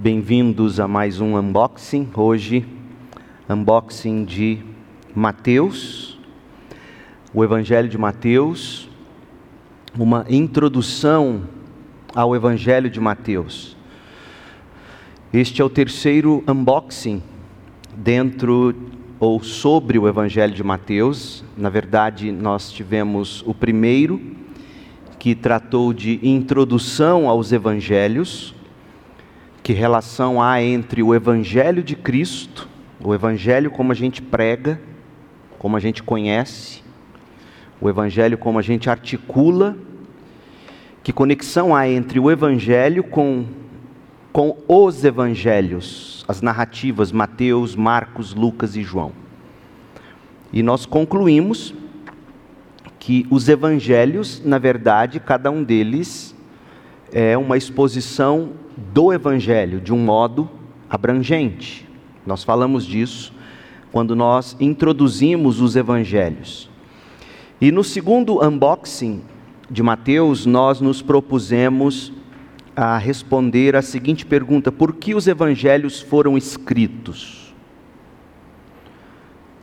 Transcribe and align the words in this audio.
Bem-vindos 0.00 0.78
a 0.78 0.86
mais 0.86 1.20
um 1.20 1.36
unboxing. 1.36 2.08
Hoje, 2.14 2.64
unboxing 3.50 4.24
de 4.24 4.60
Mateus, 5.12 6.16
o 7.34 7.42
Evangelho 7.42 7.88
de 7.88 7.98
Mateus, 7.98 8.88
uma 9.98 10.24
introdução 10.28 11.42
ao 12.14 12.36
Evangelho 12.36 12.88
de 12.88 13.00
Mateus. 13.00 13.76
Este 15.32 15.60
é 15.60 15.64
o 15.64 15.68
terceiro 15.68 16.44
unboxing 16.46 17.20
dentro 17.96 18.72
ou 19.18 19.42
sobre 19.42 19.98
o 19.98 20.06
Evangelho 20.06 20.54
de 20.54 20.62
Mateus. 20.62 21.42
Na 21.56 21.70
verdade, 21.70 22.30
nós 22.30 22.70
tivemos 22.70 23.42
o 23.44 23.52
primeiro, 23.52 24.20
que 25.18 25.34
tratou 25.34 25.92
de 25.92 26.20
introdução 26.22 27.28
aos 27.28 27.50
evangelhos, 27.50 28.54
que 29.68 29.74
relação 29.74 30.40
há 30.40 30.62
entre 30.62 31.02
o 31.02 31.14
Evangelho 31.14 31.82
de 31.82 31.94
Cristo, 31.94 32.66
o 33.04 33.12
Evangelho 33.12 33.70
como 33.70 33.92
a 33.92 33.94
gente 33.94 34.22
prega, 34.22 34.80
como 35.58 35.76
a 35.76 35.78
gente 35.78 36.02
conhece, 36.02 36.82
o 37.78 37.86
Evangelho 37.86 38.38
como 38.38 38.58
a 38.58 38.62
gente 38.62 38.88
articula, 38.88 39.76
que 41.02 41.12
conexão 41.12 41.76
há 41.76 41.86
entre 41.86 42.18
o 42.18 42.30
Evangelho 42.30 43.04
com, 43.04 43.44
com 44.32 44.56
os 44.66 45.04
Evangelhos, 45.04 46.24
as 46.26 46.40
narrativas 46.40 47.12
Mateus, 47.12 47.76
Marcos, 47.76 48.32
Lucas 48.32 48.74
e 48.74 48.82
João. 48.82 49.12
E 50.50 50.62
nós 50.62 50.86
concluímos 50.86 51.74
que 52.98 53.26
os 53.28 53.50
Evangelhos, 53.50 54.42
na 54.42 54.56
verdade, 54.56 55.20
cada 55.20 55.50
um 55.50 55.62
deles 55.62 56.34
é 57.12 57.36
uma 57.36 57.58
exposição 57.58 58.52
do 58.92 59.12
Evangelho 59.12 59.80
de 59.80 59.92
um 59.92 59.98
modo 59.98 60.48
abrangente. 60.88 61.86
Nós 62.24 62.44
falamos 62.44 62.86
disso 62.86 63.32
quando 63.90 64.14
nós 64.14 64.56
introduzimos 64.60 65.60
os 65.60 65.74
Evangelhos. 65.74 66.70
E 67.60 67.72
no 67.72 67.82
segundo 67.82 68.44
unboxing 68.44 69.22
de 69.68 69.82
Mateus, 69.82 70.46
nós 70.46 70.80
nos 70.80 71.02
propusemos 71.02 72.12
a 72.76 72.96
responder 72.96 73.74
a 73.74 73.82
seguinte 73.82 74.24
pergunta: 74.24 74.70
por 74.70 74.94
que 74.94 75.14
os 75.14 75.26
Evangelhos 75.26 76.00
foram 76.00 76.38
escritos? 76.38 77.52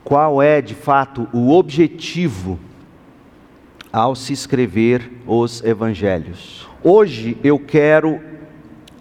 Qual 0.04 0.42
é, 0.42 0.62
de 0.62 0.76
fato, 0.76 1.28
o 1.32 1.52
objetivo 1.52 2.60
ao 3.92 4.14
se 4.14 4.34
escrever 4.34 5.10
os 5.26 5.64
Evangelhos? 5.64 6.68
Hoje 6.84 7.38
eu 7.44 7.58
quero 7.58 8.22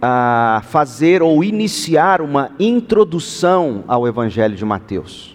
ah, 0.07 0.61
fazer 0.67 1.23
ou 1.23 1.43
iniciar 1.43 2.21
uma 2.21 2.51
introdução 2.61 3.85
ao 3.89 4.07
Evangelho 4.07 4.55
de 4.55 4.63
Mateus. 4.63 5.35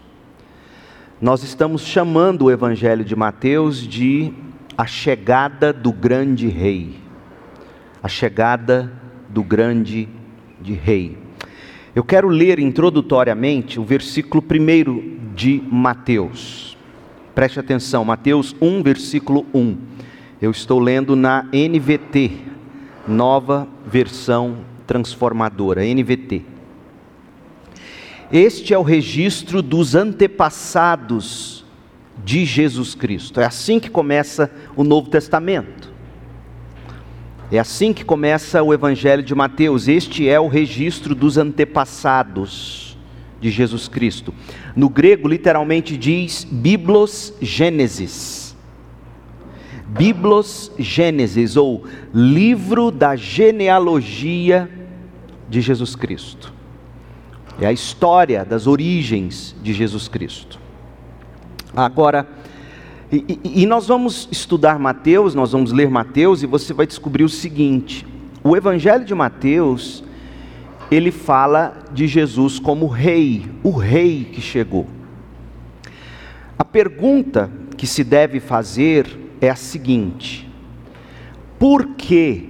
Nós 1.19 1.41
estamos 1.41 1.81
chamando 1.81 2.45
o 2.45 2.51
Evangelho 2.51 3.03
de 3.03 3.15
Mateus 3.15 3.77
de 3.77 4.31
a 4.77 4.85
chegada 4.85 5.73
do 5.73 5.91
grande 5.91 6.47
rei. 6.47 6.97
A 8.03 8.07
chegada 8.07 8.93
do 9.27 9.41
grande 9.41 10.07
de 10.61 10.73
rei. 10.73 11.17
Eu 11.95 12.03
quero 12.03 12.27
ler 12.27 12.59
introdutoriamente 12.59 13.79
o 13.79 13.83
versículo 13.83 14.43
1 14.43 15.33
de 15.33 15.63
Mateus. 15.67 16.77
Preste 17.33 17.59
atenção, 17.59 18.05
Mateus 18.05 18.55
1, 18.61 18.83
versículo 18.83 19.47
1. 19.51 19.77
Eu 20.39 20.51
estou 20.51 20.79
lendo 20.79 21.15
na 21.15 21.47
NVT, 21.51 22.48
nova 23.09 23.67
versão 23.85 24.57
transformadora, 24.87 25.83
NVT. 25.83 26.43
Este 28.31 28.73
é 28.73 28.77
o 28.77 28.83
registro 28.83 29.61
dos 29.61 29.95
antepassados 29.95 31.65
de 32.23 32.45
Jesus 32.45 32.95
Cristo. 32.95 33.41
É 33.41 33.45
assim 33.45 33.79
que 33.79 33.89
começa 33.89 34.51
o 34.75 34.83
Novo 34.83 35.09
Testamento. 35.09 35.91
É 37.51 37.57
assim 37.57 37.91
que 37.91 38.05
começa 38.05 38.61
o 38.61 38.73
Evangelho 38.73 39.23
de 39.23 39.33
Mateus. 39.33 39.87
Este 39.87 40.29
é 40.29 40.39
o 40.39 40.47
registro 40.47 41.15
dos 41.15 41.37
antepassados 41.37 42.97
de 43.41 43.49
Jesus 43.49 43.87
Cristo. 43.87 44.33
No 44.75 44.89
grego, 44.89 45.27
literalmente 45.27 45.97
diz 45.97 46.43
Biblos 46.43 47.33
Gênesis 47.41 48.38
Biblos 49.89 50.71
Gênesis, 50.77 51.57
ou 51.57 51.83
livro 52.13 52.91
da 52.91 53.15
genealogia 53.15 54.69
de 55.49 55.61
Jesus 55.61 55.95
Cristo. 55.95 56.53
É 57.59 57.65
a 57.65 57.73
história 57.73 58.45
das 58.45 58.67
origens 58.67 59.55
de 59.61 59.73
Jesus 59.73 60.07
Cristo. 60.07 60.59
Agora, 61.75 62.27
e, 63.11 63.39
e, 63.43 63.65
nós 63.65 63.87
vamos 63.87 64.29
estudar 64.31 64.77
Mateus, 64.77 65.33
nós 65.33 65.51
vamos 65.51 65.71
ler 65.71 65.89
Mateus, 65.89 66.43
e 66.43 66.45
você 66.45 66.73
vai 66.73 66.85
descobrir 66.85 67.23
o 67.23 67.29
seguinte: 67.29 68.05
o 68.43 68.55
Evangelho 68.55 69.03
de 69.03 69.15
Mateus, 69.15 70.03
ele 70.91 71.11
fala 71.11 71.83
de 71.91 72.07
Jesus 72.07 72.59
como 72.59 72.85
rei, 72.87 73.45
o 73.63 73.71
rei 73.71 74.25
que 74.31 74.39
chegou. 74.39 74.87
A 76.57 76.63
pergunta 76.63 77.49
que 77.75 77.87
se 77.87 78.03
deve 78.03 78.39
fazer 78.39 79.18
é 79.41 79.49
a 79.49 79.55
seguinte: 79.55 80.49
por 81.57 81.95
que 81.95 82.49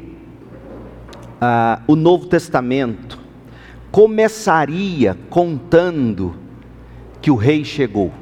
ah, 1.39 1.81
o 1.87 1.95
Novo 1.95 2.27
Testamento 2.27 3.19
começaria 3.91 5.17
contando 5.29 6.35
que 7.21 7.31
o 7.31 7.35
rei 7.35 7.63
chegou? 7.63 8.13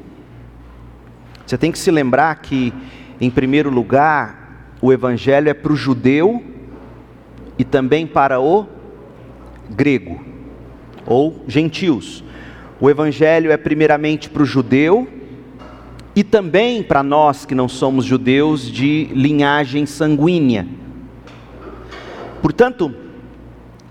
Você 1.46 1.56
tem 1.56 1.72
que 1.72 1.78
se 1.78 1.90
lembrar 1.90 2.36
que, 2.36 2.72
em 3.20 3.30
primeiro 3.30 3.70
lugar, 3.70 4.74
o 4.82 4.92
Evangelho 4.92 5.48
é 5.48 5.54
para 5.54 5.72
o 5.72 5.76
judeu 5.76 6.42
e 7.58 7.64
também 7.64 8.06
para 8.06 8.40
o 8.40 8.66
grego, 9.70 10.20
ou 11.06 11.44
gentios. 11.48 12.22
O 12.80 12.88
Evangelho 12.88 13.50
é 13.50 13.56
primeiramente 13.56 14.30
para 14.30 14.42
o 14.42 14.46
judeu 14.46 15.17
e 16.18 16.24
também 16.24 16.82
para 16.82 17.00
nós 17.00 17.46
que 17.46 17.54
não 17.54 17.68
somos 17.68 18.04
judeus 18.04 18.68
de 18.68 19.04
linhagem 19.12 19.86
sanguínea. 19.86 20.66
Portanto, 22.42 22.92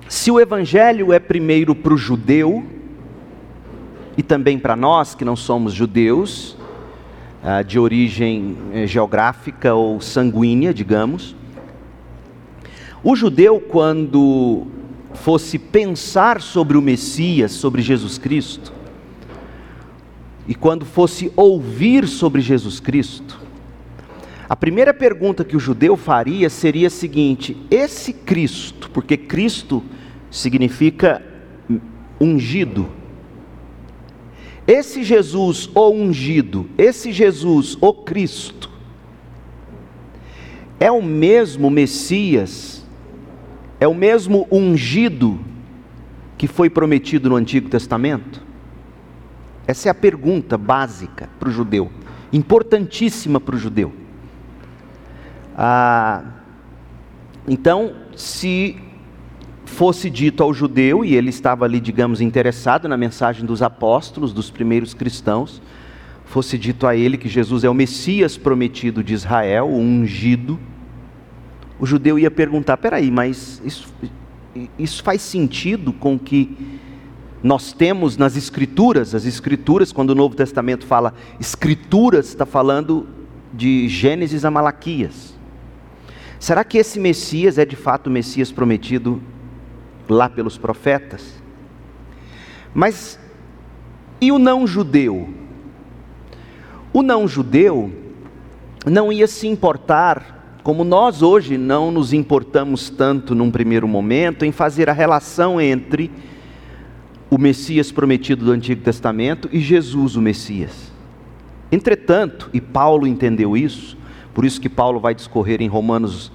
se 0.10 0.30
o 0.30 0.38
evangelho 0.38 1.14
é 1.14 1.20
primeiro 1.20 1.74
para 1.74 1.94
o 1.94 1.98
judeu 1.98 2.66
e 4.18 4.22
também 4.22 4.60
para 4.60 4.76
nós 4.76 5.16
que 5.16 5.24
não 5.24 5.38
somos 5.38 5.72
judeus, 5.72 6.58
ah, 7.42 7.62
de 7.62 7.80
origem 7.80 8.58
eh, 8.74 8.86
geográfica 8.86 9.74
ou 9.74 10.02
sanguínea, 10.02 10.74
digamos, 10.74 11.34
o 13.02 13.16
judeu, 13.16 13.58
quando 13.58 14.68
fosse 15.14 15.58
pensar 15.58 16.42
sobre 16.42 16.78
o 16.78 16.82
Messias, 16.82 17.54
sobre 17.54 17.82
Jesus 17.82 18.18
Cristo, 18.18 18.74
e 20.48 20.56
quando 20.56 20.86
fosse 20.86 21.32
ouvir 21.36 22.08
sobre 22.08 22.42
Jesus 22.42 22.80
Cristo, 22.80 23.40
a 24.50 24.56
primeira 24.56 24.94
pergunta 24.94 25.44
que 25.44 25.58
o 25.58 25.60
judeu 25.60 25.98
faria 25.98 26.50
seria 26.50 26.88
a 26.88 26.92
seguinte: 26.92 27.58
esse 27.70 28.14
Cristo, 28.14 28.90
porque 28.92 29.18
Cristo 29.18 29.84
significa 30.32 31.22
ungido, 32.20 32.88
esse 34.66 35.04
Jesus, 35.04 35.70
o 35.76 35.90
ungido, 35.90 36.70
esse 36.78 37.12
Jesus, 37.12 37.78
o 37.82 37.94
Cristo, 37.94 38.70
é 40.80 40.90
o 40.90 41.02
mesmo 41.02 41.70
Messias, 41.70 42.86
é 43.80 43.88
o 43.88 43.94
mesmo 43.94 44.48
ungido 44.50 45.40
que 46.38 46.48
foi 46.48 46.70
prometido 46.70 47.30
no 47.30 47.36
Antigo 47.36 47.70
Testamento? 47.70 48.47
Essa 49.68 49.90
é 49.90 49.92
a 49.92 49.96
pergunta 49.96 50.58
básica 50.58 51.30
para 51.38 51.50
o 51.50 51.52
judeu, 51.52 51.92
importantíssima 52.32 53.40
para 53.40 53.56
o 53.56 53.60
judeu. 53.60 53.94
Ah, 55.56 56.24
então, 57.46 57.94
se 58.16 58.78
fosse 59.66 60.10
dito 60.10 60.42
ao 60.42 60.54
judeu, 60.54 61.04
e 61.04 61.14
ele 61.16 61.30
estava 61.30 61.66
ali, 61.66 61.80
digamos, 61.80 62.22
interessado 62.22 62.88
na 62.88 62.96
mensagem 62.96 63.46
dos 63.46 63.62
apóstolos, 63.62 64.32
dos 64.32 64.50
primeiros 64.50 64.94
cristãos, 64.94 65.62
fosse 66.26 66.58
dito 66.58 66.88
a 66.88 66.96
ele 66.96 67.18
que 67.18 67.28
Jesus 67.28 67.64
é 67.64 67.70
o 67.70 67.74
Messias 67.74 68.38
prometido 68.38 69.04
de 69.04 69.14
Israel, 69.14 69.68
o 69.68 69.78
ungido, 69.78 70.58
o 71.80 71.86
judeu 71.86 72.18
ia 72.18 72.32
perguntar: 72.32 72.78
peraí, 72.78 73.12
mas 73.12 73.62
isso, 73.64 73.94
isso 74.80 75.04
faz 75.04 75.22
sentido 75.22 75.92
com 75.94 76.18
que 76.18 76.77
nós 77.48 77.72
temos 77.72 78.18
nas 78.18 78.36
Escrituras, 78.36 79.16
as 79.16 79.26
Escrituras, 79.26 79.94
quando 79.94 80.10
o 80.10 80.16
Novo 80.16 80.36
Testamento 80.36 80.86
fala 80.86 81.14
Escrituras, 81.40 82.28
está 82.28 82.46
falando 82.46 83.08
de 83.54 83.88
Gênesis 83.88 84.44
a 84.44 84.52
Malaquias. 84.52 85.34
Será 86.42 86.66
que 86.66 86.78
esse 86.78 87.00
Messias 87.00 87.58
é 87.58 87.64
de 87.64 87.78
fato 87.78 88.08
o 88.08 88.12
Messias 88.12 88.52
prometido 88.52 89.22
lá 90.10 90.28
pelos 90.28 90.58
profetas. 90.58 91.42
Mas 92.74 93.18
e 94.20 94.30
o 94.30 94.38
não 94.38 94.68
judeu? 94.68 95.30
O 96.92 97.02
não 97.02 97.30
judeu 97.30 97.90
não 98.86 99.10
ia 99.10 99.26
se 99.26 99.48
importar, 99.48 100.60
como 100.64 100.84
nós 100.84 101.22
hoje 101.22 101.58
não 101.58 101.92
nos 101.92 102.12
importamos 102.12 102.90
tanto 102.90 103.34
num 103.34 103.50
primeiro 103.50 103.88
momento, 103.88 104.44
em 104.44 104.52
fazer 104.52 104.90
a 104.90 104.94
relação 104.94 105.62
entre 105.62 106.12
o 107.30 107.38
Messias 107.38 107.92
prometido 107.92 108.46
do 108.46 108.52
Antigo 108.52 108.82
Testamento 108.82 109.50
e 109.52 109.60
Jesus, 109.60 110.16
o 110.16 110.22
Messias. 110.22 110.92
Entretanto, 111.72 112.50
e 112.54 112.62
Paulo 112.62 113.06
entendeu 113.06 113.58
isso, 113.58 113.98
por 114.34 114.46
isso 114.46 114.62
que 114.62 114.70
Paulo 114.70 115.00
vai 115.00 115.14
discorrer 115.14 115.62
em 115.62 115.68
Romanos, 115.68 116.32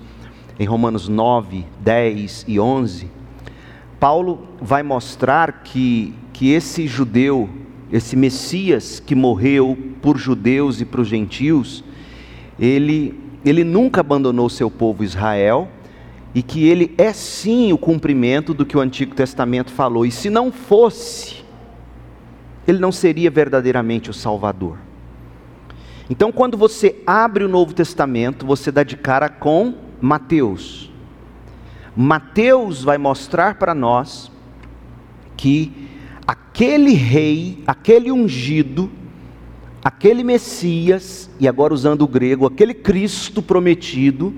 em 0.58 0.66
Romanos 0.66 1.08
9, 1.08 1.64
10 1.80 2.44
e 2.46 2.60
11, 2.60 3.10
Paulo 3.98 4.46
vai 4.60 4.82
mostrar 4.82 5.62
que, 5.62 6.12
que 6.32 6.50
esse 6.50 6.86
judeu, 6.86 7.48
esse 7.90 8.16
Messias 8.16 9.00
que 9.00 9.14
morreu 9.14 9.78
por 10.02 10.18
judeus 10.18 10.80
e 10.80 10.84
para 10.84 11.00
os 11.00 11.08
gentios, 11.08 11.84
ele, 12.58 13.18
ele 13.44 13.64
nunca 13.64 14.00
abandonou 14.00 14.50
seu 14.50 14.70
povo 14.70 15.04
Israel 15.04 15.68
e 16.34 16.42
que 16.42 16.66
ele 16.66 16.94
é 16.96 17.12
sim 17.12 17.72
o 17.72 17.78
cumprimento 17.78 18.54
do 18.54 18.64
que 18.64 18.76
o 18.76 18.80
Antigo 18.80 19.14
Testamento 19.14 19.70
falou. 19.70 20.06
E 20.06 20.10
se 20.10 20.30
não 20.30 20.50
fosse, 20.50 21.44
ele 22.66 22.78
não 22.78 22.90
seria 22.90 23.30
verdadeiramente 23.30 24.10
o 24.10 24.14
Salvador. 24.14 24.78
Então, 26.08 26.32
quando 26.32 26.56
você 26.56 27.02
abre 27.06 27.44
o 27.44 27.48
Novo 27.48 27.74
Testamento, 27.74 28.46
você 28.46 28.70
dá 28.72 28.82
de 28.82 28.96
cara 28.96 29.28
com 29.28 29.74
Mateus. 30.00 30.90
Mateus 31.94 32.82
vai 32.82 32.98
mostrar 32.98 33.56
para 33.56 33.74
nós 33.74 34.30
que 35.36 35.88
aquele 36.26 36.92
rei, 36.92 37.62
aquele 37.66 38.10
ungido, 38.10 38.90
aquele 39.84 40.24
Messias, 40.24 41.30
e 41.38 41.46
agora 41.46 41.74
usando 41.74 42.02
o 42.02 42.08
grego, 42.08 42.46
aquele 42.46 42.72
Cristo 42.72 43.42
prometido, 43.42 44.34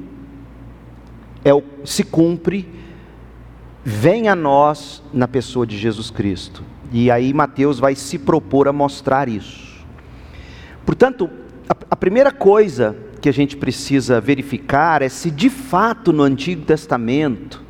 é 1.44 1.52
o, 1.52 1.62
se 1.84 2.02
cumpre, 2.02 2.68
vem 3.84 4.28
a 4.28 4.34
nós 4.34 5.02
na 5.12 5.28
pessoa 5.28 5.66
de 5.66 5.76
Jesus 5.76 6.10
Cristo. 6.10 6.62
E 6.90 7.10
aí 7.10 7.34
Mateus 7.34 7.78
vai 7.78 7.94
se 7.94 8.18
propor 8.18 8.66
a 8.66 8.72
mostrar 8.72 9.28
isso. 9.28 9.84
Portanto, 10.86 11.28
a, 11.68 11.76
a 11.90 11.96
primeira 11.96 12.32
coisa 12.32 12.96
que 13.20 13.28
a 13.28 13.32
gente 13.32 13.56
precisa 13.56 14.20
verificar 14.20 15.02
é 15.02 15.08
se 15.08 15.30
de 15.30 15.50
fato 15.50 16.12
no 16.12 16.22
Antigo 16.22 16.62
Testamento 16.62 17.62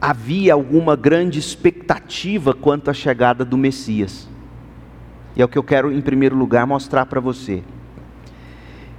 havia 0.00 0.52
alguma 0.52 0.96
grande 0.96 1.38
expectativa 1.38 2.52
quanto 2.52 2.90
à 2.90 2.94
chegada 2.94 3.44
do 3.44 3.56
Messias. 3.56 4.28
E 5.36 5.40
é 5.40 5.44
o 5.44 5.48
que 5.48 5.56
eu 5.56 5.62
quero, 5.62 5.92
em 5.92 6.00
primeiro 6.00 6.36
lugar, 6.36 6.66
mostrar 6.66 7.06
para 7.06 7.20
você. 7.20 7.62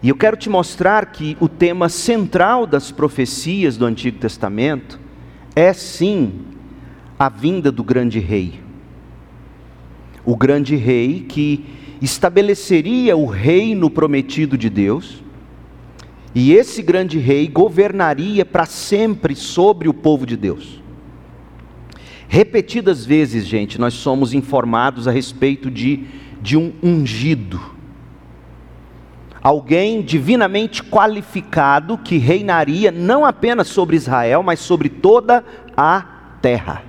E 0.04 0.10
eu 0.10 0.16
quero 0.18 0.36
te 0.36 0.50
mostrar 0.50 1.06
que 1.14 1.38
o 1.40 1.48
tema 1.48 1.88
central 1.88 2.68
das 2.68 2.92
profecias 2.92 3.78
do 3.78 3.86
Antigo 3.86 4.20
Testamento 4.20 5.00
é 5.56 5.72
sim 5.72 6.42
a 7.18 7.30
vinda 7.30 7.72
do 7.72 7.86
grande 7.86 8.20
rei. 8.20 8.60
O 10.26 10.36
grande 10.36 10.76
rei 10.76 11.22
que 11.22 11.66
estabeleceria 12.02 13.16
o 13.16 13.26
reino 13.26 13.90
prometido 13.90 14.58
de 14.58 14.70
Deus, 14.70 15.24
e 16.36 16.52
esse 16.52 16.82
grande 16.82 17.18
rei 17.18 17.48
governaria 17.48 18.44
para 18.44 18.66
sempre 18.66 19.36
sobre 19.38 19.88
o 19.88 19.94
povo 19.94 20.26
de 20.26 20.36
Deus. 20.36 20.82
Repetidas 22.28 23.06
vezes, 23.06 23.46
gente, 23.46 23.80
nós 23.80 23.94
somos 23.94 24.34
informados 24.34 25.08
a 25.08 25.12
respeito 25.12 25.72
de, 25.72 26.04
de 26.42 26.58
um 26.58 26.74
ungido 26.84 27.73
alguém 29.44 30.02
divinamente 30.02 30.82
qualificado 30.82 31.98
que 31.98 32.18
reinaria 32.18 32.92
não 32.92 33.26
apenas 33.26 33.68
sobre 33.68 33.98
Israel, 33.98 34.42
mas 34.42 34.62
sobre 34.62 34.88
toda 34.88 35.44
a 35.76 36.06
terra. 36.42 36.84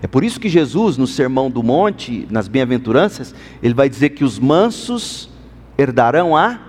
É 0.00 0.06
por 0.06 0.22
isso 0.22 0.38
que 0.38 0.48
Jesus, 0.48 0.96
no 0.96 1.06
Sermão 1.06 1.50
do 1.50 1.62
Monte, 1.62 2.26
nas 2.30 2.46
Bem-aventuranças, 2.46 3.34
ele 3.62 3.74
vai 3.74 3.88
dizer 3.88 4.10
que 4.10 4.24
os 4.24 4.38
mansos 4.38 5.28
herdarão 5.76 6.36
a 6.36 6.60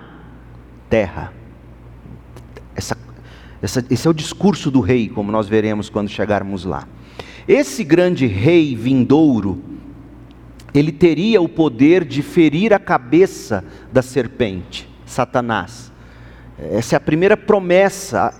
terra. 0.88 1.32
Essa, 2.74 2.96
essa, 3.62 3.84
esse 3.90 4.06
é 4.06 4.10
o 4.10 4.14
discurso 4.14 4.70
do 4.70 4.80
rei, 4.80 5.08
como 5.08 5.30
nós 5.30 5.48
veremos 5.48 5.88
quando 5.88 6.08
chegarmos 6.08 6.64
lá. 6.64 6.86
Esse 7.46 7.84
grande 7.84 8.26
rei 8.26 8.74
vindouro, 8.74 9.62
ele 10.74 10.90
teria 10.90 11.40
o 11.40 11.48
poder 11.48 12.04
de 12.04 12.20
ferir 12.20 12.72
a 12.72 12.80
cabeça 12.80 13.64
da 13.92 14.02
serpente, 14.02 14.88
Satanás. 15.06 15.92
Essa 16.58 16.96
é 16.96 16.98
a 16.98 17.00
primeira 17.00 17.36
promessa 17.36 18.34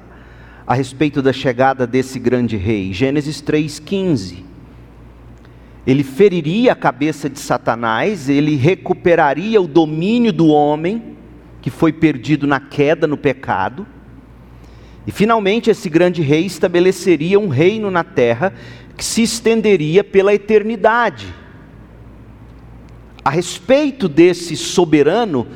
a, 0.67 0.75
respeito 0.75 1.23
da 1.23 1.33
chegada 1.33 1.87
desse 1.87 2.19
grande 2.19 2.57
rei. 2.57 2.93
Gênesis 2.93 3.41
3,15. 3.41 4.43
Ele 5.87 6.03
feriria 6.03 6.73
a 6.73 6.77
cabeça 6.77 7.31
de 7.31 7.39
Satanás, 7.39 8.29
ele 8.29 8.57
recuperaria 8.57 9.61
o 9.61 9.69
domínio 9.69 10.33
do 10.33 10.49
homem, 10.49 11.17
que 11.63 11.71
foi 11.71 11.93
perdido 11.93 12.49
na 12.49 12.59
queda, 12.59 13.07
no 13.07 13.17
pecado. 13.17 13.87
E 15.07 15.13
finalmente 15.13 15.71
esse 15.71 15.89
grande 15.89 16.21
rei 16.21 16.47
estabeleceria 16.47 17.39
um 17.39 17.49
reino 17.49 17.93
na 17.93 18.03
terra 18.03 18.53
que 18.97 19.05
se 19.05 19.23
estenderia 19.23 20.03
pela 20.03 20.35
eternidade 20.35 21.44
a 23.25 23.31
respeito 23.31 24.07
desse 24.07 24.55
soberano, 24.55 25.47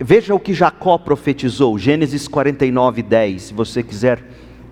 veja 0.00 0.34
o 0.34 0.40
que 0.40 0.52
Jacó 0.52 0.98
profetizou, 0.98 1.78
Gênesis 1.78 2.26
49, 2.26 3.02
10. 3.02 3.42
Se 3.42 3.54
você 3.54 3.84
quiser 3.84 4.24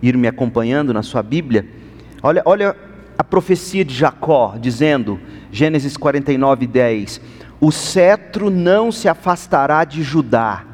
ir 0.03 0.17
me 0.17 0.27
acompanhando 0.27 0.93
na 0.93 1.05
sua 1.05 1.23
Bíblia, 1.23 1.69
olha, 2.21 2.43
olha 2.45 2.77
a 3.17 3.23
profecia 3.23 3.85
de 3.85 3.95
Jacó, 3.95 4.57
dizendo, 4.61 5.21
Gênesis 5.53 5.97
49, 5.97 6.67
10: 6.67 7.21
O 7.61 7.71
cetro 7.71 8.51
não 8.51 8.91
se 8.91 9.09
afastará 9.09 9.85
de 9.85 10.03
Judá, 10.03 10.65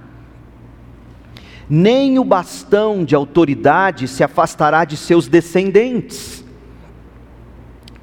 nem 1.68 2.18
o 2.18 2.24
bastão 2.24 3.04
de 3.04 3.14
autoridade 3.14 4.08
se 4.08 4.24
afastará 4.24 4.86
de 4.86 4.96
seus 4.96 5.28
descendentes, 5.28 6.42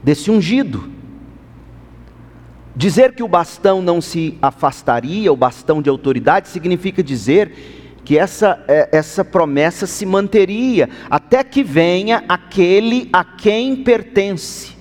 desse 0.03 0.29
ungido. 0.29 0.98
Dizer 2.79 3.11
que 3.11 3.21
o 3.21 3.27
bastão 3.27 3.81
não 3.81 3.99
se 3.99 4.37
afastaria, 4.41 5.33
o 5.33 5.35
bastão 5.35 5.81
de 5.81 5.89
autoridade, 5.89 6.47
significa 6.47 7.03
dizer 7.03 7.51
que 8.05 8.17
essa, 8.17 8.63
é, 8.69 8.87
essa 8.93 9.25
promessa 9.25 9.85
se 9.85 10.05
manteria 10.05 10.89
até 11.09 11.43
que 11.43 11.61
venha 11.61 12.23
aquele 12.29 13.09
a 13.11 13.21
quem 13.21 13.83
pertence, 13.83 14.77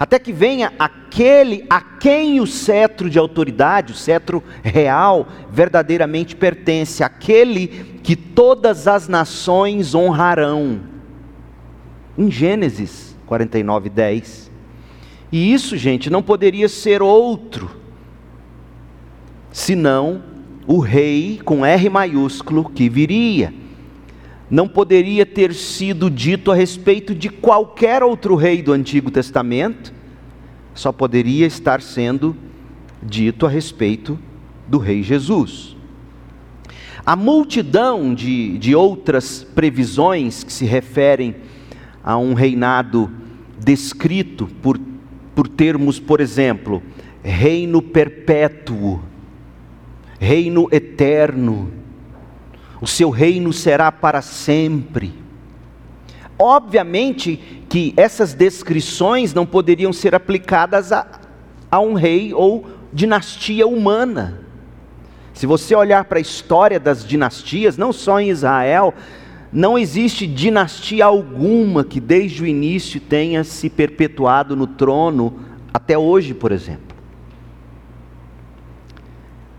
até 0.00 0.18
que 0.18 0.32
venha 0.32 0.72
aquele 0.78 1.66
a 1.68 1.82
quem 1.82 2.40
o 2.40 2.46
cetro 2.46 3.10
de 3.10 3.18
autoridade, 3.18 3.92
o 3.92 3.94
cetro 3.94 4.42
real, 4.62 5.28
verdadeiramente 5.50 6.34
pertence, 6.34 7.04
aquele 7.04 7.68
que 8.02 8.16
todas 8.16 8.88
as 8.88 9.06
nações 9.06 9.94
honrarão. 9.94 10.80
Em 12.16 12.30
Gênesis 12.30 13.14
49, 13.26 13.90
10. 13.90 14.53
E 15.34 15.52
isso, 15.52 15.76
gente, 15.76 16.08
não 16.08 16.22
poderia 16.22 16.68
ser 16.68 17.02
outro 17.02 17.68
senão 19.50 20.22
o 20.64 20.78
rei 20.78 21.40
com 21.44 21.66
R 21.66 21.90
maiúsculo 21.90 22.70
que 22.70 22.88
viria. 22.88 23.52
Não 24.48 24.68
poderia 24.68 25.26
ter 25.26 25.52
sido 25.52 26.08
dito 26.08 26.52
a 26.52 26.54
respeito 26.54 27.16
de 27.16 27.28
qualquer 27.28 28.00
outro 28.04 28.36
rei 28.36 28.62
do 28.62 28.72
Antigo 28.72 29.10
Testamento, 29.10 29.92
só 30.72 30.92
poderia 30.92 31.48
estar 31.48 31.82
sendo 31.82 32.36
dito 33.02 33.44
a 33.44 33.48
respeito 33.48 34.16
do 34.68 34.78
rei 34.78 35.02
Jesus. 35.02 35.76
A 37.04 37.16
multidão 37.16 38.14
de, 38.14 38.56
de 38.58 38.72
outras 38.72 39.42
previsões 39.42 40.44
que 40.44 40.52
se 40.52 40.64
referem 40.64 41.34
a 42.04 42.16
um 42.16 42.34
reinado 42.34 43.10
descrito 43.58 44.46
por 44.62 44.78
por 45.34 45.48
termos, 45.48 45.98
por 45.98 46.20
exemplo, 46.20 46.82
reino 47.22 47.82
perpétuo, 47.82 49.02
reino 50.18 50.68
eterno, 50.70 51.72
o 52.80 52.86
seu 52.86 53.10
reino 53.10 53.52
será 53.52 53.90
para 53.90 54.20
sempre. 54.22 55.14
Obviamente 56.38 57.64
que 57.68 57.94
essas 57.96 58.34
descrições 58.34 59.32
não 59.32 59.46
poderiam 59.46 59.92
ser 59.92 60.14
aplicadas 60.14 60.92
a, 60.92 61.20
a 61.70 61.80
um 61.80 61.94
rei 61.94 62.34
ou 62.34 62.66
dinastia 62.92 63.66
humana. 63.66 64.40
Se 65.32 65.46
você 65.46 65.74
olhar 65.74 66.04
para 66.04 66.18
a 66.18 66.22
história 66.22 66.78
das 66.78 67.04
dinastias, 67.04 67.76
não 67.76 67.92
só 67.92 68.20
em 68.20 68.30
Israel, 68.30 68.94
não 69.54 69.78
existe 69.78 70.26
dinastia 70.26 71.04
alguma 71.04 71.84
que 71.84 72.00
desde 72.00 72.42
o 72.42 72.46
início 72.46 73.00
tenha 73.00 73.44
se 73.44 73.70
perpetuado 73.70 74.56
no 74.56 74.66
trono 74.66 75.38
até 75.72 75.96
hoje, 75.96 76.34
por 76.34 76.50
exemplo. 76.50 76.96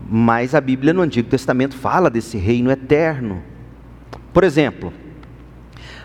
Mas 0.06 0.54
a 0.54 0.60
Bíblia 0.60 0.92
no 0.92 1.00
Antigo 1.00 1.30
Testamento 1.30 1.74
fala 1.74 2.10
desse 2.10 2.36
reino 2.36 2.70
eterno. 2.70 3.42
Por 4.34 4.44
exemplo, 4.44 4.92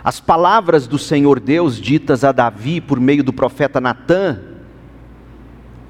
as 0.02 0.22
palavras 0.22 0.88
do 0.88 0.98
Senhor 0.98 1.38
Deus 1.38 1.76
ditas 1.76 2.24
a 2.24 2.32
Davi 2.32 2.80
por 2.80 2.98
meio 2.98 3.26
do 3.26 3.34
profeta 3.34 3.82
Natã, 3.82 4.40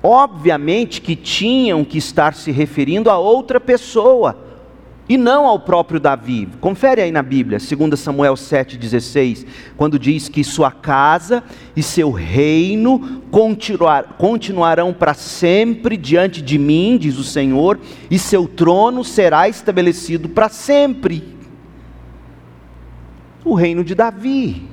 obviamente 0.01 1.01
que 1.01 1.15
tinham 1.15 1.85
que 1.85 1.99
estar 1.99 2.33
se 2.33 2.49
referindo 2.51 3.11
a 3.11 3.19
outra 3.19 3.59
pessoa, 3.59 4.50
e 5.09 5.17
não 5.17 5.45
ao 5.45 5.59
próprio 5.59 5.99
Davi. 5.99 6.47
Confere 6.59 7.01
aí 7.01 7.11
na 7.11 7.21
Bíblia, 7.21 7.59
2 7.59 7.99
Samuel 7.99 8.35
7,16, 8.35 9.45
quando 9.75 9.99
diz 9.99 10.29
que 10.29 10.43
sua 10.43 10.71
casa 10.71 11.43
e 11.75 11.83
seu 11.83 12.11
reino 12.11 13.21
continuar, 13.29 14.15
continuarão 14.17 14.93
para 14.93 15.13
sempre 15.13 15.97
diante 15.97 16.41
de 16.41 16.57
mim, 16.57 16.97
diz 16.97 17.17
o 17.17 17.23
Senhor, 17.23 17.79
e 18.09 18.17
seu 18.17 18.47
trono 18.47 19.03
será 19.03 19.49
estabelecido 19.49 20.29
para 20.29 20.49
sempre 20.49 21.35
o 23.43 23.53
reino 23.53 23.83
de 23.83 23.95
Davi. 23.95 24.70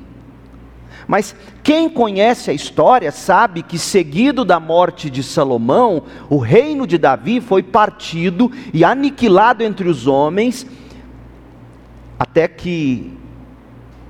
Mas 1.08 1.34
quem 1.62 1.88
conhece 1.88 2.50
a 2.50 2.54
história 2.54 3.10
sabe 3.10 3.62
que, 3.62 3.78
seguido 3.78 4.44
da 4.44 4.60
morte 4.60 5.08
de 5.08 5.22
Salomão, 5.22 6.02
o 6.28 6.36
reino 6.36 6.86
de 6.86 6.98
Davi 6.98 7.40
foi 7.40 7.62
partido 7.62 8.52
e 8.74 8.84
aniquilado 8.84 9.64
entre 9.64 9.88
os 9.88 10.06
homens, 10.06 10.66
até 12.18 12.46
que 12.46 13.16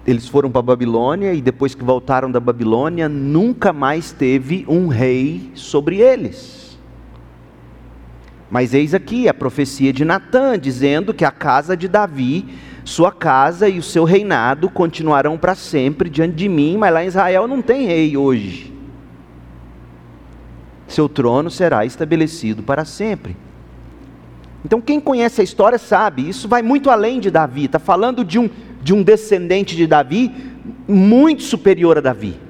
eles 0.04 0.26
foram 0.26 0.50
para 0.50 0.58
a 0.58 0.62
Babilônia 0.62 1.32
e 1.34 1.40
depois 1.40 1.72
que 1.72 1.84
voltaram 1.84 2.32
da 2.32 2.40
Babilônia, 2.40 3.08
nunca 3.08 3.72
mais 3.72 4.10
teve 4.10 4.64
um 4.66 4.88
rei 4.88 5.52
sobre 5.54 5.98
eles. 6.00 6.76
Mas 8.50 8.74
eis 8.74 8.92
aqui 8.92 9.28
a 9.28 9.34
profecia 9.34 9.92
de 9.92 10.04
Natã, 10.04 10.58
dizendo 10.58 11.14
que 11.14 11.24
a 11.24 11.30
casa 11.30 11.76
de 11.76 11.86
Davi 11.86 12.46
sua 12.88 13.12
casa 13.12 13.68
e 13.68 13.78
o 13.78 13.82
seu 13.82 14.02
reinado 14.02 14.70
continuarão 14.70 15.36
para 15.36 15.54
sempre 15.54 16.08
diante 16.08 16.34
de 16.34 16.48
mim, 16.48 16.78
mas 16.78 16.92
lá 16.92 17.04
em 17.04 17.06
Israel 17.06 17.46
não 17.46 17.60
tem 17.60 17.86
rei 17.86 18.16
hoje. 18.16 18.72
Seu 20.86 21.06
trono 21.06 21.50
será 21.50 21.84
estabelecido 21.84 22.62
para 22.62 22.86
sempre. 22.86 23.36
Então, 24.64 24.80
quem 24.80 24.98
conhece 24.98 25.42
a 25.42 25.44
história 25.44 25.76
sabe, 25.78 26.26
isso 26.26 26.48
vai 26.48 26.62
muito 26.62 26.88
além 26.88 27.20
de 27.20 27.30
Davi, 27.30 27.66
está 27.66 27.78
falando 27.78 28.24
de 28.24 28.38
um, 28.38 28.48
de 28.82 28.94
um 28.94 29.02
descendente 29.02 29.76
de 29.76 29.86
Davi 29.86 30.34
muito 30.88 31.42
superior 31.42 31.98
a 31.98 32.00
Davi. 32.00 32.40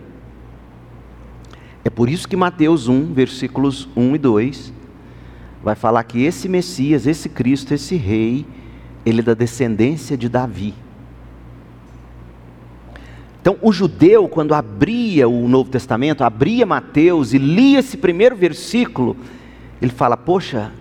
É 1.84 1.90
por 1.90 2.08
isso 2.08 2.28
que 2.28 2.36
Mateus 2.36 2.86
1, 2.86 3.12
versículos 3.12 3.88
1 3.96 4.14
e 4.14 4.18
2, 4.18 4.72
vai 5.64 5.74
falar 5.74 6.04
que 6.04 6.24
esse 6.24 6.48
Messias, 6.48 7.08
esse 7.08 7.28
Cristo, 7.28 7.74
esse 7.74 7.96
Rei, 7.96 8.46
ele 9.04 9.20
é 9.20 9.22
da 9.22 9.34
descendência 9.34 10.16
de 10.16 10.28
Davi. 10.28 10.74
Então, 13.40 13.56
o 13.62 13.72
judeu, 13.72 14.28
quando 14.28 14.54
abria 14.54 15.28
o 15.28 15.48
Novo 15.48 15.70
Testamento, 15.70 16.22
abria 16.22 16.66
Mateus 16.66 17.32
e 17.32 17.38
lia 17.38 17.78
esse 17.78 17.96
primeiro 17.96 18.36
versículo, 18.36 19.16
ele 19.80 19.90
fala: 19.90 20.16
Poxa, 20.16 20.72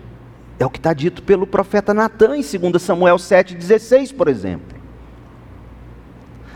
é 0.58 0.66
o 0.66 0.70
que 0.70 0.78
está 0.78 0.92
dito 0.92 1.22
pelo 1.22 1.46
profeta 1.46 1.94
Natan 1.94 2.36
em 2.36 2.42
2 2.42 2.82
Samuel 2.82 3.16
7,16, 3.16 4.14
por 4.14 4.28
exemplo. 4.28 4.76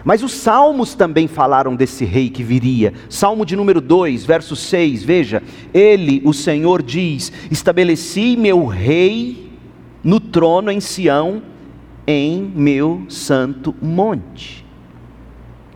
Mas 0.05 0.23
os 0.23 0.33
salmos 0.33 0.95
também 0.95 1.29
falaram 1.29 1.77
desse 1.77 2.05
rei 2.05 2.29
que 2.29 2.43
viria. 2.43 2.93
Salmo 3.09 3.47
de 3.47 3.55
número 3.55 3.81
2, 3.81 4.25
verso 4.25 4.57
6, 4.57 5.05
veja: 5.05 5.43
Ele, 5.73 6.21
o 6.25 6.35
Senhor, 6.35 6.83
diz: 6.83 7.33
Estabeleci 7.51 8.37
meu 8.37 8.67
rei 8.67 9.51
no 10.03 10.19
trono 10.19 10.71
em 10.71 10.81
Sião 10.81 11.52
em 12.07 12.43
meu 12.43 13.05
santo 13.09 13.75
monte. 13.81 14.63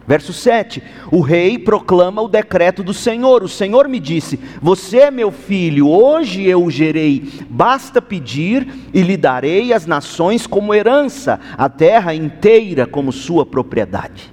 Verso 0.06 0.33
7: 0.33 0.83
O 1.11 1.21
rei 1.21 1.59
proclama 1.59 2.23
o 2.23 2.28
decreto 2.28 2.83
do 2.85 2.95
Senhor. 2.95 3.42
O 3.42 3.49
Senhor 3.49 3.88
me 3.88 3.99
disse: 3.99 4.38
Você 4.62 4.99
é 4.99 5.11
meu 5.11 5.33
filho, 5.33 5.88
hoje 5.88 6.45
eu 6.45 6.64
o 6.64 6.71
gerei. 6.71 7.28
Basta 7.50 8.00
pedir 8.00 8.73
e 8.95 9.02
lhe 9.02 9.16
darei 9.16 9.73
as 9.73 9.85
nações 9.85 10.47
como 10.47 10.73
herança, 10.73 11.40
a 11.59 11.68
terra 11.68 12.14
inteira 12.14 12.87
como 12.87 13.11
sua 13.11 13.45
propriedade. 13.45 14.33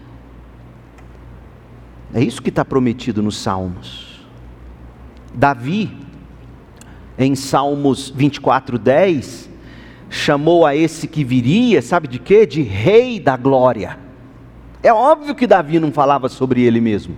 É 2.13 2.21
isso 2.21 2.43
que 2.43 2.50
está 2.50 2.63
prometido 2.63 3.23
nos 3.23 3.38
Salmos. 3.38 4.21
Davi, 5.33 5.91
em 7.17 7.33
Salmos 7.33 8.13
24, 8.15 8.77
10, 8.77 9.50
chamou 10.13 10.63
a 10.63 10.75
esse 10.75 11.08
que 11.08 11.24
viria, 11.24 11.82
sabe 11.82 12.08
de 12.08 12.20
quê? 12.20 12.46
De 12.46 12.62
rei 12.62 13.20
da 13.20 13.36
glória. 13.36 13.98
É 14.84 14.93
óbvio 14.93 15.34
que 15.34 15.48
Davi 15.48 15.79
não 15.79 15.91
falava 15.91 16.29
sobre 16.29 16.62
ele 16.62 16.79
mesmo. 16.79 17.15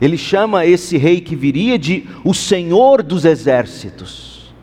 Ele 0.00 0.16
chama 0.16 0.64
esse 0.64 0.96
rei 0.96 1.20
que 1.20 1.36
viria 1.36 1.78
de 1.78 2.08
o 2.24 2.32
Senhor 2.32 3.02
dos 3.02 3.26
exércitos. 3.26 4.54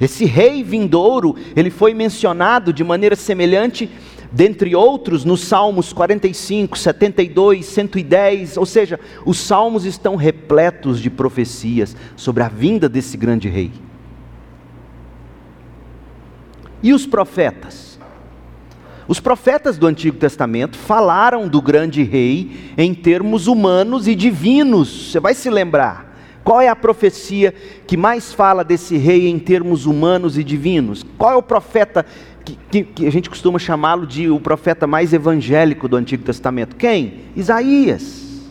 Esse 0.00 0.24
rei 0.24 0.62
vindouro, 0.62 1.34
ele 1.56 1.70
foi 1.70 1.92
mencionado 1.92 2.72
de 2.72 2.84
maneira 2.84 3.16
semelhante, 3.16 3.90
dentre 4.30 4.76
outros, 4.76 5.24
nos 5.24 5.40
Salmos 5.40 5.92
45, 5.92 6.78
72, 6.78 7.66
110, 7.66 8.56
ou 8.56 8.66
seja, 8.66 9.00
os 9.24 9.38
salmos 9.38 9.84
estão 9.84 10.14
repletos 10.14 11.00
de 11.00 11.10
profecias 11.10 11.96
sobre 12.16 12.42
a 12.42 12.48
vinda 12.48 12.88
desse 12.88 13.16
grande 13.16 13.48
rei. 13.48 13.72
E 16.82 16.92
os 16.92 17.06
profetas? 17.06 17.98
Os 19.06 19.20
profetas 19.20 19.76
do 19.76 19.86
Antigo 19.86 20.16
Testamento 20.16 20.76
falaram 20.76 21.48
do 21.48 21.60
grande 21.60 22.02
rei 22.02 22.72
em 22.78 22.94
termos 22.94 23.46
humanos 23.46 24.08
e 24.08 24.14
divinos. 24.14 25.10
Você 25.10 25.20
vai 25.20 25.34
se 25.34 25.50
lembrar. 25.50 26.12
Qual 26.44 26.60
é 26.60 26.68
a 26.68 26.76
profecia 26.76 27.54
que 27.86 27.96
mais 27.96 28.32
fala 28.32 28.64
desse 28.64 28.96
rei 28.96 29.28
em 29.28 29.38
termos 29.38 29.86
humanos 29.86 30.36
e 30.36 30.42
divinos? 30.42 31.04
Qual 31.16 31.32
é 31.32 31.36
o 31.36 31.42
profeta 31.42 32.04
que, 32.44 32.58
que, 32.70 32.82
que 32.82 33.06
a 33.06 33.12
gente 33.12 33.30
costuma 33.30 33.58
chamá-lo 33.58 34.06
de 34.06 34.28
o 34.28 34.40
profeta 34.40 34.86
mais 34.86 35.12
evangélico 35.12 35.86
do 35.86 35.96
Antigo 35.96 36.24
Testamento? 36.24 36.74
Quem? 36.74 37.20
Isaías. 37.36 38.50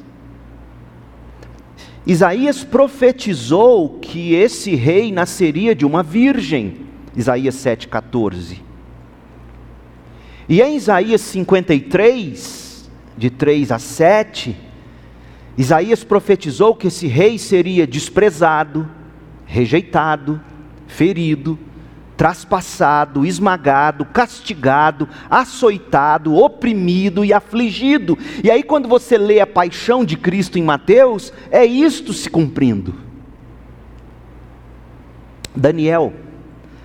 Isaías 2.05 2.63
profetizou 2.63 3.99
que 3.99 4.33
esse 4.33 4.75
rei 4.75 5.11
nasceria 5.11 5.75
de 5.75 5.85
uma 5.85 6.01
virgem. 6.01 6.90
Isaías 7.15 7.55
7,14. 7.55 8.59
E 10.47 10.61
em 10.61 10.75
Isaías 10.75 11.21
53, 11.21 12.89
de 13.17 13.29
3 13.29 13.71
a 13.71 13.79
7, 13.79 14.55
Isaías 15.57 16.03
profetizou 16.03 16.75
que 16.75 16.87
esse 16.87 17.07
rei 17.07 17.37
seria 17.37 17.85
desprezado, 17.85 18.89
rejeitado, 19.45 20.41
ferido, 20.87 21.57
traspassado, 22.15 23.25
esmagado, 23.25 24.05
castigado, 24.05 25.07
açoitado, 25.29 26.35
oprimido 26.35 27.25
e 27.25 27.33
afligido. 27.33 28.17
E 28.43 28.51
aí, 28.51 28.61
quando 28.61 28.87
você 28.87 29.17
lê 29.17 29.39
a 29.39 29.47
paixão 29.47 30.05
de 30.05 30.15
Cristo 30.15 30.59
em 30.59 30.63
Mateus, 30.63 31.33
é 31.49 31.65
isto 31.65 32.13
se 32.13 32.29
cumprindo. 32.29 32.93
Daniel 35.55 36.13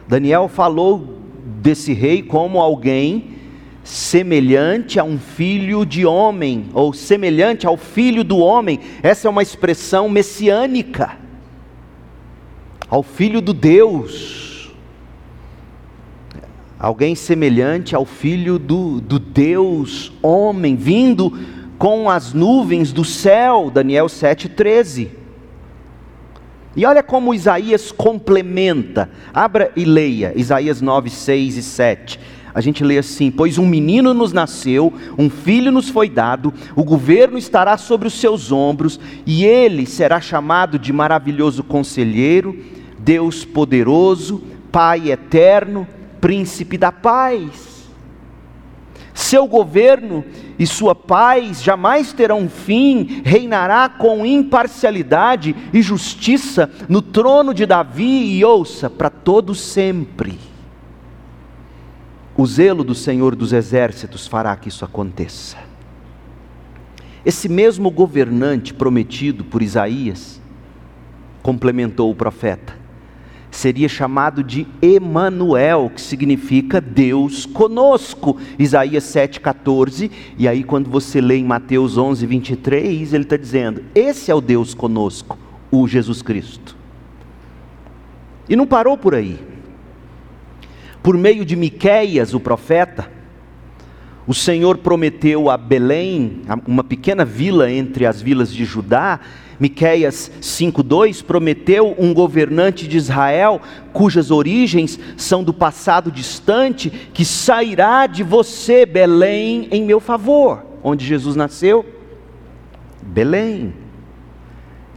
Daniel 0.09 0.49
falou 0.49 1.19
desse 1.61 1.93
rei 1.93 2.23
como 2.23 2.61
alguém 2.61 3.37
semelhante 3.83 4.99
a 4.99 5.05
um 5.05 5.19
filho 5.19 5.87
de 5.87 6.05
homem, 6.05 6.67
ou 6.75 6.93
semelhante 6.93 7.67
ao 7.67 7.77
filho 7.77 8.25
do 8.25 8.39
homem. 8.39 8.81
Essa 9.03 9.29
é 9.29 9.31
uma 9.31 9.43
expressão 9.43 10.09
messiânica. 10.09 11.17
Ao 12.89 13.03
filho 13.03 13.41
do 13.41 13.55
Deus. 13.55 14.73
Alguém 16.79 17.15
semelhante 17.15 17.95
ao 17.95 18.05
filho 18.05 18.59
do, 18.59 19.01
do 19.01 19.19
Deus 19.19 20.13
homem, 20.21 20.77
vindo 20.77 21.33
com 21.79 22.11
as 22.11 22.33
nuvens 22.33 22.93
do 22.93 23.05
céu. 23.05 23.71
Daniel 23.73 24.07
7,13. 24.07 25.25
E 26.76 26.85
olha 26.85 27.02
como 27.02 27.33
Isaías 27.33 27.90
complementa. 27.90 29.09
Abra 29.33 29.73
e 29.75 29.85
leia 29.85 30.35
Isaías 30.37 30.83
9, 30.83 31.09
6 31.09 31.56
e 31.56 31.62
7. 31.62 32.21
A 32.54 32.61
gente 32.61 32.85
lê 32.85 32.99
assim: 32.99 33.30
Pois 33.30 33.56
um 33.56 33.66
menino 33.66 34.12
nos 34.12 34.33
nasceu, 34.33 34.92
um 35.18 35.30
filho 35.30 35.73
nos 35.73 35.88
foi 35.88 36.09
dado, 36.09 36.52
o 36.75 36.85
governo 36.85 37.38
estará 37.38 37.76
sobre 37.76 38.09
os 38.09 38.14
seus 38.14 38.52
ombros, 38.52 39.00
e 39.26 39.45
ele 39.45 39.87
será 39.87 40.21
chamado 40.21 40.78
de 40.78 40.92
maravilhoso 40.92 41.64
conselheiro, 41.64 42.56
Deus 42.99 43.45
poderoso, 43.45 44.42
Pai 44.71 45.11
eterno, 45.11 45.87
príncipe 46.21 46.76
da 46.76 46.92
paz. 46.92 47.88
Seu 49.14 49.47
governo 49.47 50.23
e 50.59 50.67
sua 50.67 50.95
paz 50.95 51.63
jamais 51.63 52.13
terão 52.13 52.49
fim, 52.49 53.23
reinará 53.25 53.89
com 53.89 54.25
imparcialidade 54.25 55.55
e 55.73 55.83
justiça 55.83 56.71
no 56.89 57.03
trono 57.03 57.53
de 57.53 57.67
Davi 57.67 58.37
e 58.37 58.45
ouça, 58.45 58.89
para 58.89 59.11
todo 59.11 59.55
sempre. 59.55 60.39
O 62.37 62.47
zelo 62.47 62.85
do 62.85 62.95
Senhor 62.95 63.35
dos 63.35 63.53
exércitos 63.53 64.27
fará 64.27 64.55
que 64.57 64.69
isso 64.69 64.85
aconteça. 64.85 65.57
Esse 67.25 67.49
mesmo 67.49 67.91
governante 67.91 68.73
prometido 68.73 69.45
por 69.45 69.63
Isaías 69.63 70.41
complementou 71.43 72.11
o 72.11 72.15
profeta 72.15 72.86
seria 73.57 73.89
chamado 73.89 74.45
de 74.45 74.67
Emanuel, 74.83 75.91
que 75.95 76.01
significa 76.01 76.81
Deus 76.81 77.47
conosco. 77.47 78.39
Isaías 78.59 79.05
7,14. 79.05 80.11
E 80.37 80.47
aí, 80.47 80.63
quando 80.63 80.91
você 80.91 81.21
lê 81.21 81.37
em 81.37 81.45
Mateus 81.45 81.97
11, 81.97 82.27
23, 82.27 83.13
ele 83.13 83.25
está 83.25 83.37
dizendo: 83.37 83.83
Esse 83.95 84.31
é 84.31 84.35
o 84.35 84.41
Deus 84.41 84.75
conosco, 84.75 85.39
o 85.71 85.89
Jesus 85.89 86.23
Cristo. 86.23 86.77
E 88.49 88.55
não 88.55 88.67
parou 88.67 88.97
por 88.97 89.15
aí. 89.15 89.39
Por 91.03 91.17
meio 91.17 91.45
de 91.45 91.57
Miqueias, 91.57 92.35
o 92.35 92.41
profeta, 92.41 93.11
o 94.27 94.35
Senhor 94.35 94.79
prometeu 94.79 95.49
a 95.49 95.57
Belém, 95.57 96.43
uma 96.67 96.85
pequena 96.85 97.25
vila 97.25 97.71
entre 97.71 98.05
as 98.05 98.21
vilas 98.21 98.53
de 98.53 98.65
Judá, 98.65 99.21
Miqueias 99.59 100.31
5:2 100.41 101.23
prometeu 101.23 101.95
um 101.99 102.13
governante 102.13 102.87
de 102.87 102.97
Israel 102.97 103.61
cujas 103.93 104.31
origens 104.31 104.99
são 105.17 105.43
do 105.43 105.55
passado 105.55 106.11
distante, 106.11 106.91
que 106.91 107.25
sairá 107.25 108.07
de 108.07 108.23
você, 108.23 108.85
Belém, 108.85 109.69
em 109.71 109.85
meu 109.85 110.01
favor. 110.01 110.65
Onde 110.83 111.07
Jesus 111.07 111.35
nasceu? 111.35 111.85
Belém. 113.03 113.73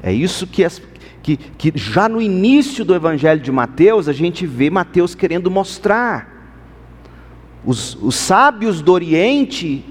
É 0.04 0.12
isso 0.12 0.46
que, 0.48 0.64
as, 0.64 0.82
que, 1.22 1.38
que 1.38 1.72
já 1.76 2.10
no 2.10 2.22
início 2.22 2.84
do 2.84 2.96
Evangelho 2.96 3.42
de 3.42 3.52
Mateus 3.52 4.08
a 4.08 4.14
gente 4.14 4.46
vê 4.46 4.70
Mateus 4.70 5.16
querendo 5.16 5.50
mostrar. 5.50 6.38
Os, 7.66 7.96
os 8.02 8.16
sábios 8.16 8.82
do 8.82 8.92
Oriente, 8.94 9.86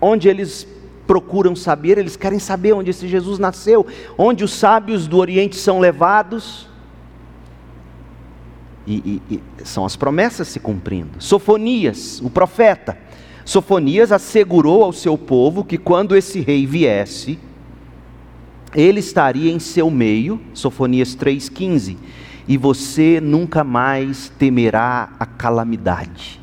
onde 0.00 0.28
eles 0.28 0.66
procuram 1.06 1.54
saber, 1.54 1.98
eles 1.98 2.16
querem 2.16 2.38
saber 2.38 2.72
onde 2.72 2.90
esse 2.90 3.06
Jesus 3.08 3.38
nasceu, 3.38 3.86
onde 4.16 4.44
os 4.44 4.52
sábios 4.52 5.06
do 5.06 5.18
Oriente 5.18 5.56
são 5.56 5.78
levados. 5.78 6.68
E, 8.86 9.20
e, 9.28 9.36
e, 9.36 9.42
são 9.64 9.84
as 9.84 9.96
promessas 9.96 10.48
se 10.48 10.60
cumprindo. 10.60 11.12
Sofonias, 11.18 12.20
o 12.20 12.28
profeta, 12.28 12.98
Sofonias 13.44 14.10
assegurou 14.10 14.82
ao 14.82 14.92
seu 14.92 15.18
povo 15.18 15.64
que 15.64 15.76
quando 15.76 16.16
esse 16.16 16.40
rei 16.40 16.66
viesse, 16.66 17.38
ele 18.74 19.00
estaria 19.00 19.52
em 19.52 19.58
seu 19.58 19.90
meio, 19.90 20.40
Sofonias 20.54 21.14
3,15, 21.14 21.96
e 22.48 22.56
você 22.56 23.20
nunca 23.20 23.62
mais 23.62 24.30
temerá 24.38 25.10
a 25.18 25.26
calamidade. 25.26 26.40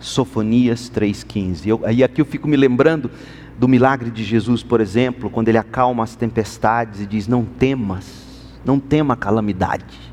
Sofonias 0.00 0.90
3,15. 0.92 1.92
E 1.94 2.02
aqui 2.02 2.20
eu 2.20 2.24
fico 2.24 2.48
me 2.48 2.56
lembrando 2.56 3.10
do 3.58 3.68
milagre 3.68 4.10
de 4.10 4.24
Jesus, 4.24 4.62
por 4.62 4.80
exemplo, 4.80 5.28
quando 5.28 5.48
ele 5.48 5.58
acalma 5.58 6.02
as 6.02 6.16
tempestades 6.16 7.02
e 7.02 7.06
diz: 7.06 7.28
Não 7.28 7.44
temas, 7.44 8.06
não 8.64 8.80
tema 8.80 9.14
a 9.14 9.16
calamidade. 9.16 10.10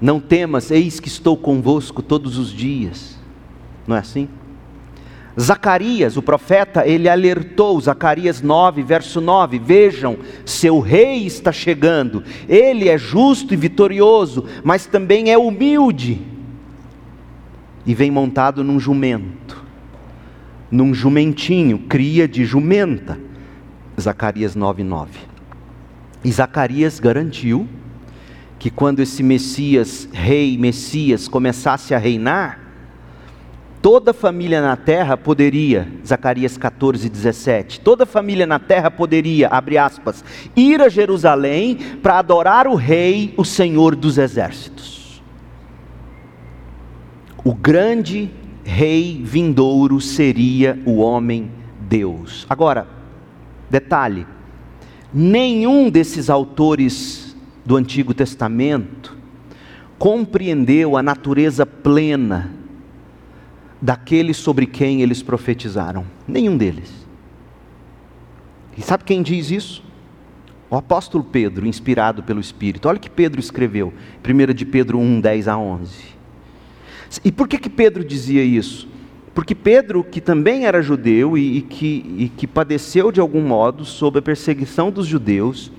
Não 0.00 0.18
temas, 0.18 0.70
eis 0.70 0.98
que 0.98 1.08
estou 1.08 1.36
convosco 1.36 2.02
todos 2.02 2.38
os 2.38 2.50
dias. 2.50 3.18
Não 3.86 3.94
é 3.94 3.98
assim? 3.98 4.28
Zacarias, 5.38 6.16
o 6.16 6.22
profeta, 6.22 6.86
ele 6.86 7.08
alertou, 7.08 7.78
Zacarias 7.80 8.40
9, 8.40 8.82
verso 8.82 9.20
9: 9.20 9.58
Vejam, 9.58 10.16
seu 10.46 10.80
rei 10.80 11.26
está 11.26 11.52
chegando, 11.52 12.24
ele 12.48 12.88
é 12.88 12.96
justo 12.96 13.52
e 13.52 13.56
vitorioso, 13.56 14.46
mas 14.64 14.86
também 14.86 15.30
é 15.30 15.36
humilde 15.36 16.27
e 17.84 17.94
vem 17.94 18.10
montado 18.10 18.62
num 18.62 18.78
jumento, 18.78 19.64
num 20.70 20.92
jumentinho, 20.92 21.78
cria 21.78 22.28
de 22.28 22.44
jumenta. 22.44 23.18
Zacarias 23.98 24.54
9:9. 24.54 25.08
E 26.24 26.30
Zacarias 26.30 27.00
garantiu 27.00 27.66
que 28.58 28.70
quando 28.70 29.00
esse 29.00 29.22
Messias, 29.22 30.08
rei 30.12 30.58
Messias, 30.58 31.28
começasse 31.28 31.94
a 31.94 31.98
reinar, 31.98 32.60
toda 33.80 34.12
família 34.12 34.60
na 34.60 34.76
terra 34.76 35.16
poderia, 35.16 35.88
Zacarias 36.04 36.56
14, 36.58 37.08
17, 37.08 37.80
toda 37.80 38.04
família 38.04 38.46
na 38.46 38.58
terra 38.58 38.90
poderia, 38.90 39.48
abre 39.48 39.78
aspas, 39.78 40.24
ir 40.56 40.82
a 40.82 40.88
Jerusalém 40.88 41.76
para 42.02 42.18
adorar 42.18 42.66
o 42.66 42.74
rei, 42.74 43.32
o 43.36 43.44
Senhor 43.44 43.94
dos 43.94 44.18
exércitos 44.18 44.97
o 47.44 47.54
grande 47.54 48.30
rei 48.64 49.22
vindouro 49.24 50.00
seria 50.00 50.78
o 50.84 50.98
homem 50.98 51.50
Deus. 51.80 52.46
Agora, 52.48 52.86
detalhe: 53.70 54.26
nenhum 55.12 55.88
desses 55.88 56.28
autores 56.28 57.36
do 57.64 57.76
Antigo 57.76 58.12
Testamento 58.12 59.16
compreendeu 59.98 60.96
a 60.96 61.02
natureza 61.02 61.66
plena 61.66 62.52
daquele 63.80 64.34
sobre 64.34 64.66
quem 64.66 65.02
eles 65.02 65.22
profetizaram. 65.22 66.04
Nenhum 66.26 66.56
deles. 66.56 67.06
E 68.76 68.82
sabe 68.82 69.04
quem 69.04 69.22
diz 69.22 69.50
isso? 69.50 69.82
O 70.70 70.76
apóstolo 70.76 71.24
Pedro, 71.24 71.66
inspirado 71.66 72.22
pelo 72.22 72.40
Espírito. 72.40 72.88
Olha 72.88 72.98
o 72.98 73.00
que 73.00 73.10
Pedro 73.10 73.40
escreveu, 73.40 73.92
1 74.22 74.54
de 74.54 74.66
Pedro 74.66 74.98
1, 74.98 75.20
10 75.20 75.48
a 75.48 75.56
11. 75.58 76.17
E 77.24 77.32
por 77.32 77.48
que, 77.48 77.58
que 77.58 77.70
Pedro 77.70 78.04
dizia 78.04 78.42
isso? 78.42 78.88
Porque 79.34 79.54
Pedro, 79.54 80.02
que 80.02 80.20
também 80.20 80.66
era 80.66 80.82
judeu 80.82 81.38
e, 81.38 81.58
e, 81.58 81.62
que, 81.62 82.14
e 82.18 82.28
que 82.28 82.46
padeceu 82.46 83.12
de 83.12 83.20
algum 83.20 83.40
modo 83.40 83.84
sob 83.84 84.18
a 84.18 84.22
perseguição 84.22 84.90
dos 84.90 85.06
judeus, 85.06 85.70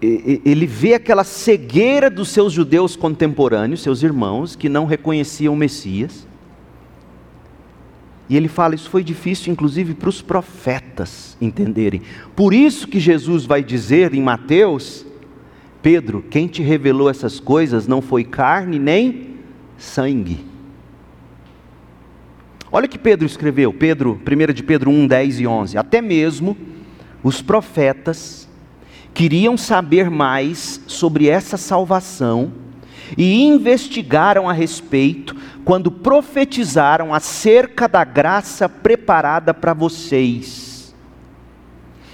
ele 0.00 0.66
vê 0.66 0.94
aquela 0.94 1.22
cegueira 1.22 2.10
dos 2.10 2.28
seus 2.28 2.52
judeus 2.52 2.96
contemporâneos, 2.96 3.82
seus 3.82 4.02
irmãos, 4.02 4.56
que 4.56 4.68
não 4.68 4.84
reconheciam 4.84 5.54
o 5.54 5.56
Messias. 5.56 6.26
E 8.28 8.36
ele 8.36 8.48
fala: 8.48 8.74
Isso 8.74 8.90
foi 8.90 9.04
difícil, 9.04 9.52
inclusive, 9.52 9.94
para 9.94 10.08
os 10.08 10.20
profetas 10.20 11.36
entenderem. 11.40 12.02
Por 12.34 12.52
isso 12.52 12.88
que 12.88 12.98
Jesus 12.98 13.44
vai 13.44 13.62
dizer 13.62 14.12
em 14.14 14.22
Mateus 14.22 15.06
Pedro, 15.82 16.24
quem 16.30 16.46
te 16.46 16.62
revelou 16.62 17.10
essas 17.10 17.40
coisas 17.40 17.88
não 17.88 18.00
foi 18.00 18.22
carne 18.22 18.78
nem 18.78 19.36
sangue. 19.76 20.46
Olha 22.70 22.86
o 22.86 22.88
que 22.88 22.98
Pedro 22.98 23.26
escreveu, 23.26 23.72
Pedro, 23.72 24.18
1 24.24 24.52
de 24.52 24.62
Pedro 24.62 24.90
1, 24.90 25.08
10 25.08 25.40
e 25.40 25.46
11. 25.46 25.76
Até 25.76 26.00
mesmo 26.00 26.56
os 27.22 27.42
profetas 27.42 28.48
queriam 29.12 29.56
saber 29.56 30.08
mais 30.08 30.80
sobre 30.86 31.28
essa 31.28 31.56
salvação 31.56 32.52
e 33.18 33.42
investigaram 33.42 34.48
a 34.48 34.52
respeito 34.52 35.36
quando 35.64 35.90
profetizaram 35.90 37.12
acerca 37.12 37.88
da 37.88 38.04
graça 38.04 38.68
preparada 38.68 39.52
para 39.52 39.74
vocês 39.74 40.61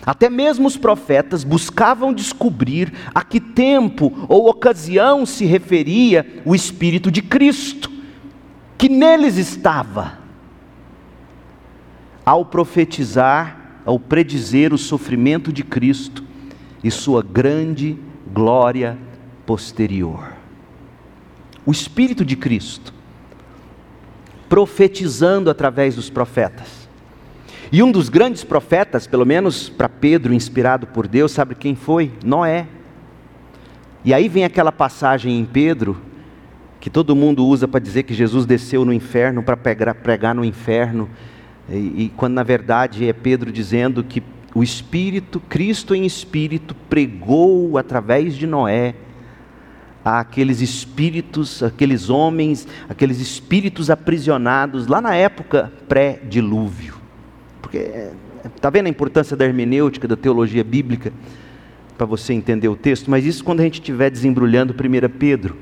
até 0.08 0.30
mesmo 0.30 0.66
os 0.66 0.74
profetas 0.74 1.44
buscavam 1.44 2.14
descobrir 2.14 2.94
a 3.14 3.22
que 3.22 3.38
tempo 3.38 4.24
ou 4.26 4.48
ocasião 4.48 5.26
se 5.26 5.44
referia 5.44 6.40
o 6.46 6.54
Espírito 6.54 7.10
de 7.10 7.20
Cristo, 7.20 7.92
que 8.78 8.88
neles 8.88 9.36
estava. 9.36 10.18
Ao 12.24 12.42
profetizar, 12.42 13.82
ao 13.84 14.00
predizer 14.00 14.72
o 14.72 14.78
sofrimento 14.78 15.52
de 15.52 15.62
Cristo 15.62 16.24
e 16.82 16.90
sua 16.90 17.22
grande 17.22 17.98
glória 18.32 18.96
posterior. 19.44 20.32
O 21.66 21.70
Espírito 21.70 22.24
de 22.24 22.34
Cristo, 22.34 22.94
profetizando 24.48 25.50
através 25.50 25.96
dos 25.96 26.08
profetas 26.08 26.77
e 27.70 27.82
um 27.82 27.92
dos 27.92 28.08
grandes 28.08 28.44
profetas, 28.44 29.06
pelo 29.06 29.26
menos 29.26 29.68
para 29.68 29.88
Pedro, 29.88 30.32
inspirado 30.32 30.86
por 30.86 31.06
Deus, 31.06 31.32
sabe 31.32 31.54
quem 31.54 31.74
foi? 31.74 32.10
Noé. 32.24 32.66
E 34.04 34.14
aí 34.14 34.28
vem 34.28 34.44
aquela 34.44 34.72
passagem 34.72 35.38
em 35.38 35.44
Pedro, 35.44 36.00
que 36.80 36.88
todo 36.88 37.14
mundo 37.14 37.44
usa 37.46 37.68
para 37.68 37.80
dizer 37.80 38.04
que 38.04 38.14
Jesus 38.14 38.46
desceu 38.46 38.84
no 38.84 38.92
inferno 38.92 39.42
para 39.42 39.56
pregar 39.56 40.34
no 40.34 40.44
inferno, 40.44 41.10
e, 41.68 42.04
e 42.04 42.12
quando 42.16 42.34
na 42.34 42.42
verdade 42.42 43.06
é 43.06 43.12
Pedro 43.12 43.52
dizendo 43.52 44.02
que 44.02 44.22
o 44.54 44.62
Espírito, 44.62 45.40
Cristo 45.40 45.94
em 45.94 46.06
Espírito, 46.06 46.74
pregou 46.88 47.76
através 47.76 48.34
de 48.34 48.46
Noé 48.46 48.94
àqueles 50.04 50.62
espíritos, 50.62 51.62
aqueles 51.62 52.08
homens, 52.08 52.66
aqueles 52.88 53.20
espíritos 53.20 53.90
aprisionados 53.90 54.86
lá 54.86 55.00
na 55.00 55.14
época 55.14 55.70
pré-dilúvio. 55.86 56.97
Porque 57.68 58.08
está 58.56 58.70
vendo 58.70 58.86
a 58.86 58.88
importância 58.88 59.36
da 59.36 59.44
hermenêutica, 59.44 60.08
da 60.08 60.16
teologia 60.16 60.64
bíblica, 60.64 61.12
para 61.98 62.06
você 62.06 62.32
entender 62.32 62.68
o 62.68 62.74
texto? 62.74 63.10
Mas 63.10 63.26
isso 63.26 63.44
quando 63.44 63.60
a 63.60 63.62
gente 63.62 63.74
estiver 63.74 64.10
desembrulhando 64.10 64.72
1 64.72 65.18
Pedro. 65.18 65.54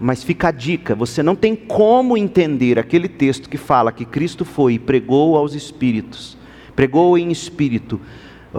Mas 0.00 0.24
fica 0.24 0.48
a 0.48 0.50
dica: 0.50 0.94
você 0.94 1.22
não 1.22 1.36
tem 1.36 1.54
como 1.54 2.16
entender 2.16 2.78
aquele 2.78 3.06
texto 3.06 3.50
que 3.50 3.58
fala 3.58 3.92
que 3.92 4.06
Cristo 4.06 4.46
foi 4.46 4.74
e 4.74 4.78
pregou 4.78 5.36
aos 5.36 5.54
espíritos, 5.54 6.38
pregou 6.74 7.18
em 7.18 7.30
espírito 7.30 8.00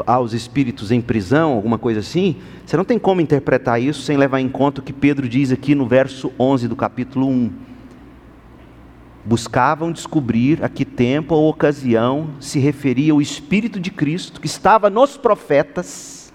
aos 0.06 0.34
espíritos 0.34 0.92
em 0.92 1.02
prisão, 1.02 1.54
alguma 1.54 1.78
coisa 1.78 2.00
assim, 2.00 2.38
você 2.66 2.76
não 2.76 2.84
tem 2.84 2.98
como 2.98 3.22
interpretar 3.22 3.80
isso 3.80 4.02
sem 4.02 4.18
levar 4.18 4.40
em 4.40 4.50
conta 4.50 4.82
o 4.82 4.84
que 4.84 4.92
Pedro 4.92 5.30
diz 5.30 5.52
aqui 5.52 5.76
no 5.76 5.88
verso 5.88 6.32
11 6.40 6.68
do 6.68 6.76
capítulo 6.76 7.28
1. 7.28 7.73
Buscavam 9.26 9.92
descobrir 9.92 10.64
a 10.64 10.70
que 10.70 10.84
tempo 10.84 11.34
ou 11.34 11.50
ocasião 11.50 12.32
se 12.40 12.60
referia 12.60 13.16
o 13.16 13.22
Espírito 13.22 13.80
de 13.80 13.90
Cristo 13.90 14.42
que 14.42 14.48
estava 14.48 14.90
nos 14.90 15.16
profetas, 15.16 16.34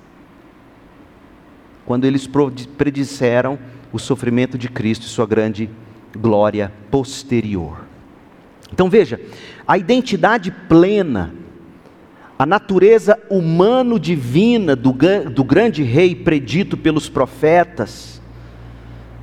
quando 1.85 2.05
eles 2.05 2.29
predisseram 2.77 3.59
o 3.93 3.99
sofrimento 3.99 4.57
de 4.57 4.69
Cristo 4.69 5.05
e 5.05 5.09
sua 5.09 5.27
grande 5.27 5.69
glória 6.17 6.73
posterior. 6.91 7.85
Então 8.73 8.89
veja, 8.89 9.21
a 9.67 9.77
identidade 9.77 10.51
plena 10.51 11.35
a 12.39 12.47
natureza 12.47 13.19
humano-divina 13.29 14.77
do, 14.77 14.95
do 15.35 15.43
grande 15.43 15.83
rei 15.83 16.15
predito 16.15 16.77
pelos 16.77 17.09
profetas 17.09 18.18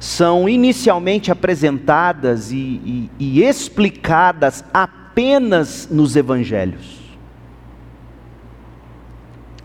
são 0.05 0.47
inicialmente 0.47 1.31
apresentadas 1.31 2.51
e, 2.51 2.55
e, 2.57 3.09
e 3.17 3.43
explicadas 3.43 4.63
apenas 4.71 5.89
nos 5.89 6.15
evangelhos, 6.15 6.99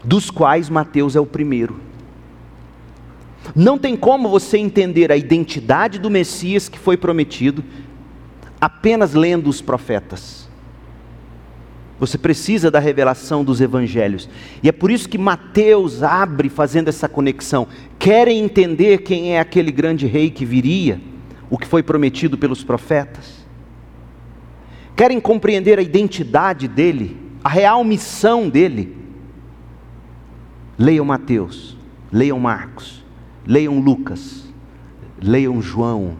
dos 0.03 0.31
quais 0.31 0.71
Mateus 0.71 1.15
é 1.15 1.21
o 1.21 1.27
primeiro. 1.27 1.79
Não 3.55 3.77
tem 3.77 3.95
como 3.95 4.31
você 4.31 4.57
entender 4.57 5.13
a 5.13 5.17
identidade 5.17 5.99
do 5.99 6.09
Messias 6.09 6.71
que 6.71 6.79
foi 6.79 6.97
prometido 6.97 7.63
apenas 8.59 9.13
lendo 9.13 9.47
os 9.51 9.61
profetas. 9.61 10.40
Você 12.01 12.17
precisa 12.17 12.71
da 12.71 12.79
revelação 12.79 13.45
dos 13.45 13.61
evangelhos. 13.61 14.27
E 14.63 14.69
é 14.71 14.73
por 14.73 14.91
isso 14.91 15.07
que 15.07 15.19
Mateus 15.19 16.03
abre 16.03 16.49
fazendo 16.49 16.89
essa 16.89 17.07
conexão. 17.07 17.69
Querem 17.99 18.43
entender 18.43 19.03
quem 19.03 19.37
é 19.37 19.39
aquele 19.41 19.71
grande 19.71 20.07
rei 20.07 20.31
que 20.31 20.47
viria, 20.47 20.99
o 21.51 21.59
que 21.59 21.67
foi 21.67 21.83
prometido 21.83 22.39
pelos 22.39 22.65
profetas? 22.65 23.47
Querem 24.97 25.21
compreender 25.21 25.79
a 25.79 25.83
identidade 25.83 26.67
dele, 26.67 27.19
a 27.45 27.51
real 27.51 27.85
missão 27.85 28.49
dele? 28.49 28.97
Leiam 30.79 31.05
Mateus, 31.05 31.77
leiam 32.11 32.41
Marcos, 32.41 33.05
leiam 33.47 33.79
Lucas, 33.79 34.49
leiam 35.23 35.61
João, 35.61 36.17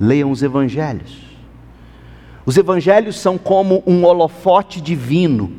leiam 0.00 0.32
os 0.32 0.42
evangelhos. 0.42 1.29
Os 2.50 2.56
evangelhos 2.56 3.16
são 3.16 3.38
como 3.38 3.80
um 3.86 4.04
holofote 4.04 4.80
divino 4.80 5.52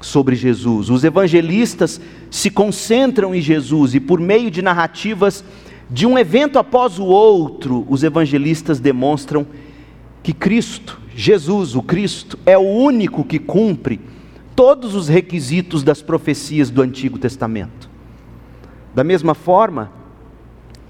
sobre 0.00 0.34
Jesus. 0.34 0.88
Os 0.88 1.04
evangelistas 1.04 2.00
se 2.30 2.50
concentram 2.50 3.34
em 3.34 3.40
Jesus 3.42 3.94
e, 3.94 4.00
por 4.00 4.18
meio 4.18 4.50
de 4.50 4.62
narrativas 4.62 5.44
de 5.90 6.06
um 6.06 6.18
evento 6.18 6.58
após 6.58 6.98
o 6.98 7.04
outro, 7.04 7.86
os 7.90 8.02
evangelistas 8.02 8.80
demonstram 8.80 9.46
que 10.22 10.32
Cristo, 10.32 10.98
Jesus, 11.14 11.76
o 11.76 11.82
Cristo, 11.82 12.38
é 12.46 12.56
o 12.56 12.62
único 12.62 13.22
que 13.22 13.38
cumpre 13.38 14.00
todos 14.56 14.94
os 14.94 15.08
requisitos 15.08 15.82
das 15.82 16.00
profecias 16.00 16.70
do 16.70 16.80
Antigo 16.80 17.18
Testamento. 17.18 17.90
Da 18.94 19.04
mesma 19.04 19.34
forma, 19.34 19.92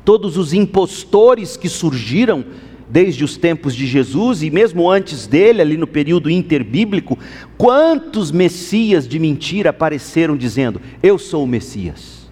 todos 0.05 0.37
os 0.37 0.53
impostores 0.53 1.57
que 1.57 1.69
surgiram 1.69 2.45
desde 2.91 3.25
os 3.25 3.37
tempos 3.37 3.75
de 3.75 3.87
Jesus 3.87 4.43
e 4.43 4.51
mesmo 4.51 4.91
antes 4.91 5.27
dele, 5.27 5.61
ali 5.61 5.77
no 5.77 5.87
período 5.87 6.31
interbíblico, 6.31 7.19
quantos 7.57 8.31
messias 8.31 9.07
de 9.07 9.19
mentira 9.19 9.71
apareceram 9.71 10.37
dizendo: 10.37 10.81
"Eu 11.03 11.19
sou 11.19 11.45
o 11.45 11.47
Messias". 11.47 12.31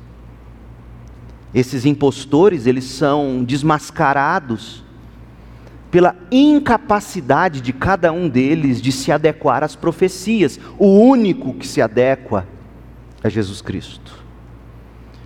Esses 1.55 1.87
impostores, 1.87 2.67
eles 2.67 2.85
são 2.85 3.43
desmascarados 3.43 4.85
pela 5.91 6.15
incapacidade 6.31 7.61
de 7.61 7.73
cada 7.73 8.13
um 8.13 8.29
deles 8.29 8.83
de 8.83 8.93
se 8.93 9.11
adequar 9.11 9.65
às 9.65 9.75
profecias. 9.75 10.61
O 10.79 10.89
único 10.89 11.55
que 11.55 11.67
se 11.67 11.81
adequa 11.81 12.47
é 13.23 13.31
Jesus 13.31 13.63
Cristo. 13.63 14.23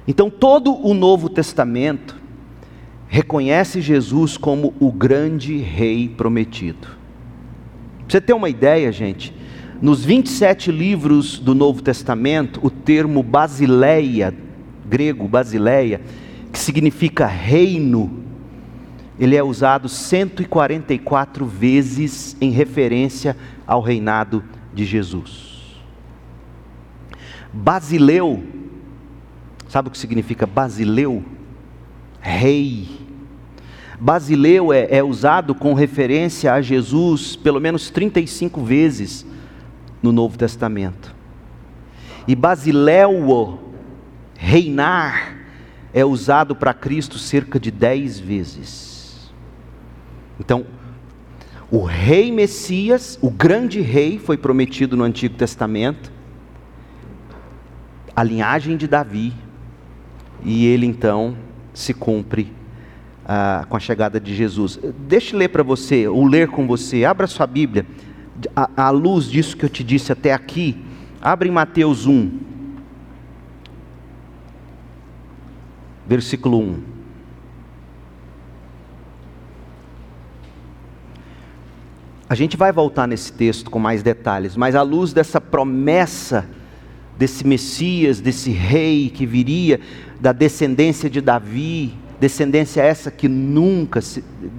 Então, 0.06 0.30
todo 0.30 0.72
o 0.86 0.94
Novo 0.94 1.28
Testamento 1.28 2.16
reconhece 3.10 3.80
Jesus 3.80 4.36
como 4.36 4.72
o 4.78 4.92
grande 4.92 5.56
rei 5.56 6.08
prometido. 6.08 6.86
Pra 7.98 8.06
você 8.08 8.20
ter 8.20 8.32
uma 8.32 8.48
ideia, 8.48 8.92
gente, 8.92 9.34
nos 9.82 10.04
27 10.04 10.70
livros 10.70 11.36
do 11.40 11.52
Novo 11.52 11.82
Testamento, 11.82 12.60
o 12.62 12.70
termo 12.70 13.20
basileia, 13.20 14.32
grego 14.88 15.26
basileia, 15.26 16.00
que 16.52 16.58
significa 16.58 17.26
reino, 17.26 18.22
ele 19.18 19.34
é 19.34 19.42
usado 19.42 19.88
144 19.88 21.44
vezes 21.44 22.36
em 22.40 22.50
referência 22.50 23.36
ao 23.66 23.82
reinado 23.82 24.44
de 24.72 24.84
Jesus. 24.84 25.80
Basileu, 27.52 28.44
sabe 29.68 29.88
o 29.88 29.90
que 29.90 29.98
significa 29.98 30.46
basileu? 30.46 31.24
Rei. 32.20 32.99
Basileu 34.00 34.72
é, 34.72 34.88
é 34.90 35.04
usado 35.04 35.54
com 35.54 35.74
referência 35.74 36.54
a 36.54 36.62
Jesus 36.62 37.36
pelo 37.36 37.60
menos 37.60 37.90
35 37.90 38.62
vezes 38.62 39.26
no 40.02 40.10
Novo 40.10 40.38
Testamento. 40.38 41.14
E 42.26 42.34
Basileu, 42.34 43.60
reinar, 44.38 45.36
é 45.92 46.02
usado 46.02 46.56
para 46.56 46.72
Cristo 46.72 47.18
cerca 47.18 47.60
de 47.60 47.70
10 47.70 48.18
vezes. 48.20 49.30
Então, 50.38 50.64
o 51.70 51.84
rei 51.84 52.32
Messias, 52.32 53.18
o 53.20 53.30
grande 53.30 53.82
rei, 53.82 54.18
foi 54.18 54.38
prometido 54.38 54.96
no 54.96 55.04
Antigo 55.04 55.36
Testamento, 55.36 56.10
a 58.16 58.22
linhagem 58.22 58.78
de 58.78 58.88
Davi, 58.88 59.34
e 60.42 60.64
ele 60.64 60.86
então 60.86 61.36
se 61.74 61.92
cumpre 61.92 62.59
ah, 63.32 63.64
com 63.68 63.76
a 63.76 63.80
chegada 63.80 64.18
de 64.18 64.34
Jesus. 64.34 64.76
Deixe 65.06 65.36
ler 65.36 65.50
para 65.50 65.62
você, 65.62 66.08
ou 66.08 66.26
ler 66.26 66.48
com 66.48 66.66
você, 66.66 67.04
abra 67.04 67.28
sua 67.28 67.46
Bíblia, 67.46 67.86
à, 68.56 68.88
à 68.88 68.90
luz 68.90 69.26
disso 69.26 69.56
que 69.56 69.64
eu 69.64 69.68
te 69.68 69.84
disse 69.84 70.10
até 70.10 70.32
aqui, 70.32 70.84
abre 71.22 71.48
em 71.48 71.52
Mateus 71.52 72.08
1, 72.08 72.28
versículo 76.08 76.58
1. 76.58 76.82
A 82.28 82.34
gente 82.34 82.56
vai 82.56 82.72
voltar 82.72 83.06
nesse 83.06 83.32
texto 83.32 83.70
com 83.70 83.78
mais 83.78 84.02
detalhes, 84.02 84.56
mas 84.56 84.74
à 84.74 84.82
luz 84.82 85.12
dessa 85.12 85.40
promessa 85.40 86.48
desse 87.16 87.46
Messias, 87.46 88.20
desse 88.20 88.50
rei 88.50 89.08
que 89.08 89.24
viria 89.24 89.78
da 90.20 90.32
descendência 90.32 91.08
de 91.08 91.20
Davi, 91.20 91.94
descendência 92.20 92.82
essa 92.82 93.10
que 93.10 93.26
nunca 93.26 94.00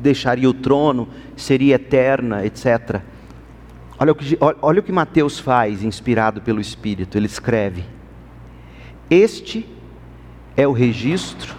deixaria 0.02 0.50
o 0.50 0.54
trono, 0.54 1.08
seria 1.38 1.76
eterna, 1.76 2.44
etc. 2.44 3.02
Olha 4.00 4.12
o 4.12 4.16
que, 4.16 4.38
olha 4.40 4.80
o 4.80 4.84
que 4.84 4.92
Mateus 4.92 5.38
faz, 5.38 5.84
inspirado 5.84 6.42
pelo 6.42 6.60
Espírito. 6.60 7.18
Ele 7.18 7.28
escreve: 7.28 7.86
Este 9.10 9.70
é 10.58 10.68
o 10.68 10.72
registro 10.72 11.56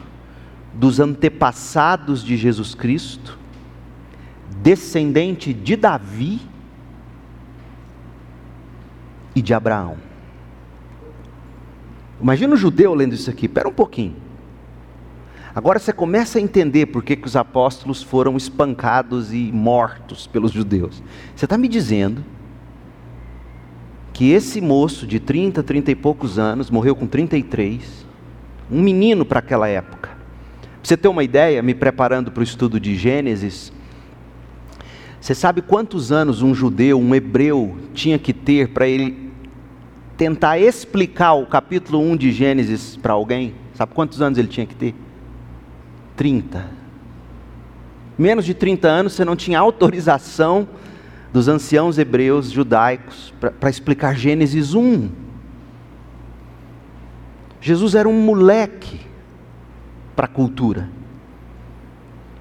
dos 0.74 0.98
antepassados 0.98 2.24
de 2.24 2.36
Jesus 2.36 2.74
Cristo, 2.74 3.38
descendente 4.60 5.54
de 5.54 5.76
Davi 5.76 6.40
e 9.36 9.40
de 9.40 9.54
Abraão. 9.54 9.96
Imagina 12.20 12.54
o 12.54 12.56
judeu 12.56 12.92
lendo 12.94 13.14
isso 13.14 13.30
aqui, 13.30 13.46
espera 13.46 13.68
um 13.68 13.72
pouquinho. 13.72 14.21
Agora 15.54 15.78
você 15.78 15.92
começa 15.92 16.38
a 16.38 16.42
entender 16.42 16.86
por 16.86 17.02
que, 17.02 17.14
que 17.14 17.26
os 17.26 17.36
apóstolos 17.36 18.02
foram 18.02 18.36
espancados 18.36 19.34
e 19.34 19.52
mortos 19.52 20.26
pelos 20.26 20.50
judeus. 20.50 21.02
Você 21.36 21.44
está 21.44 21.58
me 21.58 21.68
dizendo 21.68 22.24
que 24.14 24.30
esse 24.30 24.60
moço 24.60 25.06
de 25.06 25.20
30, 25.20 25.62
30 25.62 25.90
e 25.90 25.94
poucos 25.94 26.38
anos, 26.38 26.70
morreu 26.70 26.94
com 26.94 27.06
33, 27.06 28.06
um 28.70 28.80
menino 28.80 29.24
para 29.24 29.40
aquela 29.40 29.68
época, 29.68 30.10
você 30.82 30.96
ter 30.96 31.08
uma 31.08 31.22
ideia, 31.22 31.62
me 31.62 31.74
preparando 31.74 32.30
para 32.30 32.40
o 32.40 32.44
estudo 32.44 32.80
de 32.80 32.96
Gênesis, 32.96 33.72
você 35.20 35.34
sabe 35.34 35.62
quantos 35.62 36.10
anos 36.10 36.42
um 36.42 36.54
judeu, 36.54 36.98
um 36.98 37.14
hebreu, 37.14 37.76
tinha 37.94 38.18
que 38.18 38.32
ter 38.32 38.68
para 38.68 38.88
ele 38.88 39.30
tentar 40.16 40.58
explicar 40.58 41.34
o 41.34 41.46
capítulo 41.46 42.00
1 42.00 42.16
de 42.16 42.32
Gênesis 42.32 42.96
para 42.96 43.12
alguém? 43.12 43.54
Sabe 43.74 43.94
quantos 43.94 44.20
anos 44.20 44.38
ele 44.38 44.48
tinha 44.48 44.66
que 44.66 44.74
ter? 44.74 44.94
30. 46.22 46.64
Menos 48.16 48.44
de 48.44 48.54
30 48.54 48.86
anos 48.86 49.12
você 49.12 49.24
não 49.24 49.34
tinha 49.34 49.58
autorização 49.58 50.68
dos 51.32 51.48
anciãos 51.48 51.98
hebreus 51.98 52.48
judaicos 52.48 53.34
para 53.58 53.68
explicar 53.68 54.16
Gênesis 54.16 54.72
1. 54.72 55.10
Jesus 57.60 57.96
era 57.96 58.08
um 58.08 58.20
moleque 58.22 59.00
para 60.14 60.26
a 60.26 60.28
cultura. 60.28 60.88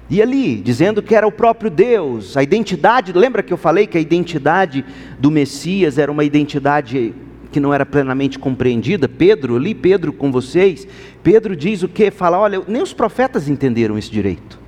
E 0.08 0.22
ali, 0.22 0.60
dizendo 0.60 1.02
que 1.02 1.16
era 1.16 1.26
o 1.26 1.32
próprio 1.32 1.68
Deus, 1.68 2.36
a 2.36 2.42
identidade, 2.44 3.12
lembra 3.12 3.42
que 3.42 3.52
eu 3.52 3.56
falei 3.56 3.88
que 3.88 3.98
a 3.98 4.00
identidade 4.00 4.84
do 5.18 5.28
Messias 5.28 5.98
era 5.98 6.12
uma 6.12 6.22
identidade 6.22 7.12
que 7.52 7.60
não 7.60 7.72
era 7.72 7.86
plenamente 7.86 8.38
compreendida? 8.38 9.08
Pedro, 9.08 9.58
li 9.58 9.74
Pedro 9.74 10.12
com 10.12 10.32
vocês, 10.32 10.88
Pedro 11.22 11.54
diz 11.54 11.82
o 11.82 11.88
que? 11.88 12.10
Fala, 12.10 12.38
olha, 12.38 12.62
nem 12.66 12.82
os 12.82 12.92
profetas 12.92 13.48
entenderam 13.48 13.96
esse 13.96 14.10
direito. 14.10 14.58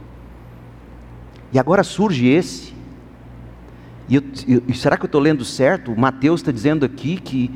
E 1.53 1.59
agora 1.59 1.83
surge 1.83 2.29
esse. 2.29 2.75
E, 4.09 4.17
eu, 4.17 4.23
eu, 4.47 4.75
será 4.75 4.97
que 4.97 5.05
eu 5.05 5.07
estou 5.07 5.21
lendo 5.21 5.45
certo? 5.45 5.93
O 5.93 5.99
Mateus 5.99 6.41
está 6.41 6.53
dizendo 6.53 6.85
aqui 6.85 7.17
que 7.17 7.51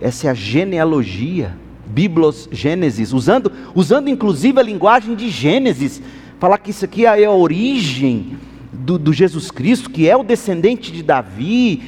essa 0.00 0.28
é 0.28 0.30
a 0.30 0.34
genealogia, 0.34 1.56
Biblos 1.86 2.48
Gênesis, 2.50 3.12
usando, 3.12 3.52
usando 3.74 4.08
inclusive 4.08 4.58
a 4.58 4.62
linguagem 4.62 5.14
de 5.14 5.28
Gênesis 5.28 6.00
falar 6.38 6.58
que 6.58 6.70
isso 6.70 6.84
aqui 6.84 7.04
é 7.04 7.24
a 7.24 7.30
origem 7.30 8.38
do, 8.72 8.98
do 8.98 9.12
Jesus 9.12 9.50
Cristo, 9.50 9.90
que 9.90 10.08
é 10.08 10.16
o 10.16 10.22
descendente 10.22 10.92
de 10.92 11.02
Davi 11.02 11.82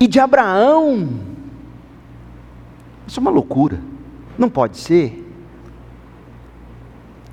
e 0.00 0.06
de 0.06 0.18
Abraão. 0.18 1.08
Isso 3.08 3.18
é 3.18 3.22
uma 3.22 3.30
loucura, 3.30 3.80
não 4.36 4.50
pode 4.50 4.76
ser. 4.76 5.26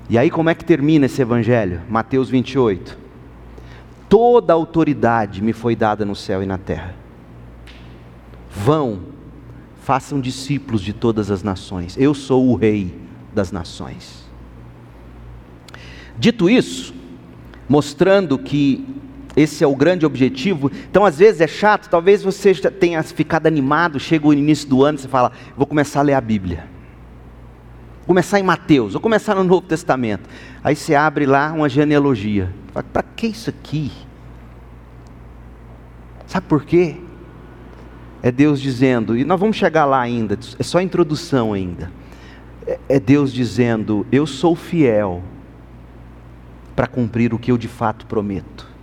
E 0.08 0.16
aí, 0.16 0.30
como 0.30 0.48
é 0.48 0.54
que 0.54 0.64
termina 0.64 1.04
esse 1.04 1.20
evangelho? 1.20 1.82
Mateus 1.86 2.30
28. 2.30 2.96
Toda 4.08 4.54
autoridade 4.54 5.42
me 5.42 5.52
foi 5.52 5.76
dada 5.76 6.04
no 6.06 6.16
céu 6.16 6.42
e 6.42 6.46
na 6.46 6.56
terra. 6.56 6.94
Vão, 8.50 9.00
façam 9.82 10.18
discípulos 10.18 10.80
de 10.80 10.94
todas 10.94 11.30
as 11.30 11.42
nações. 11.42 11.94
Eu 11.98 12.14
sou 12.14 12.48
o 12.48 12.54
rei 12.54 12.98
das 13.34 13.52
nações. 13.52 14.24
Dito 16.18 16.48
isso, 16.48 16.94
mostrando 17.68 18.38
que 18.38 18.96
esse 19.36 19.62
é 19.62 19.66
o 19.66 19.76
grande 19.76 20.06
objetivo. 20.06 20.72
Então, 20.90 21.04
às 21.04 21.18
vezes 21.18 21.42
é 21.42 21.46
chato, 21.46 21.90
talvez 21.90 22.22
você 22.22 22.54
tenha 22.54 23.02
ficado 23.02 23.46
animado, 23.46 24.00
chega 24.00 24.26
o 24.26 24.32
início 24.32 24.66
do 24.66 24.82
ano 24.82 24.96
você 24.96 25.06
fala: 25.06 25.30
vou 25.54 25.66
começar 25.66 26.00
a 26.00 26.02
ler 26.02 26.14
a 26.14 26.20
Bíblia. 26.20 26.64
Vou 27.98 28.06
começar 28.06 28.40
em 28.40 28.42
Mateus, 28.42 28.94
vou 28.94 29.02
começar 29.02 29.34
no 29.34 29.44
Novo 29.44 29.66
Testamento. 29.66 30.28
Aí 30.64 30.74
você 30.74 30.94
abre 30.94 31.26
lá 31.26 31.52
uma 31.52 31.68
genealogia. 31.68 32.52
Para 32.92 33.02
que 33.02 33.26
isso 33.26 33.50
aqui? 33.50 33.92
Sabe 36.26 36.46
por 36.46 36.64
quê? 36.64 36.96
É 38.22 38.32
Deus 38.32 38.60
dizendo, 38.60 39.16
e 39.16 39.24
nós 39.24 39.38
vamos 39.38 39.56
chegar 39.56 39.84
lá 39.84 40.00
ainda, 40.00 40.38
é 40.58 40.62
só 40.62 40.80
introdução 40.80 41.52
ainda. 41.52 41.92
É, 42.66 42.78
é 42.88 42.98
Deus 42.98 43.32
dizendo: 43.32 44.06
Eu 44.10 44.26
sou 44.26 44.56
fiel 44.56 45.22
para 46.74 46.86
cumprir 46.86 47.34
o 47.34 47.38
que 47.38 47.52
eu 47.52 47.58
de 47.58 47.68
fato 47.68 48.06
prometo. 48.06 48.75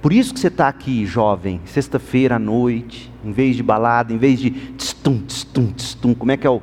Por 0.00 0.12
isso 0.12 0.32
que 0.32 0.40
você 0.40 0.48
está 0.48 0.66
aqui, 0.66 1.04
jovem, 1.04 1.60
sexta-feira 1.66 2.36
à 2.36 2.38
noite, 2.38 3.12
em 3.22 3.32
vez 3.32 3.54
de 3.54 3.62
balada, 3.62 4.12
em 4.12 4.16
vez 4.16 4.40
de 4.40 4.50
tstum, 4.50 5.20
tstum, 5.26 5.72
tstum, 5.72 6.14
como 6.14 6.32
é 6.32 6.38
que 6.38 6.46
é 6.46 6.50
o, 6.50 6.62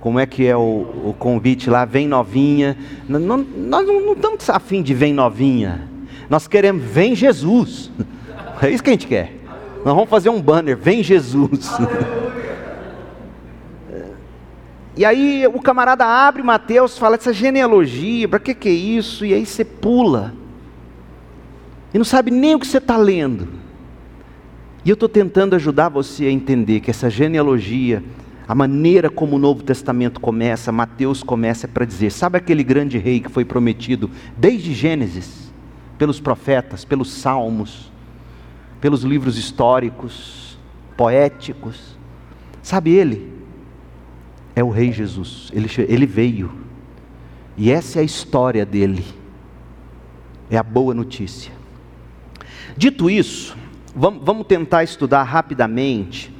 como 0.00 0.18
é 0.18 0.24
que 0.24 0.46
é 0.46 0.56
o, 0.56 0.86
o 1.04 1.14
convite 1.18 1.68
lá, 1.68 1.84
vem 1.84 2.08
novinha. 2.08 2.78
Não, 3.06 3.20
não, 3.20 3.38
nós 3.38 3.86
não, 3.86 4.12
estamos 4.14 4.48
afim 4.48 4.82
de 4.82 4.94
vem 4.94 5.12
novinha. 5.12 5.86
Nós 6.30 6.48
queremos 6.48 6.82
vem 6.82 7.14
Jesus. 7.14 7.90
É 8.60 8.68
isso 8.68 8.82
que 8.82 8.90
a 8.90 8.92
gente 8.92 9.06
quer. 9.06 9.36
Nós 9.84 9.94
vamos 9.94 10.10
fazer 10.10 10.30
um 10.30 10.42
banner, 10.42 10.76
vem 10.76 11.00
Jesus. 11.00 11.70
E 14.96 15.04
aí 15.04 15.46
o 15.46 15.60
camarada 15.60 16.04
abre 16.04 16.42
Mateus, 16.42 16.98
fala 16.98 17.14
essa 17.14 17.32
genealogia, 17.32 18.26
para 18.26 18.40
que, 18.40 18.52
que 18.52 18.68
é 18.68 18.72
isso? 18.72 19.24
E 19.24 19.32
aí 19.32 19.46
você 19.46 19.64
pula. 19.64 20.34
E 21.92 21.98
não 21.98 22.04
sabe 22.04 22.30
nem 22.30 22.54
o 22.54 22.58
que 22.58 22.66
você 22.66 22.78
está 22.78 22.96
lendo. 22.96 23.48
E 24.84 24.90
eu 24.90 24.94
estou 24.94 25.08
tentando 25.08 25.54
ajudar 25.56 25.88
você 25.88 26.26
a 26.26 26.30
entender 26.30 26.80
que 26.80 26.90
essa 26.90 27.10
genealogia, 27.10 28.02
a 28.46 28.54
maneira 28.54 29.10
como 29.10 29.36
o 29.36 29.38
Novo 29.38 29.62
Testamento 29.62 30.20
começa, 30.20 30.70
Mateus 30.72 31.22
começa 31.22 31.66
para 31.66 31.84
dizer: 31.84 32.10
sabe 32.10 32.38
aquele 32.38 32.62
grande 32.62 32.98
rei 32.98 33.20
que 33.20 33.30
foi 33.30 33.44
prometido 33.44 34.10
desde 34.36 34.74
Gênesis, 34.74 35.52
pelos 35.96 36.20
profetas, 36.20 36.84
pelos 36.84 37.12
salmos, 37.12 37.90
pelos 38.80 39.02
livros 39.02 39.36
históricos, 39.36 40.58
poéticos? 40.96 41.96
Sabe 42.62 42.90
ele? 42.90 43.38
é 44.58 44.64
o 44.64 44.70
Rei 44.70 44.90
Jesus. 44.90 45.50
Ele, 45.54 45.68
ele 45.88 46.06
veio. 46.06 46.50
E 47.56 47.70
essa 47.70 48.00
é 48.00 48.02
a 48.02 48.04
história 48.04 48.66
dele. 48.66 49.04
É 50.50 50.56
a 50.56 50.62
boa 50.62 50.92
notícia. 50.92 51.52
Dito 52.78 53.10
isso, 53.10 53.56
vamos, 53.92 54.46
tentar 54.46 54.84
estudar 54.84 55.24
rapidamente. 55.24 56.32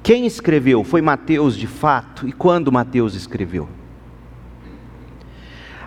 Quem 0.00 0.26
escreveu? 0.26 0.84
Foi 0.84 1.02
Mateus 1.02 1.56
de 1.56 1.66
fato? 1.66 2.28
E 2.28 2.32
quando 2.32 2.70
Mateus 2.70 3.16
escreveu? 3.16 3.68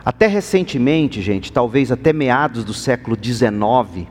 Até 0.04 0.28
recentemente, 0.28 1.22
gente, 1.22 1.50
talvez 1.50 1.94
até 1.94 2.12
meados 2.12 2.66
do 2.66 2.74
século 2.74 3.16
XIX, 3.16 4.06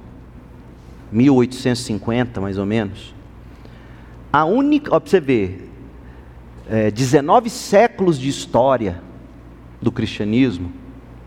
1850 1.13 2.41
mais 2.41 2.57
ou 2.57 2.65
menos, 2.65 3.15
a 4.33 4.47
única, 4.47 4.97
ó, 4.97 4.99
você 4.99 5.21
ver, 5.21 5.71
é, 6.67 6.91
19 6.91 7.51
séculos 7.51 8.19
de 8.19 8.31
história 8.31 9.03
do 9.83 9.93
cristianismo, 9.93 10.73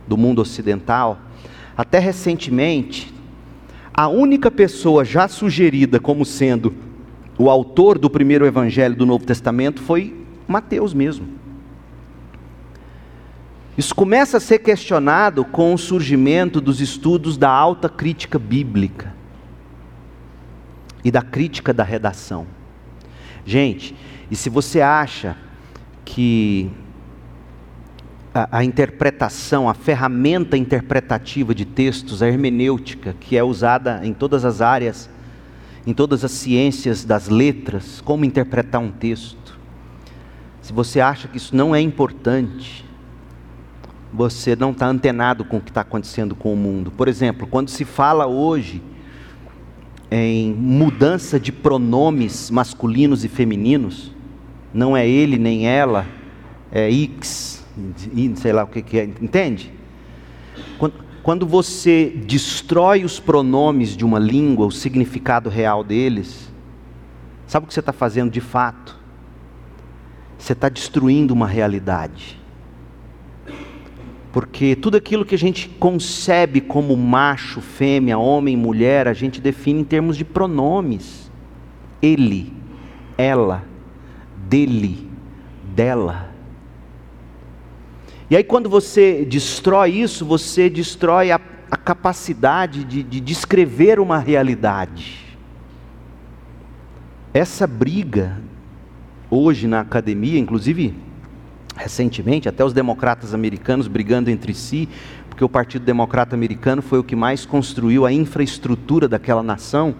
do 0.07 0.17
mundo 0.17 0.41
ocidental, 0.41 1.19
até 1.77 1.99
recentemente, 1.99 3.18
a 3.99 4.07
única 4.07 4.49
pessoa 4.49 5.03
já 5.03 5.27
sugerida 5.27 5.99
como 5.99 6.23
sendo 6.23 6.73
o 7.37 7.49
autor 7.49 7.99
do 7.99 8.09
primeiro 8.09 8.45
evangelho 8.45 8.95
do 8.95 9.05
Novo 9.05 9.25
Testamento 9.25 9.81
foi 9.81 10.25
Mateus 10.47 10.93
mesmo. 10.93 11.27
Isso 13.77 13.93
começa 13.93 14.37
a 14.37 14.39
ser 14.39 14.59
questionado 14.59 15.43
com 15.43 15.73
o 15.73 15.77
surgimento 15.77 16.61
dos 16.61 16.79
estudos 16.79 17.35
da 17.35 17.49
alta 17.49 17.89
crítica 17.89 18.39
bíblica 18.39 19.13
e 21.03 21.11
da 21.11 21.21
crítica 21.21 21.73
da 21.73 21.83
redação. 21.83 22.47
Gente, 23.45 23.93
e 24.31 24.35
se 24.37 24.49
você 24.49 24.79
acha 24.79 25.35
que 26.05 26.71
a, 28.33 28.63
interpretação, 28.63 29.69
a 29.69 29.73
ferramenta 29.73 30.55
interpretativa 30.55 31.53
de 31.53 31.65
textos, 31.65 32.21
a 32.21 32.27
hermenêutica, 32.27 33.15
que 33.19 33.37
é 33.37 33.43
usada 33.43 34.01
em 34.03 34.13
todas 34.13 34.45
as 34.45 34.61
áreas, 34.61 35.09
em 35.85 35.93
todas 35.93 36.23
as 36.23 36.31
ciências 36.31 37.03
das 37.03 37.27
letras, 37.27 38.01
como 38.01 38.25
interpretar 38.25 38.81
um 38.81 38.91
texto, 38.91 39.39
se 40.69 40.73
você 40.73 40.99
acha 40.99 41.27
que 41.27 41.37
isso 41.37 41.55
não 41.55 41.73
é 41.73 41.81
importante, 41.81 42.85
você 44.13 44.55
não 44.55 44.69
está 44.69 44.85
antenado 44.85 45.43
com 45.43 45.57
o 45.57 45.59
que 45.61 45.71
está 45.71 45.81
acontecendo 45.81 46.35
com 46.35 46.53
o 46.53 46.55
mundo. 46.55 46.91
Por 46.91 47.07
exemplo, 47.07 47.47
quando 47.47 47.69
se 47.69 47.83
fala 47.83 48.27
hoje 48.27 48.79
em 50.11 50.53
mudança 50.53 51.39
de 51.39 51.51
pronomes 51.51 52.51
masculinos 52.51 53.25
e 53.25 53.27
femininos, 53.27 54.11
não 54.71 54.95
é 54.95 55.07
ele 55.09 55.39
nem 55.39 55.67
ela, 55.67 56.05
é 56.71 56.91
X, 56.91 57.58
sei 58.35 58.53
lá 58.53 58.63
o 58.63 58.67
que, 58.67 58.81
que 58.81 58.99
é, 58.99 59.03
entende? 59.03 59.71
Quando, 60.77 60.93
quando 61.23 61.45
você 61.45 62.13
destrói 62.25 63.03
os 63.03 63.19
pronomes 63.19 63.95
de 63.95 64.05
uma 64.05 64.19
língua, 64.19 64.65
o 64.65 64.71
significado 64.71 65.49
real 65.49 65.83
deles, 65.83 66.51
sabe 67.47 67.65
o 67.65 67.67
que 67.67 67.73
você 67.73 67.79
está 67.79 67.93
fazendo 67.93 68.31
de 68.31 68.41
fato? 68.41 68.97
Você 70.37 70.53
está 70.53 70.69
destruindo 70.69 71.33
uma 71.33 71.47
realidade. 71.47 72.39
Porque 74.31 74.75
tudo 74.75 74.95
aquilo 74.95 75.25
que 75.25 75.35
a 75.35 75.37
gente 75.37 75.67
concebe 75.67 76.61
como 76.61 76.95
macho, 76.95 77.61
fêmea, 77.61 78.17
homem, 78.17 78.55
mulher, 78.55 79.07
a 79.07 79.13
gente 79.13 79.41
define 79.41 79.81
em 79.81 79.83
termos 79.83 80.15
de 80.15 80.23
pronomes. 80.23 81.31
Ele, 82.01 82.53
ela, 83.17 83.63
dele, 84.47 85.09
dela. 85.75 86.28
E 88.29 88.35
aí, 88.35 88.43
quando 88.43 88.69
você 88.69 89.25
destrói 89.25 89.91
isso, 89.91 90.25
você 90.25 90.69
destrói 90.69 91.31
a, 91.31 91.39
a 91.71 91.77
capacidade 91.77 92.83
de, 92.83 93.01
de 93.01 93.19
descrever 93.19 93.99
uma 93.99 94.19
realidade. 94.19 95.37
Essa 97.33 97.65
briga, 97.65 98.39
hoje 99.29 99.67
na 99.67 99.79
academia, 99.79 100.39
inclusive 100.39 100.93
recentemente, 101.75 102.49
até 102.49 102.63
os 102.63 102.73
democratas 102.73 103.33
americanos 103.33 103.87
brigando 103.87 104.29
entre 104.29 104.53
si, 104.53 104.89
porque 105.29 105.43
o 105.43 105.49
Partido 105.49 105.85
Democrata 105.85 106.35
Americano 106.35 106.81
foi 106.81 106.99
o 106.99 107.03
que 107.03 107.15
mais 107.15 107.45
construiu 107.45 108.05
a 108.05 108.11
infraestrutura 108.11 109.07
daquela 109.07 109.41
nação 109.41 109.95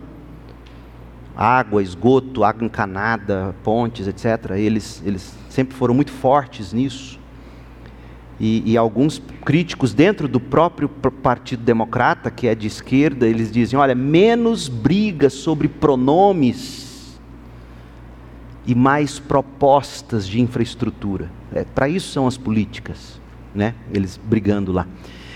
água, 1.36 1.82
esgoto, 1.82 2.44
água 2.44 2.66
encanada, 2.66 3.56
pontes, 3.64 4.08
etc. 4.08 4.52
Eles, 4.58 5.02
eles 5.06 5.34
sempre 5.50 5.74
foram 5.74 5.94
muito 5.94 6.12
fortes 6.12 6.74
nisso. 6.74 7.19
E, 8.40 8.72
e, 8.72 8.78
alguns 8.78 9.22
críticos 9.44 9.94
dentro 9.94 10.26
do 10.26 10.40
próprio 10.40 10.88
Partido 10.88 11.62
Democrata, 11.62 12.32
que 12.32 12.48
é 12.48 12.56
de 12.56 12.68
esquerda, 12.68 13.28
eles 13.28 13.52
dizem: 13.52 13.78
olha, 13.78 13.94
menos 13.94 14.70
briga 14.70 15.30
sobre 15.30 15.68
pronomes 15.68 17.20
e 18.66 18.74
mais 18.74 19.20
propostas 19.20 20.26
de 20.26 20.40
infraestrutura. 20.40 21.30
É, 21.54 21.66
Para 21.66 21.90
isso 21.90 22.14
são 22.14 22.28
as 22.28 22.38
políticas, 22.38 23.20
né? 23.54 23.74
eles 23.92 24.18
brigando 24.18 24.72
lá. 24.72 24.88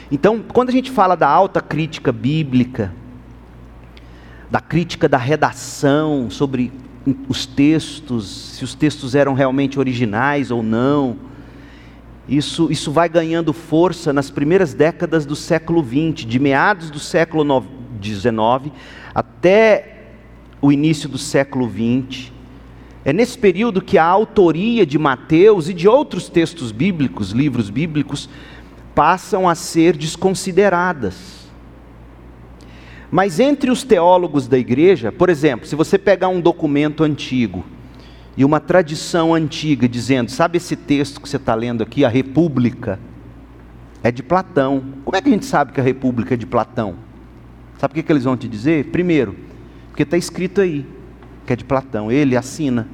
Então, 0.09 0.41
quando 0.41 0.69
a 0.69 0.71
gente 0.71 0.91
fala 0.91 1.15
da 1.15 1.27
alta 1.27 1.59
crítica 1.59 2.11
bíblica, 2.11 2.93
da 4.49 4.61
crítica 4.61 5.09
da 5.09 5.17
redação 5.17 6.29
sobre 6.29 6.71
os 7.27 7.45
textos, 7.45 8.55
se 8.55 8.63
os 8.63 8.75
textos 8.75 9.15
eram 9.15 9.33
realmente 9.33 9.79
originais 9.79 10.51
ou 10.51 10.61
não, 10.61 11.17
isso, 12.27 12.71
isso 12.71 12.91
vai 12.91 13.09
ganhando 13.09 13.51
força 13.51 14.13
nas 14.13 14.29
primeiras 14.29 14.73
décadas 14.73 15.25
do 15.25 15.35
século 15.35 15.83
XX, 15.83 16.25
de 16.25 16.39
meados 16.39 16.89
do 16.89 16.99
século 16.99 17.65
XIX 18.01 18.73
até 19.13 19.93
o 20.61 20.71
início 20.71 21.09
do 21.09 21.17
século 21.17 21.69
XX. 21.69 22.31
É 23.05 23.11
nesse 23.11 23.37
período 23.37 23.81
que 23.81 23.97
a 23.97 24.05
autoria 24.05 24.85
de 24.85 24.97
Mateus 24.97 25.67
e 25.67 25.73
de 25.73 25.87
outros 25.87 26.29
textos 26.29 26.71
bíblicos, 26.71 27.31
livros 27.31 27.69
bíblicos, 27.69 28.29
passam 28.95 29.49
a 29.49 29.55
ser 29.55 29.97
desconsideradas. 29.97 31.43
Mas 33.11 33.39
entre 33.39 33.69
os 33.69 33.83
teólogos 33.83 34.47
da 34.47 34.57
igreja, 34.57 35.11
por 35.11 35.29
exemplo, 35.29 35.67
se 35.67 35.75
você 35.75 35.97
pegar 35.97 36.29
um 36.29 36.39
documento 36.39 37.03
antigo, 37.03 37.65
e 38.35 38.43
uma 38.43 38.59
tradição 38.59 39.33
antiga 39.33 39.87
dizendo: 39.87 40.31
sabe 40.31 40.57
esse 40.57 40.75
texto 40.75 41.21
que 41.21 41.29
você 41.29 41.37
está 41.37 41.53
lendo 41.53 41.83
aqui, 41.83 42.03
a 42.03 42.09
República? 42.09 42.99
É 44.01 44.11
de 44.11 44.21
Platão. 44.21 44.83
Como 45.05 45.15
é 45.15 45.21
que 45.21 45.29
a 45.29 45.31
gente 45.31 45.45
sabe 45.45 45.71
que 45.71 45.79
a 45.79 45.83
República 45.83 46.33
é 46.33 46.37
de 46.37 46.45
Platão? 46.45 46.95
Sabe 47.77 47.93
o 47.93 47.95
que, 47.95 48.03
que 48.03 48.11
eles 48.11 48.25
vão 48.25 48.35
te 48.35 48.47
dizer? 48.49 48.85
Primeiro, 48.87 49.35
porque 49.87 50.03
está 50.03 50.17
escrito 50.17 50.59
aí 50.59 50.85
que 51.45 51.53
é 51.53 51.55
de 51.55 51.63
Platão, 51.63 52.11
ele 52.11 52.35
assina. 52.35 52.87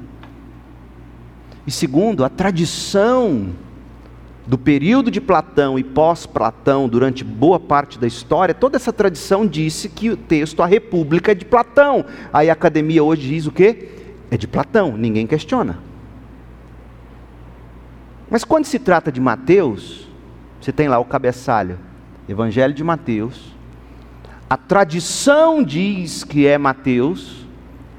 E 1.66 1.70
segundo, 1.70 2.24
a 2.24 2.28
tradição 2.28 3.50
do 4.46 4.58
período 4.58 5.10
de 5.10 5.20
Platão 5.20 5.78
e 5.78 5.84
pós-Platão, 5.84 6.88
durante 6.88 7.22
boa 7.22 7.60
parte 7.60 7.98
da 7.98 8.06
história, 8.06 8.54
toda 8.54 8.76
essa 8.76 8.92
tradição 8.92 9.46
disse 9.46 9.88
que 9.88 10.10
o 10.10 10.16
texto 10.16 10.62
A 10.62 10.66
República 10.66 11.32
é 11.32 11.34
de 11.34 11.44
Platão. 11.44 12.04
Aí 12.32 12.50
a 12.50 12.52
academia 12.52 13.04
hoje 13.04 13.28
diz 13.28 13.46
o 13.46 13.52
quê? 13.52 13.99
É 14.30 14.36
de 14.36 14.46
Platão, 14.46 14.96
ninguém 14.96 15.26
questiona. 15.26 15.78
Mas 18.30 18.44
quando 18.44 18.64
se 18.64 18.78
trata 18.78 19.10
de 19.10 19.20
Mateus, 19.20 20.08
você 20.60 20.70
tem 20.72 20.86
lá 20.88 20.98
o 20.98 21.04
cabeçalho, 21.04 21.78
Evangelho 22.28 22.72
de 22.72 22.84
Mateus. 22.84 23.56
A 24.48 24.56
tradição 24.56 25.64
diz 25.64 26.22
que 26.22 26.46
é 26.46 26.56
Mateus, 26.56 27.44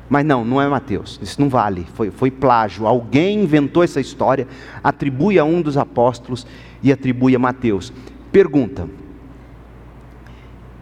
mas 0.09 0.25
não, 0.25 0.45
não 0.45 0.61
é 0.61 0.69
Mateus. 0.69 1.19
Isso 1.21 1.41
não 1.41 1.49
vale, 1.49 1.85
foi, 1.95 2.11
foi 2.11 2.31
plágio. 2.31 2.87
Alguém 2.87 3.43
inventou 3.43 3.83
essa 3.83 3.99
história, 3.99 4.47
atribui 4.81 5.37
a 5.37 5.43
um 5.43 5.61
dos 5.61 5.75
apóstolos 5.75 6.47
e 6.81 6.93
atribui 6.93 7.35
a 7.35 7.39
Mateus. 7.39 7.91
Pergunta: 8.31 8.87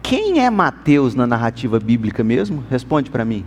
quem 0.00 0.44
é 0.44 0.48
Mateus 0.48 1.16
na 1.16 1.26
narrativa 1.26 1.80
bíblica 1.80 2.22
mesmo? 2.22 2.64
Responde 2.70 3.10
para 3.10 3.24
mim 3.24 3.44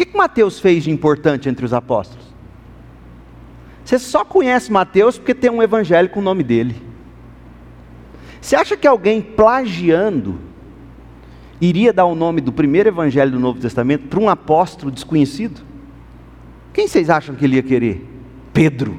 que, 0.00 0.06
que 0.06 0.16
Mateus 0.16 0.58
fez 0.58 0.84
de 0.84 0.90
importante 0.90 1.48
entre 1.48 1.64
os 1.64 1.74
apóstolos? 1.74 2.24
Você 3.84 3.98
só 3.98 4.24
conhece 4.24 4.72
Mateus 4.72 5.18
porque 5.18 5.34
tem 5.34 5.50
um 5.50 5.62
evangelho 5.62 6.08
com 6.08 6.20
o 6.20 6.22
nome 6.22 6.42
dele. 6.42 6.74
Você 8.40 8.56
acha 8.56 8.76
que 8.78 8.86
alguém 8.86 9.20
plagiando 9.20 10.38
iria 11.60 11.92
dar 11.92 12.06
o 12.06 12.14
nome 12.14 12.40
do 12.40 12.50
primeiro 12.50 12.88
evangelho 12.88 13.32
do 13.32 13.38
Novo 13.38 13.60
Testamento 13.60 14.08
para 14.08 14.18
um 14.18 14.30
apóstolo 14.30 14.90
desconhecido? 14.90 15.60
Quem 16.72 16.88
vocês 16.88 17.10
acham 17.10 17.34
que 17.34 17.44
ele 17.44 17.56
ia 17.56 17.62
querer? 17.62 18.06
Pedro. 18.54 18.98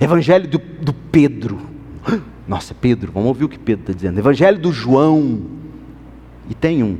Evangelho 0.00 0.46
do, 0.46 0.58
do 0.58 0.92
Pedro. 0.92 1.58
Nossa, 2.46 2.72
Pedro, 2.72 3.10
vamos 3.10 3.28
ouvir 3.28 3.44
o 3.44 3.48
que 3.48 3.58
Pedro 3.58 3.82
está 3.82 3.92
dizendo. 3.92 4.18
Evangelho 4.18 4.60
do 4.60 4.70
João. 4.70 5.42
E 6.48 6.54
tem 6.54 6.84
um. 6.84 6.98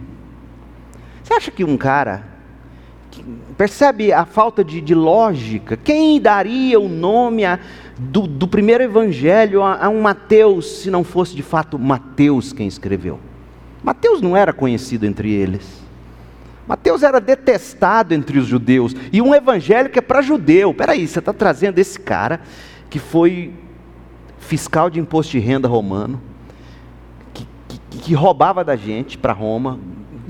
Você 1.22 1.34
acha 1.34 1.50
que 1.52 1.62
um 1.62 1.76
cara 1.76 2.35
Percebe 3.56 4.12
a 4.12 4.24
falta 4.24 4.62
de, 4.62 4.80
de 4.80 4.94
lógica? 4.94 5.76
Quem 5.76 6.20
daria 6.20 6.78
o 6.78 6.88
nome 6.88 7.44
a, 7.44 7.58
do, 7.98 8.26
do, 8.26 8.46
primeiro 8.46 8.84
evangelho 8.84 9.62
a, 9.62 9.86
a 9.86 9.88
um 9.88 10.00
Mateus, 10.00 10.80
se 10.80 10.90
não 10.90 11.02
fosse 11.02 11.34
de 11.34 11.42
fato 11.42 11.78
Mateus 11.78 12.52
quem 12.52 12.66
escreveu? 12.66 13.18
Mateus 13.82 14.20
não 14.20 14.36
era 14.36 14.52
conhecido 14.52 15.06
entre 15.06 15.32
eles. 15.32 15.84
Mateus 16.66 17.02
era 17.02 17.20
detestado 17.20 18.12
entre 18.12 18.38
os 18.38 18.46
judeus. 18.46 18.94
E 19.12 19.22
um 19.22 19.34
evangelho 19.34 19.88
que 19.88 19.98
é 19.98 20.02
para 20.02 20.20
judeu. 20.20 20.74
Peraí, 20.74 21.06
você 21.06 21.20
está 21.20 21.32
trazendo 21.32 21.78
esse 21.78 21.98
cara 21.98 22.40
que 22.90 22.98
foi 22.98 23.52
fiscal 24.38 24.90
de 24.90 25.00
imposto 25.00 25.32
de 25.32 25.38
renda 25.38 25.68
romano, 25.68 26.20
que, 27.34 27.46
que, 27.68 27.98
que 27.98 28.14
roubava 28.14 28.64
da 28.64 28.76
gente 28.76 29.18
para 29.18 29.32
Roma, 29.32 29.78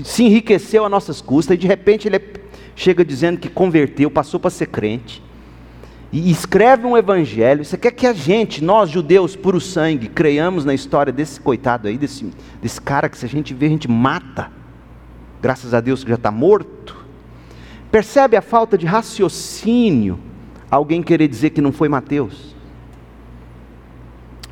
se 0.03 0.23
enriqueceu 0.23 0.85
a 0.85 0.89
nossas 0.89 1.21
custas, 1.21 1.55
e 1.55 1.57
de 1.57 1.67
repente 1.67 2.07
ele 2.07 2.17
é 2.17 2.46
chega 2.77 3.03
dizendo 3.03 3.39
que 3.39 3.49
converteu, 3.49 4.09
passou 4.09 4.39
para 4.39 4.51
ser 4.51 4.67
crente, 4.67 5.21
e 6.13 6.29
escreve 6.29 6.85
um 6.85 6.95
evangelho. 6.95 7.65
Você 7.65 7.75
quer 7.75 7.91
que 7.91 8.05
a 8.05 8.13
gente, 8.13 8.63
nós 8.63 8.89
judeus 8.89 9.35
puro 9.35 9.59
sangue, 9.59 10.07
creiamos 10.07 10.63
na 10.63 10.75
história 10.75 11.11
desse 11.11 11.41
coitado 11.41 11.87
aí, 11.87 11.97
desse, 11.97 12.31
desse 12.61 12.79
cara 12.79 13.09
que 13.09 13.17
se 13.17 13.25
a 13.25 13.27
gente 13.27 13.53
vê, 13.53 13.65
a 13.65 13.69
gente 13.69 13.89
mata. 13.89 14.51
Graças 15.41 15.73
a 15.73 15.81
Deus 15.81 16.03
que 16.03 16.09
já 16.09 16.15
está 16.15 16.31
morto. 16.31 16.95
Percebe 17.91 18.37
a 18.37 18.41
falta 18.41 18.77
de 18.77 18.85
raciocínio 18.85 20.19
alguém 20.69 21.01
querer 21.01 21.27
dizer 21.27 21.49
que 21.49 21.61
não 21.61 21.71
foi 21.71 21.89
Mateus? 21.89 22.55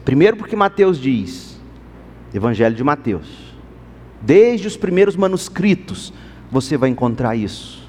Primeiro, 0.04 0.36
porque 0.36 0.56
Mateus 0.56 1.00
diz, 1.00 1.62
Evangelho 2.34 2.76
de 2.76 2.84
Mateus, 2.84 3.56
desde 4.20 4.68
os 4.68 4.76
primeiros 4.76 5.16
manuscritos 5.16 6.12
você 6.52 6.76
vai 6.76 6.90
encontrar 6.90 7.36
isso. 7.36 7.85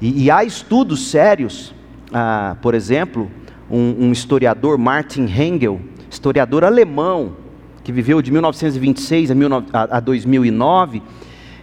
E, 0.00 0.24
e 0.24 0.30
há 0.30 0.44
estudos 0.44 1.08
sérios, 1.08 1.74
ah, 2.12 2.56
por 2.62 2.74
exemplo, 2.74 3.30
um, 3.70 4.06
um, 4.06 4.12
historiador, 4.12 4.78
Martin 4.78 5.26
Hengel, 5.26 5.80
historiador 6.10 6.64
alemão, 6.64 7.36
que 7.82 7.92
viveu 7.92 8.22
de 8.22 8.30
1926 8.30 9.30
a, 9.30 9.34
19, 9.34 9.66
a, 9.72 9.96
a 9.96 10.00
2009, 10.00 11.02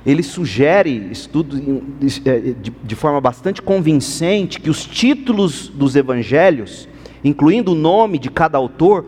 ele 0.06 0.21
sugere, 0.21 1.10
estudo 1.12 1.58
de, 2.00 2.71
de 2.84 2.95
forma 2.95 3.19
bastante 3.19 3.62
convincente, 3.62 4.60
que 4.60 4.69
os 4.69 4.86
títulos 4.86 5.67
dos 5.67 5.95
evangelhos, 5.95 6.88
incluindo 7.24 7.72
o 7.72 7.76
nome 7.76 8.20
de 8.20 8.30
cada 8.30 8.57
autor, 8.57 9.05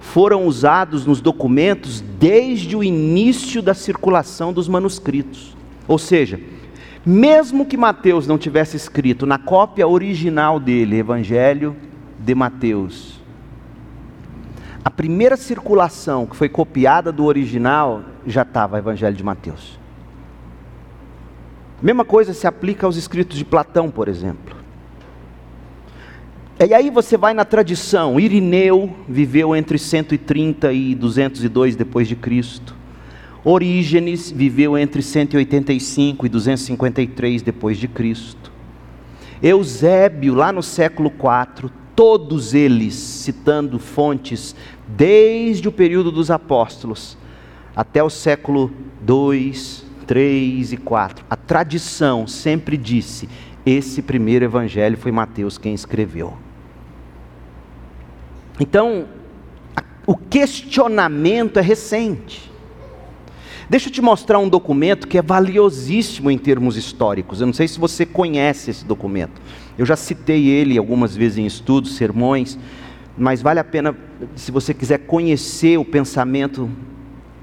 foram 0.00 0.46
usados 0.46 1.06
nos 1.06 1.20
documentos 1.20 2.02
desde 2.18 2.74
o 2.74 2.82
início 2.82 3.62
da 3.62 3.74
circulação 3.74 4.52
dos 4.52 4.66
manuscritos. 4.66 5.54
Ou 5.86 5.98
seja, 5.98 6.40
mesmo 7.04 7.64
que 7.64 7.76
Mateus 7.76 8.26
não 8.26 8.38
tivesse 8.38 8.76
escrito 8.76 9.26
na 9.26 9.38
cópia 9.38 9.88
original 9.88 10.60
dele, 10.60 10.98
Evangelho 10.98 11.76
de 12.18 12.34
Mateus, 12.34 13.20
a 14.84 14.90
primeira 14.90 15.36
circulação 15.36 16.26
que 16.26 16.36
foi 16.36 16.48
copiada 16.48 17.12
do 17.12 17.24
original 17.24 18.02
já 18.26 18.42
estava 18.42 18.78
Evangelho 18.78 19.16
de 19.16 19.24
Mateus. 19.24 19.78
Mesma 21.82 22.04
coisa 22.04 22.34
se 22.34 22.46
aplica 22.46 22.86
aos 22.86 22.96
escritos 22.96 23.38
de 23.38 23.44
Platão, 23.44 23.90
por 23.90 24.08
exemplo. 24.08 24.56
E 26.58 26.74
aí 26.74 26.90
você 26.90 27.16
vai 27.16 27.32
na 27.32 27.44
tradição. 27.46 28.20
Irineu 28.20 28.94
viveu 29.08 29.56
entre 29.56 29.78
130 29.78 30.70
e 30.74 30.94
202 30.94 31.74
depois 31.74 32.06
de 32.06 32.14
Cristo. 32.14 32.74
Orígenes 33.44 34.30
viveu 34.30 34.76
entre 34.76 35.02
185 35.02 36.26
e 36.26 36.28
253 36.28 37.42
depois 37.42 37.78
de 37.78 37.88
Cristo. 37.88 38.52
Eusébio, 39.42 40.34
lá 40.34 40.52
no 40.52 40.62
século 40.62 41.10
IV, 41.10 41.70
todos 41.96 42.54
eles 42.54 42.94
citando 42.94 43.78
fontes 43.78 44.54
desde 44.86 45.68
o 45.68 45.72
período 45.72 46.10
dos 46.12 46.30
apóstolos 46.30 47.16
até 47.74 48.02
o 48.02 48.10
século 48.10 48.70
2, 49.00 49.86
3 50.06 50.72
e 50.72 50.76
4. 50.76 51.24
A 51.30 51.36
tradição 51.36 52.26
sempre 52.26 52.76
disse: 52.76 53.28
esse 53.64 54.02
primeiro 54.02 54.44
evangelho 54.44 54.96
foi 54.96 55.12
Mateus 55.12 55.56
quem 55.56 55.74
escreveu. 55.74 56.34
Então, 58.58 59.06
o 60.06 60.16
questionamento 60.16 61.58
é 61.58 61.62
recente. 61.62 62.49
Deixa 63.70 63.88
eu 63.88 63.92
te 63.92 64.02
mostrar 64.02 64.40
um 64.40 64.48
documento 64.48 65.06
que 65.06 65.16
é 65.16 65.22
valiosíssimo 65.22 66.28
em 66.28 66.36
termos 66.36 66.76
históricos. 66.76 67.40
Eu 67.40 67.46
não 67.46 67.54
sei 67.54 67.68
se 67.68 67.78
você 67.78 68.04
conhece 68.04 68.72
esse 68.72 68.84
documento. 68.84 69.40
Eu 69.78 69.86
já 69.86 69.94
citei 69.94 70.48
ele 70.48 70.76
algumas 70.76 71.14
vezes 71.14 71.38
em 71.38 71.46
estudos, 71.46 71.94
sermões, 71.94 72.58
mas 73.16 73.40
vale 73.40 73.60
a 73.60 73.64
pena, 73.64 73.96
se 74.34 74.50
você 74.50 74.74
quiser 74.74 74.98
conhecer 74.98 75.78
o 75.78 75.84
pensamento 75.84 76.68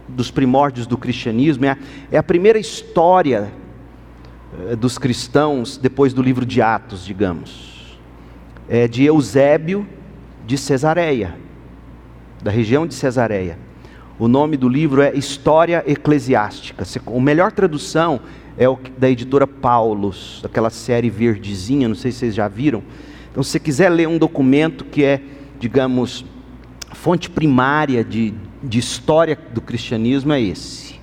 dos 0.05 0.29
primórdios 0.29 0.85
do 0.85 0.97
cristianismo, 0.97 1.63
é 1.63 1.69
a, 1.69 1.77
é 2.11 2.21
primeira 2.21 2.59
história 2.59 3.49
eh, 4.67 4.75
dos 4.75 4.97
cristãos 4.97 5.77
depois 5.77 6.13
do 6.13 6.21
livro 6.21 6.45
de 6.45 6.61
Atos, 6.61 7.05
digamos. 7.05 7.97
É 8.67 8.85
de 8.85 9.05
Eusébio 9.05 9.87
de 10.45 10.57
Cesareia, 10.57 11.37
da 12.43 12.51
região 12.51 12.85
de 12.85 12.95
Cesareia. 12.95 13.66
O 14.19 14.27
nome 14.27 14.57
do 14.57 14.67
livro 14.67 15.01
é 15.03 15.13
História 15.13 15.83
Eclesiástica. 15.85 16.83
A 16.83 17.19
melhor 17.19 17.51
tradução 17.51 18.19
é 18.57 18.67
o 18.67 18.75
da 18.97 19.07
editora 19.07 19.45
Paulus, 19.45 20.41
aquela 20.43 20.71
série 20.71 21.07
verdezinha, 21.07 21.87
não 21.87 21.95
sei 21.95 22.11
se 22.11 22.19
vocês 22.19 22.35
já 22.35 22.47
viram. 22.47 22.81
Então, 23.29 23.43
se 23.43 23.51
você 23.51 23.59
quiser 23.59 23.89
ler 23.89 24.07
um 24.07 24.17
documento 24.17 24.83
que 24.85 25.03
é, 25.03 25.21
digamos, 25.59 26.25
fonte 26.93 27.29
primária 27.29 28.03
de, 28.03 28.33
de 28.63 28.79
história 28.79 29.37
do 29.53 29.61
cristianismo, 29.61 30.33
é 30.33 30.41
esse. 30.41 30.99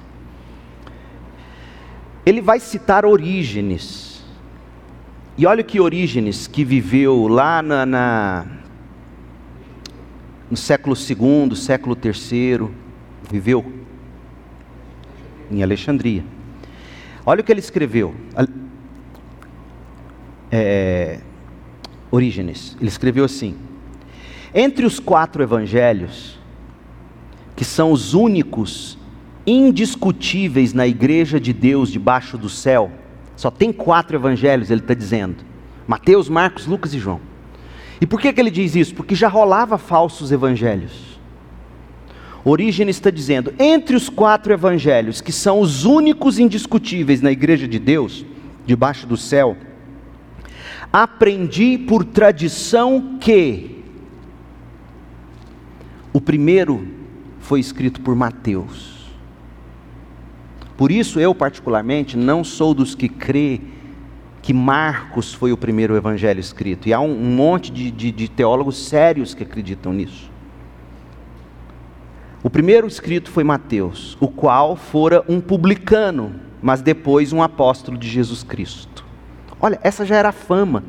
Ele 2.27 2.41
vai 2.41 2.59
citar 2.59 3.07
Orígenes. 3.07 4.25
E 5.39 5.47
olha 5.47 5.63
que 5.63 5.79
Orígenes, 5.79 6.49
que 6.49 6.65
viveu 6.65 7.29
lá 7.29 7.63
na, 7.63 7.87
na 7.87 8.47
no 10.51 10.57
século 10.57 10.97
II, 10.97 11.55
século 11.55 11.97
III, 11.97 12.84
viveu 13.31 13.65
em 15.51 15.63
Alexandria. 15.63 16.25
Olha 17.27 17.41
o 17.41 17.45
que 17.45 17.53
ele 17.53 17.61
escreveu. 17.61 18.15
É, 20.51 21.19
Orígenes. 22.11 22.77
Ele 22.79 22.89
escreveu 22.89 23.25
assim: 23.25 23.57
Entre 24.55 24.87
os 24.87 25.01
quatro 25.01 25.43
evangelhos, 25.43 26.39
que 27.57 27.65
são 27.65 27.91
os 27.91 28.15
únicos 28.15 28.99
indiscutíveis 29.47 30.73
na 30.73 30.87
igreja 30.87 31.41
de 31.41 31.53
Deus 31.53 31.91
debaixo 31.91 32.39
do 32.39 32.49
céu, 32.49 32.91
só 33.37 33.51
tem 33.51 33.73
quatro 33.73 34.17
evangelhos, 34.17 34.71
ele 34.71 34.81
está 34.81 34.95
dizendo: 34.95 35.45
Mateus, 35.87 36.29
Marcos, 36.29 36.67
Lucas 36.67 36.95
e 36.95 36.99
João. 36.99 37.21
E 38.01 38.07
por 38.07 38.21
que, 38.21 38.33
que 38.33 38.41
ele 38.41 38.51
diz 38.51 38.77
isso? 38.77 38.95
Porque 38.95 39.15
já 39.15 39.29
rolava 39.29 39.79
falsos 39.79 40.31
evangelhos. 40.31 41.14
Orígenes 42.45 42.97
está 42.97 43.11
dizendo: 43.11 43.55
entre 43.59 43.97
os 43.97 44.09
quatro 44.09 44.53
evangelhos, 44.53 45.21
que 45.21 45.33
são 45.33 45.61
os 45.61 45.85
únicos 45.85 46.39
indiscutíveis 46.39 47.23
na 47.23 47.33
igreja 47.33 47.67
de 47.67 47.79
Deus, 47.79 48.25
debaixo 48.67 49.07
do 49.07 49.17
céu, 49.17 49.57
aprendi 50.93 51.79
por 51.79 52.05
tradição 52.05 53.19
que 53.19 53.83
o 56.13 56.21
primeiro 56.21 56.87
foi 57.41 57.61
escrito 57.61 58.01
por 58.01 58.15
Mateus. 58.15 58.95
Por 60.77 60.91
isso, 60.91 61.21
eu, 61.21 61.35
particularmente, 61.35 62.17
não 62.17 62.43
sou 62.43 62.75
dos 62.75 62.95
que 62.95 63.09
crê 63.09 63.61
que 64.43 64.53
Marcos 64.53 65.33
foi 65.33 65.53
o 65.53 65.57
primeiro 65.57 65.97
evangelho 65.97 66.41
escrito. 66.41 66.89
E 66.89 66.93
há 66.93 67.01
um, 67.01 67.11
um 67.11 67.35
monte 67.35 67.73
de, 67.73 67.91
de, 67.91 68.11
de 68.11 68.29
teólogos 68.29 68.87
sérios 68.87 69.33
que 69.35 69.43
acreditam 69.43 69.93
nisso. 69.93 70.34
O 72.45 72.51
primeiro 72.51 72.87
escrito 72.87 73.31
foi 73.31 73.43
Mateus, 73.43 74.19
o 74.21 74.29
qual 74.29 74.77
fora 74.77 75.25
um 75.27 75.41
publicano, 75.41 76.35
mas 76.61 76.83
depois 76.83 77.33
um 77.33 77.43
apóstolo 77.43 77.97
de 77.97 78.07
Jesus 78.07 78.43
Cristo. 78.43 79.03
Olha, 79.59 79.81
essa 79.83 80.05
já 80.05 80.17
era 80.17 80.29
a 80.29 80.33
fama. 80.33 80.85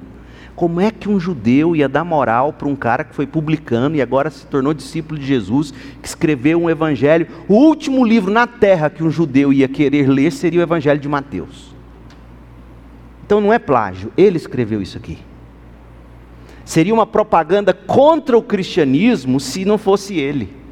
Como 0.53 0.82
é 0.82 0.91
que 0.91 1.08
um 1.08 1.18
judeu 1.18 1.74
ia 1.74 1.88
dar 1.88 2.03
moral 2.03 2.51
para 2.51 2.68
um 2.68 2.76
cara 2.76 3.06
que 3.06 3.16
foi 3.16 3.26
publicano 3.26 3.95
e 3.95 4.01
agora 4.01 4.30
se 4.30 4.45
tornou 4.47 4.74
discípulo 4.74 5.18
de 5.18 5.26
Jesus, 5.26 5.72
que 6.01 6.08
escreveu 6.10 6.62
um 6.62 6.70
evangelho? 6.70 7.26
O 7.47 7.53
último 7.53 8.03
livro 8.03 8.34
na 8.34 8.45
terra 8.45 8.89
que 8.89 9.01
um 9.01 9.10
judeu 9.10 9.53
ia 9.53 9.70
querer 9.70 10.10
ler 10.10 10.34
seria 10.34 10.60
o 10.60 10.64
evangelho 10.64 10.99
de 10.99 11.08
Mateus. 11.08 11.74
Então 13.26 13.39
não 13.39 13.53
é 13.53 13.60
plágio, 13.60 14.12
ele 14.18 14.36
escreveu 14.36 14.82
isso 14.82 14.97
aqui. 14.97 15.20
Seria 16.66 16.93
uma 16.93 17.08
propaganda 17.08 17.74
contra 17.74 18.38
o 18.38 18.43
cristianismo 18.43 19.39
se 19.39 19.64
não 19.64 19.78
fosse 19.78 20.16
ele. 20.16 20.64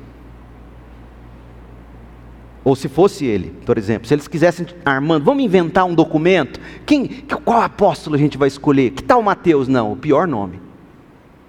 Ou 2.63 2.75
se 2.75 2.87
fosse 2.87 3.25
ele, 3.25 3.53
por 3.65 3.77
exemplo, 3.77 4.07
se 4.07 4.13
eles 4.13 4.27
quisessem, 4.27 4.65
Armando, 4.85 5.25
vamos 5.25 5.43
inventar 5.43 5.85
um 5.85 5.93
documento, 5.93 6.59
quem, 6.85 7.07
qual 7.43 7.61
apóstolo 7.61 8.15
a 8.15 8.19
gente 8.19 8.37
vai 8.37 8.47
escolher? 8.47 8.91
Que 8.91 9.03
tal 9.03 9.21
Mateus? 9.21 9.67
Não, 9.67 9.91
o 9.91 9.97
pior 9.97 10.27
nome. 10.27 10.61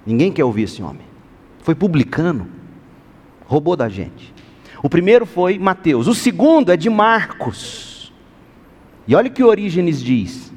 Ninguém 0.04 0.32
quer 0.32 0.44
ouvir 0.44 0.64
esse 0.64 0.82
homem. 0.82 1.02
Foi 1.62 1.74
publicano, 1.74 2.48
roubou 3.46 3.76
da 3.76 3.88
gente. 3.88 4.34
O 4.82 4.88
primeiro 4.88 5.24
foi 5.24 5.58
Mateus, 5.58 6.08
o 6.08 6.14
segundo 6.14 6.72
é 6.72 6.76
de 6.76 6.90
Marcos. 6.90 8.12
E 9.06 9.14
olha 9.14 9.28
o 9.28 9.32
que 9.32 9.42
Orígenes 9.42 10.02
diz: 10.02 10.52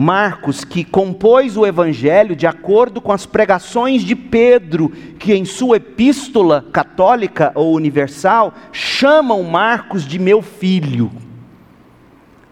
Marcos, 0.00 0.64
que 0.64 0.82
compôs 0.82 1.58
o 1.58 1.66
evangelho 1.66 2.34
de 2.34 2.46
acordo 2.46 3.02
com 3.02 3.12
as 3.12 3.26
pregações 3.26 4.00
de 4.00 4.16
Pedro, 4.16 4.88
que 5.18 5.34
em 5.34 5.44
sua 5.44 5.76
epístola 5.76 6.64
católica 6.72 7.52
ou 7.54 7.74
universal 7.74 8.54
chamam 8.72 9.42
Marcos 9.42 10.06
de 10.06 10.18
meu 10.18 10.40
filho. 10.40 11.12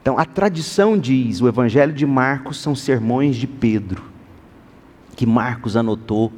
Então, 0.02 0.18
a 0.18 0.26
tradição 0.26 0.98
diz, 0.98 1.40
o 1.40 1.48
evangelho 1.48 1.94
de 1.94 2.04
Marcos 2.04 2.58
são 2.58 2.74
sermões 2.74 3.34
de 3.34 3.46
Pedro, 3.46 4.02
que 5.16 5.24
Marcos 5.24 5.74
anotou 5.74 6.30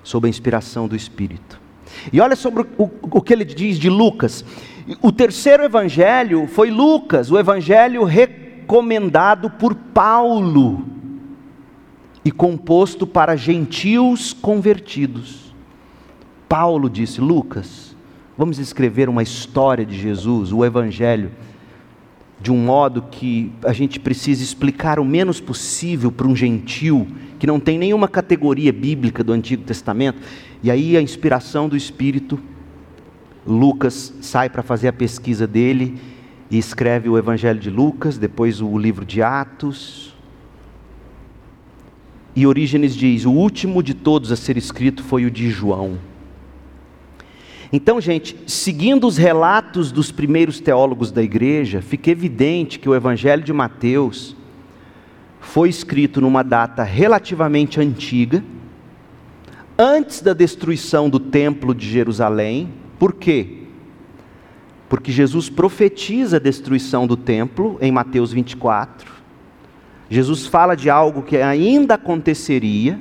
sob 0.00 0.28
a 0.28 0.30
inspiração 0.30 0.86
do 0.86 0.94
Espírito. 0.94 1.60
E 2.12 2.20
olha 2.20 2.36
sobre 2.36 2.64
o, 2.78 2.88
o 3.02 3.20
que 3.20 3.32
ele 3.32 3.44
diz 3.44 3.76
de 3.80 3.90
Lucas. 3.90 4.44
O 5.02 5.10
terceiro 5.10 5.64
evangelho 5.64 6.46
foi 6.46 6.70
Lucas, 6.70 7.32
o 7.32 7.38
evangelho 7.38 8.04
recomendado 8.04 8.39
recomendado 8.70 9.50
por 9.50 9.74
Paulo 9.74 10.84
e 12.24 12.30
composto 12.30 13.04
para 13.04 13.34
gentios 13.34 14.32
convertidos. 14.32 15.52
Paulo 16.48 16.88
disse: 16.88 17.20
Lucas, 17.20 17.96
vamos 18.38 18.60
escrever 18.60 19.08
uma 19.08 19.24
história 19.24 19.84
de 19.84 19.98
Jesus, 19.98 20.52
o 20.52 20.64
Evangelho, 20.64 21.32
de 22.40 22.52
um 22.52 22.58
modo 22.58 23.02
que 23.10 23.52
a 23.64 23.72
gente 23.72 23.98
precisa 23.98 24.40
explicar 24.40 25.00
o 25.00 25.04
menos 25.04 25.40
possível 25.40 26.12
para 26.12 26.28
um 26.28 26.36
gentil 26.36 27.08
que 27.40 27.48
não 27.48 27.58
tem 27.58 27.76
nenhuma 27.76 28.06
categoria 28.06 28.72
bíblica 28.72 29.24
do 29.24 29.32
Antigo 29.32 29.64
Testamento. 29.64 30.20
E 30.62 30.70
aí 30.70 30.96
a 30.96 31.02
inspiração 31.02 31.68
do 31.68 31.76
Espírito, 31.76 32.38
Lucas 33.44 34.14
sai 34.20 34.48
para 34.48 34.62
fazer 34.62 34.86
a 34.86 34.92
pesquisa 34.92 35.44
dele 35.44 36.19
e 36.50 36.58
escreve 36.58 37.08
o 37.08 37.16
Evangelho 37.16 37.60
de 37.60 37.70
Lucas, 37.70 38.18
depois 38.18 38.60
o 38.60 38.76
livro 38.76 39.04
de 39.04 39.22
Atos. 39.22 40.14
E 42.34 42.46
Orígenes 42.46 42.96
diz: 42.96 43.24
o 43.24 43.30
último 43.30 43.82
de 43.82 43.94
todos 43.94 44.32
a 44.32 44.36
ser 44.36 44.56
escrito 44.56 45.02
foi 45.02 45.24
o 45.24 45.30
de 45.30 45.48
João. 45.48 45.98
Então, 47.72 48.00
gente, 48.00 48.36
seguindo 48.48 49.06
os 49.06 49.16
relatos 49.16 49.92
dos 49.92 50.10
primeiros 50.10 50.58
teólogos 50.58 51.12
da 51.12 51.22
igreja, 51.22 51.80
fica 51.80 52.10
evidente 52.10 52.80
que 52.80 52.88
o 52.88 52.94
Evangelho 52.96 53.44
de 53.44 53.52
Mateus 53.52 54.34
foi 55.40 55.68
escrito 55.68 56.20
numa 56.20 56.42
data 56.42 56.82
relativamente 56.82 57.80
antiga, 57.80 58.42
antes 59.78 60.20
da 60.20 60.32
destruição 60.32 61.08
do 61.08 61.20
Templo 61.20 61.72
de 61.72 61.88
Jerusalém. 61.88 62.70
Por 62.98 63.14
quê? 63.14 63.59
Porque 64.90 65.12
Jesus 65.12 65.48
profetiza 65.48 66.36
a 66.36 66.40
destruição 66.40 67.06
do 67.06 67.16
templo 67.16 67.78
em 67.80 67.92
Mateus 67.92 68.32
24. 68.32 69.10
Jesus 70.10 70.46
fala 70.46 70.74
de 70.74 70.90
algo 70.90 71.22
que 71.22 71.36
ainda 71.36 71.94
aconteceria, 71.94 72.98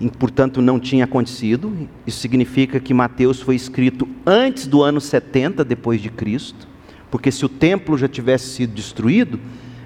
e, 0.00 0.10
portanto 0.10 0.62
não 0.62 0.80
tinha 0.80 1.04
acontecido. 1.04 1.70
Isso 2.06 2.18
significa 2.18 2.80
que 2.80 2.94
Mateus 2.94 3.42
foi 3.42 3.56
escrito 3.56 4.08
antes 4.24 4.66
do 4.66 4.82
ano 4.82 5.02
70 5.02 5.62
depois 5.62 6.00
de 6.00 6.08
Cristo, 6.08 6.66
porque 7.10 7.30
se 7.30 7.44
o 7.44 7.48
templo 7.48 7.98
já 7.98 8.08
tivesse 8.08 8.48
sido 8.48 8.72
destruído, 8.72 9.38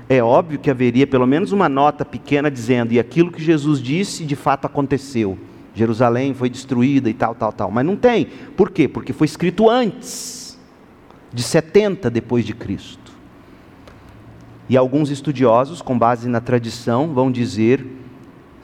é 0.09 0.23
óbvio 0.23 0.61
que 0.61 0.71
haveria 0.71 1.09
pelo 1.09 1.27
menos 1.27 1.51
uma 1.51 1.69
nota 1.69 2.05
pequena 2.05 2.49
dizendo: 2.49 2.93
e 2.93 3.01
aquilo 3.01 3.33
que 3.33 3.43
Jesus 3.43 3.83
disse 3.83 4.25
de 4.25 4.37
fato 4.37 4.65
aconteceu. 4.65 5.37
Jerusalém 5.75 6.35
foi 6.35 6.51
destruída 6.51 7.09
e 7.09 7.15
tal, 7.15 7.35
tal, 7.35 7.53
tal. 7.53 7.71
Mas 7.71 7.87
não 7.87 7.97
tem. 7.97 8.27
Por 8.57 8.71
quê? 8.71 8.89
Porque 8.89 9.13
foi 9.13 9.27
escrito 9.27 9.69
antes 9.71 10.59
de 11.33 11.43
70 11.43 12.11
depois 12.11 12.45
de 12.45 12.55
Cristo. 12.55 13.13
E 14.69 14.77
alguns 14.77 15.11
estudiosos, 15.11 15.83
com 15.83 15.99
base 15.99 16.29
na 16.29 16.41
tradição, 16.41 17.13
vão 17.13 17.31
dizer 17.31 17.85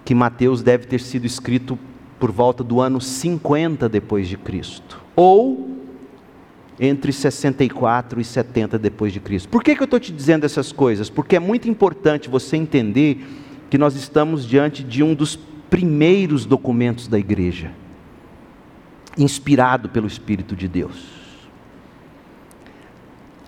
que 0.05 0.15
Mateus 0.15 0.63
deve 0.63 0.87
ter 0.87 1.01
sido 1.01 1.27
escrito 1.27 1.79
por 2.19 2.31
volta 2.31 2.63
do 2.63 2.81
ano 2.81 3.01
50 3.01 3.89
depois 3.89 4.29
de 4.29 4.37
Cristo, 4.37 5.03
ou 5.15 5.77
entre 6.79 7.13
64 7.13 8.21
e 8.21 8.25
70 8.25 8.79
depois 8.79 9.13
de 9.13 9.19
Cristo. 9.19 9.49
Por 9.49 9.63
que, 9.63 9.75
que 9.75 9.83
eu 9.83 9.87
estou 9.87 9.99
te 9.99 10.13
dizendo 10.13 10.45
essas 10.45 10.71
coisas? 10.71 11.11
Porque 11.11 11.37
é 11.37 11.41
muito 11.41 11.69
importante 11.69 12.29
você 12.29 12.57
entender 12.57 13.27
que 13.69 13.77
nós 13.77 13.97
estamos 13.97 14.47
diante 14.47 14.85
de 14.85 15.03
um 15.03 15.15
dos 15.15 15.37
primeiros 15.71 16.45
documentos 16.45 17.09
da 17.09 17.19
igreja, 17.19 17.73
inspirado 19.17 19.89
pelo 19.89 20.07
Espírito 20.07 20.55
de 20.55 20.69
Deus. 20.69 21.17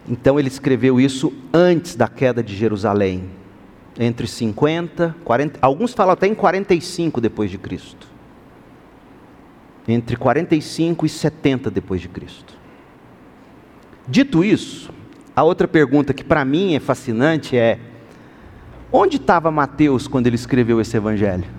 Então 0.08 0.38
ele 0.38 0.48
escreveu 0.48 0.98
isso 0.98 1.32
antes 1.52 1.94
da 1.94 2.08
queda 2.08 2.42
de 2.42 2.56
Jerusalém, 2.56 3.30
entre 3.98 4.26
50, 4.26 5.14
40, 5.24 5.58
alguns 5.60 5.92
falam 5.92 6.12
até 6.12 6.26
em 6.26 6.34
45 6.34 7.20
depois 7.20 7.50
de 7.50 7.58
Cristo. 7.58 8.06
Entre 9.86 10.16
45 10.16 11.04
e 11.04 11.08
70 11.08 11.70
depois 11.70 12.00
de 12.00 12.08
Cristo. 12.08 12.56
Dito 14.06 14.44
isso, 14.44 14.90
a 15.34 15.42
outra 15.42 15.68
pergunta 15.68 16.14
que 16.14 16.24
para 16.24 16.44
mim 16.44 16.74
é 16.74 16.80
fascinante 16.80 17.56
é: 17.56 17.78
onde 18.92 19.16
estava 19.16 19.50
Mateus 19.50 20.06
quando 20.06 20.26
ele 20.26 20.36
escreveu 20.36 20.80
esse 20.80 20.96
evangelho? 20.96 21.57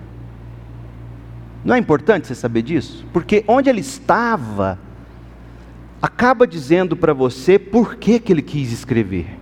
Não 1.64 1.74
é 1.74 1.78
importante 1.78 2.26
você 2.26 2.34
saber 2.34 2.62
disso? 2.62 3.04
Porque 3.12 3.44
onde 3.46 3.68
ele 3.68 3.80
estava, 3.80 4.78
acaba 6.00 6.46
dizendo 6.46 6.96
para 6.96 7.12
você 7.12 7.58
por 7.58 7.96
que, 7.96 8.18
que 8.18 8.32
ele 8.32 8.42
quis 8.42 8.72
escrever. 8.72 9.38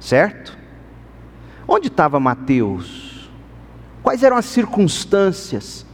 Certo? 0.00 0.56
Onde 1.68 1.88
estava 1.88 2.18
Mateus? 2.18 3.28
Quais 4.02 4.22
eram 4.22 4.36
as 4.36 4.46
circunstâncias 4.46 5.84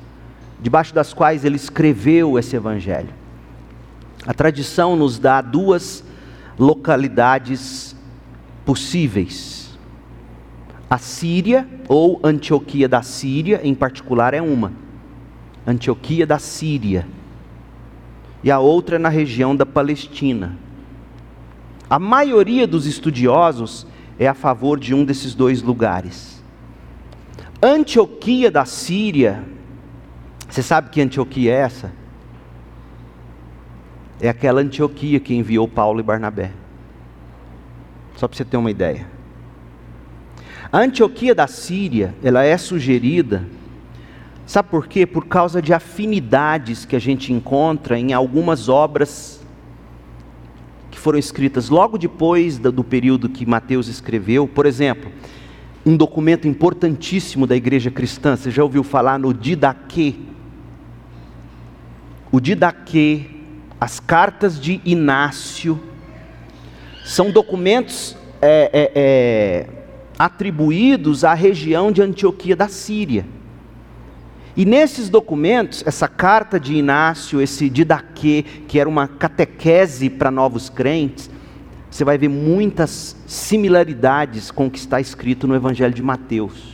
debaixo 0.61 0.95
das 0.95 1.13
quais 1.13 1.45
ele 1.45 1.57
escreveu 1.57 2.39
esse 2.39 2.55
evangelho? 2.55 3.09
A 4.27 4.33
tradição 4.33 4.95
nos 4.95 5.19
dá 5.19 5.41
duas 5.41 6.05
localidades 6.59 7.97
possíveis. 8.65 9.62
A 10.93 10.99
Síria, 10.99 11.67
ou 11.89 12.21
Antioquia 12.23 12.87
da 12.87 13.01
Síria, 13.01 13.63
em 13.65 13.75
particular, 13.75 14.35
é 14.35 14.43
uma. 14.43 14.75
Antioquia 15.67 16.27
da 16.27 16.39
Síria. 16.39 17.09
E 18.45 18.51
a 18.51 18.59
outra 18.59 18.97
é 18.97 18.99
na 18.99 19.09
região 19.09 19.57
da 19.57 19.65
Palestina. 19.65 20.55
A 21.89 21.99
maioria 21.99 22.67
dos 22.67 22.85
estudiosos 22.85 23.87
é 24.19 24.29
a 24.29 24.35
favor 24.35 24.79
de 24.79 24.93
um 24.93 25.03
desses 25.03 25.35
dois 25.35 25.63
lugares. 25.63 26.45
Antioquia 27.63 28.51
da 28.51 28.67
Síria, 28.67 29.43
você 30.47 30.63
sabe 30.63 30.91
que 30.91 31.01
Antioquia 31.01 31.53
é 31.53 31.57
essa? 31.57 32.03
é 34.21 34.29
aquela 34.29 34.61
Antioquia 34.61 35.19
que 35.19 35.35
enviou 35.35 35.67
Paulo 35.67 36.01
e 36.01 36.03
Barnabé. 36.03 36.53
Só 38.17 38.29
para 38.29 38.37
você 38.37 38.45
ter 38.45 38.59
uma 38.59 38.71
ideia. 38.71 39.22
A 40.73 40.79
Antioquia 40.79 41.35
da 41.35 41.47
Síria, 41.47 42.15
ela 42.25 42.43
é 42.43 42.57
sugerida, 42.57 43.45
sabe 44.47 44.71
por 44.71 44.87
quê? 44.87 45.05
Por 45.05 45.27
causa 45.27 45.61
de 45.61 45.75
afinidades 45.75 46.87
que 46.87 46.97
a 46.97 46.99
gente 46.99 47.31
encontra 47.31 47.99
em 47.99 48.15
algumas 48.15 48.71
obras 48.71 49.45
que 50.91 50.99
foram 50.99 51.19
escritas 51.19 51.69
logo 51.69 51.99
depois 51.99 52.57
do, 52.57 52.73
do 52.73 52.83
período 52.83 53.29
que 53.29 53.45
Mateus 53.45 53.87
escreveu. 53.87 54.49
Por 54.49 54.65
exemplo, 54.65 55.13
um 55.85 55.95
documento 55.95 56.49
importantíssimo 56.49 57.47
da 57.47 57.55
igreja 57.55 57.91
cristã, 57.91 58.35
você 58.35 58.51
já 58.51 58.63
ouviu 58.63 58.83
falar 58.83 59.19
no 59.19 59.35
Didaquê? 59.35 60.15
O 62.31 62.41
Didaquê 62.41 63.27
as 63.79 64.01
cartas 64.01 64.59
de 64.59 64.81
Inácio 64.87 65.79
são 67.05 67.31
documentos 67.31 68.17
é, 68.41 68.71
é, 68.73 68.93
é, 68.95 69.82
atribuídos 70.25 71.25
à 71.25 71.35
região 71.35 71.91
de 71.91 72.01
Antioquia 72.01 72.55
da 72.55 72.69
Síria. 72.69 73.27
E 74.57 74.65
nesses 74.65 75.09
documentos, 75.09 75.83
essa 75.85 76.07
carta 76.07 76.61
de 76.61 76.75
Inácio, 76.75 77.41
esse 77.41 77.69
Didaquê, 77.69 78.45
que 78.69 78.79
era 78.79 78.89
uma 78.89 79.09
catequese 79.09 80.09
para 80.09 80.31
novos 80.31 80.71
crentes, 80.71 81.29
você 81.91 82.05
vai 82.05 82.17
ver 82.17 82.29
muitas 82.29 83.17
similaridades 83.27 84.53
com 84.53 84.67
o 84.67 84.71
que 84.71 84.79
está 84.79 85.01
escrito 85.01 85.49
no 85.49 85.57
Evangelho 85.57 85.93
de 85.93 86.03
Mateus. 86.03 86.73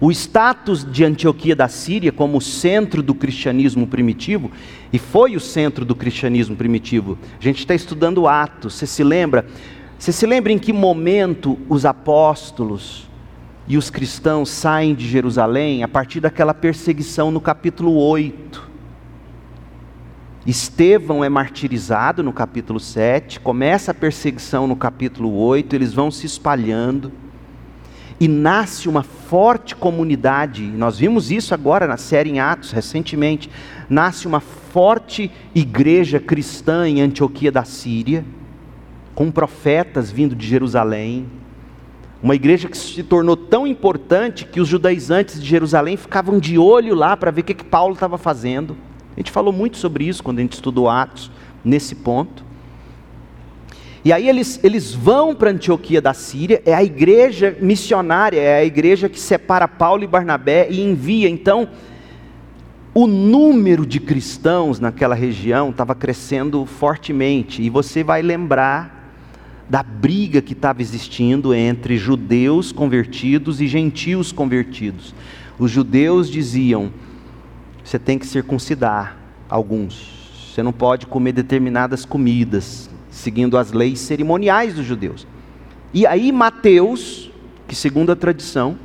O 0.00 0.12
status 0.12 0.86
de 0.88 1.04
Antioquia 1.04 1.56
da 1.56 1.66
Síria 1.66 2.12
como 2.12 2.40
centro 2.40 3.02
do 3.02 3.14
cristianismo 3.14 3.88
primitivo, 3.88 4.52
e 4.92 5.00
foi 5.00 5.34
o 5.34 5.40
centro 5.40 5.84
do 5.84 5.96
cristianismo 5.96 6.54
primitivo. 6.54 7.18
A 7.40 7.42
gente 7.42 7.58
está 7.58 7.74
estudando 7.74 8.28
Atos, 8.28 8.74
você 8.74 8.86
se 8.86 9.02
lembra? 9.02 9.44
Você 10.04 10.12
se 10.12 10.26
lembra 10.26 10.52
em 10.52 10.58
que 10.58 10.70
momento 10.70 11.58
os 11.66 11.86
apóstolos 11.86 13.08
e 13.66 13.78
os 13.78 13.88
cristãos 13.88 14.50
saem 14.50 14.94
de 14.94 15.08
Jerusalém? 15.08 15.82
A 15.82 15.88
partir 15.88 16.20
daquela 16.20 16.52
perseguição 16.52 17.30
no 17.30 17.40
capítulo 17.40 17.96
8. 17.96 18.68
Estevão 20.46 21.24
é 21.24 21.30
martirizado 21.30 22.22
no 22.22 22.34
capítulo 22.34 22.78
7, 22.78 23.40
começa 23.40 23.92
a 23.92 23.94
perseguição 23.94 24.66
no 24.66 24.76
capítulo 24.76 25.34
8, 25.38 25.74
eles 25.74 25.94
vão 25.94 26.10
se 26.10 26.26
espalhando 26.26 27.10
e 28.20 28.28
nasce 28.28 28.90
uma 28.90 29.02
forte 29.02 29.74
comunidade. 29.74 30.64
Nós 30.64 30.98
vimos 30.98 31.30
isso 31.30 31.54
agora 31.54 31.86
na 31.86 31.96
série 31.96 32.28
em 32.28 32.40
Atos, 32.40 32.72
recentemente. 32.72 33.48
Nasce 33.88 34.26
uma 34.26 34.40
forte 34.40 35.30
igreja 35.54 36.20
cristã 36.20 36.86
em 36.86 37.00
Antioquia 37.00 37.50
da 37.50 37.64
Síria, 37.64 38.22
com 39.14 39.30
profetas 39.30 40.10
vindo 40.10 40.34
de 40.34 40.46
Jerusalém. 40.46 41.26
Uma 42.22 42.34
igreja 42.34 42.68
que 42.68 42.76
se 42.76 43.02
tornou 43.02 43.36
tão 43.36 43.66
importante 43.66 44.44
que 44.44 44.60
os 44.60 44.68
judaizantes 44.68 45.40
de 45.40 45.48
Jerusalém 45.48 45.96
ficavam 45.96 46.38
de 46.38 46.58
olho 46.58 46.94
lá 46.94 47.16
para 47.16 47.30
ver 47.30 47.42
o 47.42 47.44
que, 47.44 47.54
que 47.54 47.64
Paulo 47.64 47.94
estava 47.94 48.16
fazendo. 48.16 48.76
A 49.16 49.20
gente 49.20 49.30
falou 49.30 49.52
muito 49.52 49.76
sobre 49.76 50.04
isso 50.04 50.22
quando 50.22 50.38
a 50.38 50.42
gente 50.42 50.54
estudou 50.54 50.88
Atos, 50.88 51.30
nesse 51.64 51.94
ponto. 51.94 52.44
E 54.04 54.12
aí 54.12 54.28
eles, 54.28 54.60
eles 54.62 54.92
vão 54.92 55.34
para 55.34 55.50
Antioquia 55.50 56.00
da 56.00 56.12
Síria, 56.12 56.62
é 56.66 56.74
a 56.74 56.84
igreja 56.84 57.56
missionária, 57.60 58.38
é 58.38 58.58
a 58.58 58.64
igreja 58.64 59.08
que 59.08 59.18
separa 59.18 59.66
Paulo 59.66 60.02
e 60.04 60.06
Barnabé 60.06 60.66
e 60.68 60.82
envia. 60.82 61.28
Então, 61.28 61.68
o 62.92 63.06
número 63.06 63.86
de 63.86 63.98
cristãos 63.98 64.78
naquela 64.78 65.14
região 65.14 65.70
estava 65.70 65.94
crescendo 65.94 66.66
fortemente, 66.66 67.62
e 67.62 67.70
você 67.70 68.04
vai 68.04 68.20
lembrar 68.20 69.03
da 69.68 69.82
briga 69.82 70.42
que 70.42 70.52
estava 70.52 70.82
existindo 70.82 71.54
entre 71.54 71.96
judeus 71.96 72.72
convertidos 72.72 73.60
e 73.60 73.66
gentios 73.66 74.32
convertidos. 74.32 75.14
Os 75.58 75.70
judeus 75.70 76.28
diziam: 76.28 76.92
você 77.82 77.98
tem 77.98 78.18
que 78.18 78.26
circuncidar 78.26 79.16
alguns, 79.48 80.52
você 80.52 80.62
não 80.62 80.72
pode 80.72 81.06
comer 81.06 81.32
determinadas 81.32 82.04
comidas, 82.04 82.90
seguindo 83.10 83.56
as 83.56 83.72
leis 83.72 84.00
cerimoniais 84.00 84.74
dos 84.74 84.84
judeus. 84.84 85.26
E 85.92 86.06
aí 86.06 86.32
Mateus, 86.32 87.30
que 87.68 87.74
segundo 87.74 88.10
a 88.10 88.16
tradição, 88.16 88.76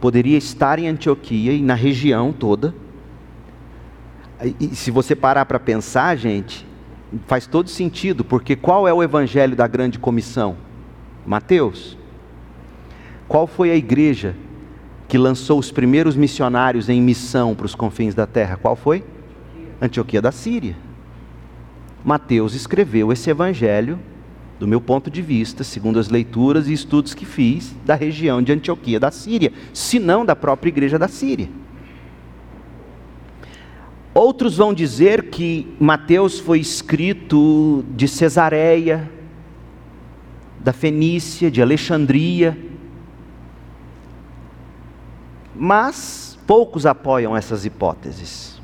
poderia 0.00 0.38
estar 0.38 0.78
em 0.78 0.88
Antioquia 0.88 1.52
e 1.52 1.62
na 1.62 1.74
região 1.74 2.32
toda. 2.32 2.74
E 4.60 4.74
se 4.74 4.90
você 4.90 5.16
parar 5.16 5.46
para 5.46 5.58
pensar, 5.58 6.16
gente, 6.16 6.66
faz 7.26 7.46
todo 7.46 7.68
sentido, 7.68 8.24
porque 8.24 8.56
qual 8.56 8.86
é 8.88 8.92
o 8.92 9.02
evangelho 9.02 9.56
da 9.56 9.66
grande 9.66 9.98
comissão? 9.98 10.56
Mateus. 11.26 11.96
Qual 13.26 13.46
foi 13.46 13.70
a 13.70 13.76
igreja 13.76 14.34
que 15.08 15.16
lançou 15.18 15.58
os 15.58 15.70
primeiros 15.70 16.16
missionários 16.16 16.88
em 16.88 17.00
missão 17.00 17.54
para 17.54 17.66
os 17.66 17.74
confins 17.74 18.14
da 18.14 18.26
terra? 18.26 18.56
Qual 18.56 18.76
foi? 18.76 19.04
Antioquia 19.80 20.20
da 20.20 20.32
Síria. 20.32 20.76
Mateus 22.04 22.54
escreveu 22.54 23.10
esse 23.12 23.30
evangelho, 23.30 23.98
do 24.58 24.68
meu 24.68 24.80
ponto 24.80 25.10
de 25.10 25.22
vista, 25.22 25.64
segundo 25.64 25.98
as 25.98 26.08
leituras 26.08 26.68
e 26.68 26.72
estudos 26.72 27.14
que 27.14 27.24
fiz, 27.24 27.74
da 27.84 27.94
região 27.94 28.42
de 28.42 28.52
Antioquia 28.52 29.00
da 29.00 29.10
Síria, 29.10 29.52
se 29.72 29.98
não 29.98 30.24
da 30.24 30.36
própria 30.36 30.68
igreja 30.68 30.98
da 30.98 31.08
Síria. 31.08 31.48
Outros 34.14 34.56
vão 34.56 34.72
dizer 34.72 35.24
que 35.24 35.66
Mateus 35.80 36.38
foi 36.38 36.60
escrito 36.60 37.84
de 37.90 38.06
Cesareia, 38.06 39.10
da 40.60 40.72
Fenícia, 40.72 41.50
de 41.50 41.60
Alexandria. 41.60 42.56
Mas 45.52 46.38
poucos 46.46 46.86
apoiam 46.86 47.36
essas 47.36 47.64
hipóteses. 47.64 48.62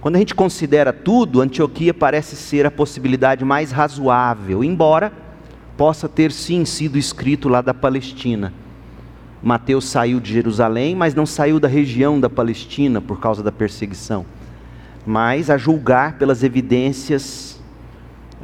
Quando 0.00 0.16
a 0.16 0.18
gente 0.18 0.34
considera 0.34 0.92
tudo, 0.92 1.40
Antioquia 1.40 1.94
parece 1.94 2.34
ser 2.34 2.66
a 2.66 2.70
possibilidade 2.70 3.44
mais 3.44 3.70
razoável, 3.70 4.64
embora 4.64 5.12
possa 5.76 6.08
ter 6.08 6.32
sim 6.32 6.64
sido 6.64 6.98
escrito 6.98 7.48
lá 7.48 7.60
da 7.60 7.72
Palestina. 7.72 8.52
Mateus 9.40 9.88
saiu 9.88 10.18
de 10.18 10.32
Jerusalém, 10.32 10.96
mas 10.96 11.14
não 11.14 11.24
saiu 11.24 11.60
da 11.60 11.68
região 11.68 12.18
da 12.18 12.28
Palestina 12.28 13.00
por 13.00 13.20
causa 13.20 13.40
da 13.40 13.52
perseguição. 13.52 14.26
Mas, 15.08 15.48
a 15.48 15.56
julgar 15.56 16.18
pelas 16.18 16.44
evidências 16.44 17.58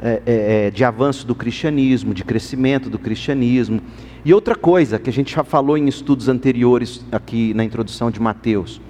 é, 0.01 0.21
é, 0.25 0.65
é, 0.65 0.71
de 0.71 0.83
avanço 0.83 1.27
do 1.27 1.35
cristianismo, 1.35 2.11
de 2.11 2.23
crescimento 2.23 2.89
do 2.89 2.97
cristianismo. 2.97 3.79
E 4.25 4.33
outra 4.33 4.55
coisa 4.55 4.97
que 4.97 5.07
a 5.07 5.13
gente 5.13 5.35
já 5.35 5.43
falou 5.43 5.77
em 5.77 5.87
estudos 5.87 6.27
anteriores, 6.27 7.05
aqui 7.11 7.53
na 7.53 7.63
introdução 7.63 8.09
de 8.09 8.19
Mateus: 8.19 8.81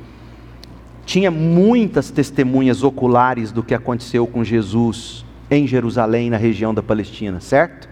tinha 1.06 1.30
muitas 1.30 2.10
testemunhas 2.10 2.82
oculares 2.82 3.52
do 3.52 3.62
que 3.62 3.74
aconteceu 3.74 4.26
com 4.26 4.42
Jesus 4.42 5.26
em 5.52 5.68
Jerusalém, 5.68 6.30
na 6.30 6.38
região 6.38 6.74
da 6.74 6.82
Palestina, 6.82 7.42
certo? 7.42 7.90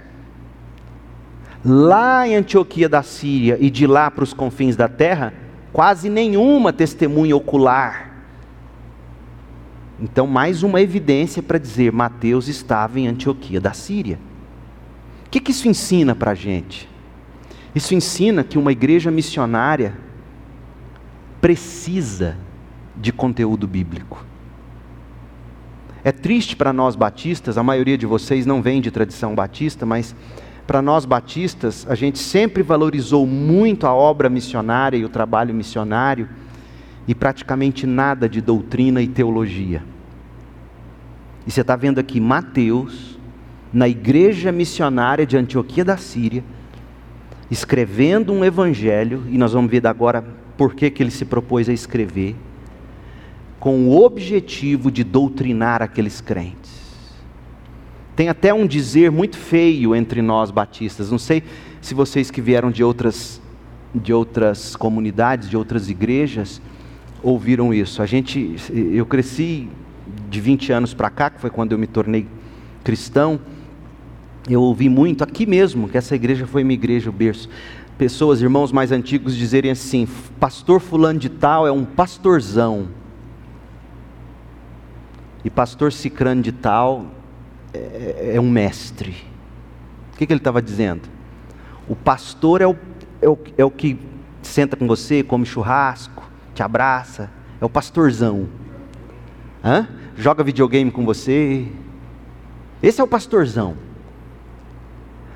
Lá 1.66 2.26
em 2.26 2.38
Antioquia 2.38 2.88
da 2.88 3.04
Síria 3.04 3.58
e 3.60 3.70
de 3.70 3.86
lá 3.86 4.10
para 4.10 4.24
os 4.24 4.34
confins 4.34 4.78
da 4.78 4.88
terra, 4.88 5.34
quase 5.74 6.10
nenhuma 6.10 6.72
testemunha 6.72 7.36
ocular. 7.36 8.13
Então, 10.04 10.28
mais 10.28 10.64
uma 10.64 10.82
evidência 10.82 11.42
para 11.42 11.58
dizer: 11.58 11.94
Mateus 11.94 12.50
estava 12.50 13.00
em 13.00 13.08
Antioquia 13.08 13.62
da 13.62 13.72
Síria. 13.72 14.20
O 15.26 15.30
que, 15.30 15.40
que 15.40 15.52
isso 15.52 15.70
ensina 15.70 16.14
para 16.14 16.32
a 16.32 16.36
gente? 16.36 16.90
Isso 17.74 17.96
ensina 17.96 18.44
que 18.44 18.58
uma 18.58 18.74
igreja 18.74 19.10
missionária 19.10 19.98
precisa 21.40 22.38
de 22.98 23.14
conteúdo 23.14 23.66
bíblico. 23.66 24.26
É 26.04 26.12
triste 26.12 26.58
para 26.58 26.74
nós 26.74 26.98
batistas, 26.98 27.58
a 27.58 27.64
maioria 27.64 27.98
de 27.98 28.06
vocês 28.06 28.46
não 28.46 28.62
vem 28.62 28.82
de 28.82 28.92
tradição 28.92 29.34
batista, 29.34 29.86
mas 29.86 30.14
para 30.68 30.82
nós 30.82 31.06
batistas, 31.06 31.88
a 31.90 31.96
gente 31.96 32.20
sempre 32.20 32.62
valorizou 32.62 33.26
muito 33.26 33.88
a 33.88 33.94
obra 33.94 34.30
missionária 34.30 34.98
e 34.98 35.06
o 35.06 35.10
trabalho 35.10 35.54
missionário 35.54 36.28
e 37.08 37.16
praticamente 37.16 37.88
nada 37.88 38.28
de 38.28 38.42
doutrina 38.42 39.02
e 39.02 39.08
teologia. 39.08 39.93
E 41.46 41.52
você 41.52 41.62
está 41.62 41.76
vendo 41.76 42.00
aqui 42.00 42.20
Mateus, 42.20 43.18
na 43.72 43.88
igreja 43.88 44.52
missionária 44.52 45.26
de 45.26 45.36
Antioquia 45.36 45.84
da 45.84 45.98
Síria, 45.98 46.44
escrevendo 47.50 48.32
um 48.32 48.46
evangelho, 48.46 49.24
e 49.30 49.38
nós 49.38 49.54
vamos 49.54 49.70
ver 49.70 49.86
agora 49.86 50.24
por 50.58 50.74
que, 50.74 50.90
que 50.90 51.04
ele 51.04 51.12
se 51.12 51.26
propôs 51.26 51.68
a 51.68 51.74
escrever, 51.74 52.36
com 53.60 53.88
o 53.88 54.04
objetivo 54.04 54.92
de 54.92 55.04
doutrinar 55.04 55.82
aqueles 55.82 56.20
crentes. 56.22 56.84
Tem 58.16 58.30
até 58.30 58.54
um 58.54 58.68
dizer 58.68 59.10
muito 59.10 59.38
feio 59.38 59.96
entre 59.96 60.22
nós 60.22 60.52
batistas. 60.52 61.10
Não 61.10 61.18
sei 61.18 61.44
se 61.82 61.94
vocês 61.94 62.30
que 62.30 62.42
vieram 62.42 62.70
de 62.72 62.84
outras 62.84 63.42
de 63.96 64.12
outras 64.12 64.76
comunidades, 64.76 65.48
de 65.48 65.56
outras 65.56 65.88
igrejas, 65.88 66.60
ouviram 67.22 67.72
isso. 67.72 68.02
A 68.02 68.06
gente 68.06 68.56
eu 68.72 69.06
cresci 69.06 69.70
de 70.30 70.40
20 70.40 70.72
anos 70.72 70.94
para 70.94 71.10
cá, 71.10 71.30
que 71.30 71.40
foi 71.40 71.50
quando 71.50 71.72
eu 71.72 71.78
me 71.78 71.88
tornei 71.88 72.28
cristão. 72.84 73.40
Eu 74.50 74.62
ouvi 74.62 74.90
muito 74.90 75.24
aqui 75.24 75.46
mesmo, 75.46 75.88
que 75.88 75.98
essa 75.98 76.16
igreja 76.16 76.46
foi 76.46 76.64
minha 76.64 76.74
igreja, 76.74 77.10
o 77.10 77.14
berço. 77.14 77.50
Pessoas, 77.98 78.42
irmãos 78.42 78.72
mais 78.72 78.92
antigos 78.92 79.36
dizerem 79.36 79.72
assim: 79.72 80.08
"Pastor 80.40 80.80
fulano 80.80 81.20
de 81.20 81.30
tal 81.30 81.66
é 81.66 81.72
um 81.72 81.86
pastorzão". 81.86 82.88
E 85.46 85.50
pastor 85.50 85.92
cicrano 85.92 86.42
de 86.42 86.52
tal 86.52 87.06
é, 87.74 88.34
é 88.36 88.42
um 88.42 88.50
mestre. 88.50 89.16
O 90.14 90.18
que, 90.18 90.26
que 90.26 90.34
ele 90.34 90.40
estava 90.40 90.62
dizendo? 90.62 91.02
O 91.88 91.96
pastor 91.96 92.62
é 92.62 92.68
o, 92.68 92.76
é, 93.22 93.28
o, 93.28 93.38
é 93.58 93.66
o 93.66 93.72
que 93.72 93.98
senta 94.42 94.76
com 94.76 94.88
você, 94.88 95.24
come 95.24 95.46
churrasco, 95.46 96.24
te 96.54 96.64
abraça, 96.64 97.30
é 97.60 97.66
o 97.66 97.70
pastorzão. 97.70 98.48
Hã? 99.64 99.88
Joga 100.18 100.44
videogame 100.44 100.92
com 100.92 101.06
você. 101.06 101.68
Esse 102.82 103.00
é 103.00 103.04
o 103.04 103.08
pastorzão. 103.08 103.76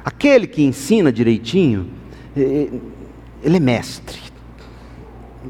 Aquele 0.04 0.48
que 0.48 0.64
ensina 0.64 1.12
direitinho, 1.12 1.90
ele 2.36 3.58
é 3.58 3.60
mestre. 3.60 4.20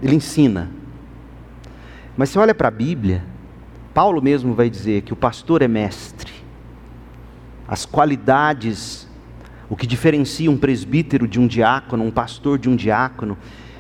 Ele 0.02 0.16
ensina. 0.16 0.70
Mas 2.16 2.30
se 2.30 2.40
olha 2.40 2.54
para 2.54 2.68
a 2.68 2.72
Bíblia, 2.72 3.24
Paulo 3.94 4.22
mesmo 4.22 4.54
vai 4.54 4.70
dizer 4.70 5.02
que 5.02 5.14
o 5.14 5.16
pastor 5.16 5.62
é 5.62 5.68
mestre 5.68 6.38
as 7.68 7.86
qualidades, 7.86 9.08
o 9.70 9.76
que 9.76 9.86
diferencia 9.86 10.50
um 10.50 10.58
presbítero 10.58 11.28
de 11.28 11.40
um 11.40 11.46
diácono, 11.46 12.06
um 12.06 12.12
pastor 12.12 12.58
de 12.58 12.70
um 12.70 12.76
diácono, 12.76 13.38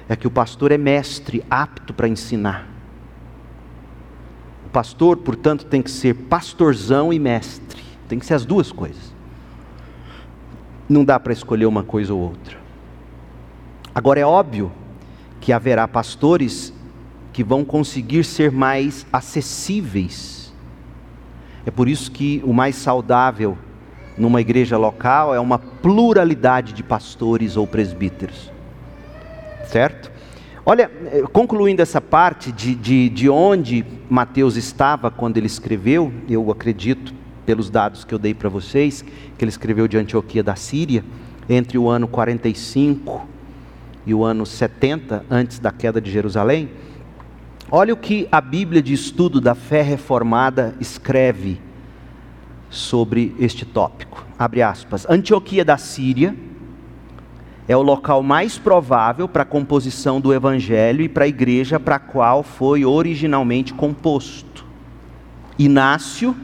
é 0.09 0.15
que 0.15 0.27
o 0.27 0.31
pastor 0.31 0.71
é 0.71 0.77
mestre, 0.77 1.43
apto 1.49 1.93
para 1.93 2.07
ensinar. 2.07 2.67
O 4.67 4.69
pastor, 4.69 5.15
portanto, 5.15 5.63
tem 5.63 5.81
que 5.81 5.89
ser 5.89 6.13
pastorzão 6.13 7.13
e 7.13 7.17
mestre, 7.17 7.81
tem 8.05 8.19
que 8.19 8.25
ser 8.25 8.33
as 8.33 8.43
duas 8.43 8.69
coisas. 8.69 9.13
Não 10.89 11.05
dá 11.05 11.17
para 11.17 11.31
escolher 11.31 11.65
uma 11.67 11.83
coisa 11.83 12.13
ou 12.13 12.19
outra. 12.19 12.57
Agora 13.95 14.19
é 14.19 14.25
óbvio 14.25 14.69
que 15.39 15.53
haverá 15.53 15.87
pastores 15.87 16.73
que 17.31 17.45
vão 17.45 17.63
conseguir 17.63 18.25
ser 18.25 18.51
mais 18.51 19.07
acessíveis. 19.11 20.53
É 21.65 21.71
por 21.71 21.87
isso 21.87 22.11
que 22.11 22.41
o 22.43 22.51
mais 22.51 22.75
saudável 22.75 23.57
numa 24.17 24.41
igreja 24.41 24.77
local 24.77 25.33
é 25.33 25.39
uma 25.39 25.57
pluralidade 25.57 26.73
de 26.73 26.83
pastores 26.83 27.55
ou 27.55 27.65
presbíteros. 27.65 28.51
Certo? 29.69 30.11
Olha, 30.69 30.91
eh, 31.05 31.23
concluindo 31.31 31.81
essa 31.81 32.01
parte 32.01 32.51
de, 32.51 32.75
de, 32.75 33.07
de 33.07 33.29
onde 33.29 33.85
Mateus 34.09 34.57
estava 34.57 35.09
quando 35.09 35.37
ele 35.37 35.47
escreveu, 35.47 36.11
eu 36.27 36.51
acredito, 36.51 37.13
pelos 37.45 37.69
dados 37.69 38.03
que 38.03 38.13
eu 38.13 38.19
dei 38.19 38.33
para 38.33 38.49
vocês, 38.49 39.01
que 39.01 39.45
ele 39.45 39.49
escreveu 39.49 39.87
de 39.87 39.97
Antioquia 39.97 40.43
da 40.43 40.57
Síria, 40.57 41.05
entre 41.47 41.77
o 41.77 41.87
ano 41.87 42.05
45 42.05 43.25
e 44.05 44.13
o 44.13 44.25
ano 44.25 44.45
70, 44.45 45.23
antes 45.31 45.57
da 45.57 45.71
queda 45.71 46.01
de 46.01 46.11
Jerusalém. 46.11 46.69
Olha 47.71 47.93
o 47.93 47.97
que 47.97 48.27
a 48.29 48.41
Bíblia 48.41 48.81
de 48.81 48.91
Estudo 48.91 49.39
da 49.39 49.55
Fé 49.55 49.81
Reformada 49.81 50.75
escreve 50.81 51.61
sobre 52.69 53.33
este 53.39 53.65
tópico. 53.65 54.25
Abre 54.37 54.61
aspas. 54.61 55.09
Antioquia 55.09 55.63
da 55.63 55.77
Síria 55.77 56.35
é 57.67 57.75
o 57.75 57.81
local 57.81 58.23
mais 58.23 58.57
provável 58.57 59.27
para 59.27 59.43
a 59.43 59.45
composição 59.45 60.21
do 60.21 60.33
evangelho 60.33 61.01
e 61.01 61.09
para 61.09 61.25
a 61.25 61.27
igreja 61.27 61.79
para 61.79 61.97
a 61.97 61.99
qual 61.99 62.41
foi 62.41 62.85
originalmente 62.85 63.73
composto. 63.73 64.65
Inácio, 65.59 66.35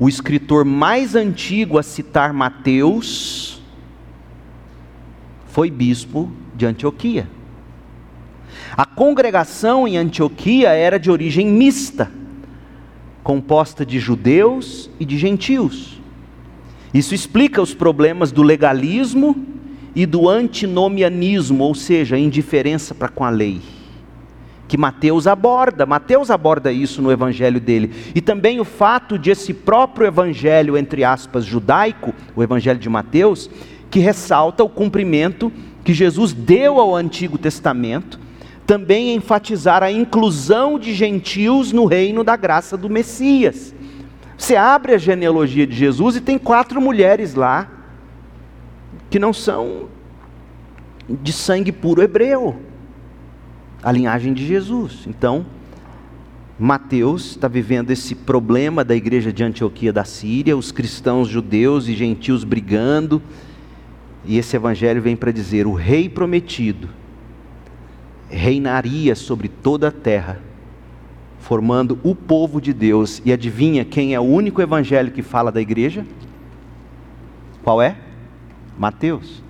o 0.00 0.08
escritor 0.08 0.64
mais 0.64 1.14
antigo 1.14 1.78
a 1.78 1.82
citar 1.82 2.32
Mateus, 2.32 3.62
foi 5.48 5.70
bispo 5.70 6.32
de 6.54 6.64
Antioquia. 6.64 7.28
A 8.76 8.86
congregação 8.86 9.86
em 9.86 9.96
Antioquia 9.96 10.70
era 10.70 10.98
de 10.98 11.10
origem 11.10 11.46
mista 11.46 12.10
composta 13.24 13.86
de 13.86 13.98
judeus 13.98 14.90
e 15.00 15.04
de 15.04 15.16
gentios. 15.16 15.98
Isso 16.92 17.14
explica 17.14 17.62
os 17.62 17.72
problemas 17.72 18.30
do 18.30 18.42
legalismo 18.42 19.46
e 19.94 20.06
do 20.06 20.28
antinomianismo, 20.28 21.64
ou 21.64 21.74
seja, 21.74 22.18
indiferença 22.18 22.94
para 22.94 23.08
com 23.08 23.24
a 23.24 23.30
lei. 23.30 23.60
Que 24.66 24.76
Mateus 24.76 25.26
aborda, 25.26 25.86
Mateus 25.86 26.30
aborda 26.30 26.72
isso 26.72 27.02
no 27.02 27.12
evangelho 27.12 27.60
dele. 27.60 27.92
E 28.14 28.20
também 28.20 28.60
o 28.60 28.64
fato 28.64 29.18
de 29.18 29.30
esse 29.30 29.52
próprio 29.52 30.06
evangelho, 30.06 30.76
entre 30.76 31.04
aspas, 31.04 31.44
judaico, 31.44 32.14
o 32.34 32.42
evangelho 32.42 32.78
de 32.78 32.88
Mateus, 32.88 33.50
que 33.90 34.00
ressalta 34.00 34.64
o 34.64 34.68
cumprimento 34.68 35.52
que 35.84 35.92
Jesus 35.92 36.32
deu 36.32 36.80
ao 36.80 36.96
Antigo 36.96 37.36
Testamento 37.38 38.18
também 38.66 39.14
enfatizar 39.14 39.82
a 39.82 39.92
inclusão 39.92 40.78
de 40.78 40.94
gentios 40.94 41.72
no 41.72 41.84
reino 41.84 42.24
da 42.24 42.36
graça 42.36 42.76
do 42.76 42.88
Messias. 42.88 43.74
Você 44.36 44.56
abre 44.56 44.94
a 44.94 44.98
genealogia 44.98 45.66
de 45.66 45.76
Jesus 45.76 46.16
e 46.16 46.20
tem 46.20 46.38
quatro 46.38 46.80
mulheres 46.80 47.34
lá 47.34 47.68
que 49.14 49.18
não 49.20 49.32
são 49.32 49.86
de 51.08 51.32
sangue 51.32 51.70
puro 51.70 52.02
hebreu, 52.02 52.56
a 53.80 53.92
linhagem 53.92 54.34
de 54.34 54.44
Jesus. 54.44 55.04
Então, 55.06 55.46
Mateus 56.58 57.26
está 57.26 57.46
vivendo 57.46 57.92
esse 57.92 58.16
problema 58.16 58.84
da 58.84 58.92
igreja 58.92 59.32
de 59.32 59.44
Antioquia 59.44 59.92
da 59.92 60.04
Síria, 60.04 60.56
os 60.56 60.72
cristãos 60.72 61.28
judeus 61.28 61.86
e 61.86 61.94
gentios 61.94 62.42
brigando, 62.42 63.22
e 64.24 64.36
esse 64.36 64.56
evangelho 64.56 65.00
vem 65.00 65.14
para 65.14 65.30
dizer: 65.30 65.64
o 65.64 65.74
rei 65.74 66.08
prometido 66.08 66.88
reinaria 68.28 69.14
sobre 69.14 69.46
toda 69.46 69.86
a 69.86 69.92
terra, 69.92 70.40
formando 71.38 72.00
o 72.02 72.16
povo 72.16 72.60
de 72.60 72.72
Deus. 72.72 73.22
E 73.24 73.32
adivinha 73.32 73.84
quem 73.84 74.12
é 74.12 74.18
o 74.18 74.24
único 74.24 74.60
evangelho 74.60 75.12
que 75.12 75.22
fala 75.22 75.52
da 75.52 75.60
igreja? 75.60 76.04
Qual 77.62 77.80
é? 77.80 77.96
Mateus. 78.78 79.42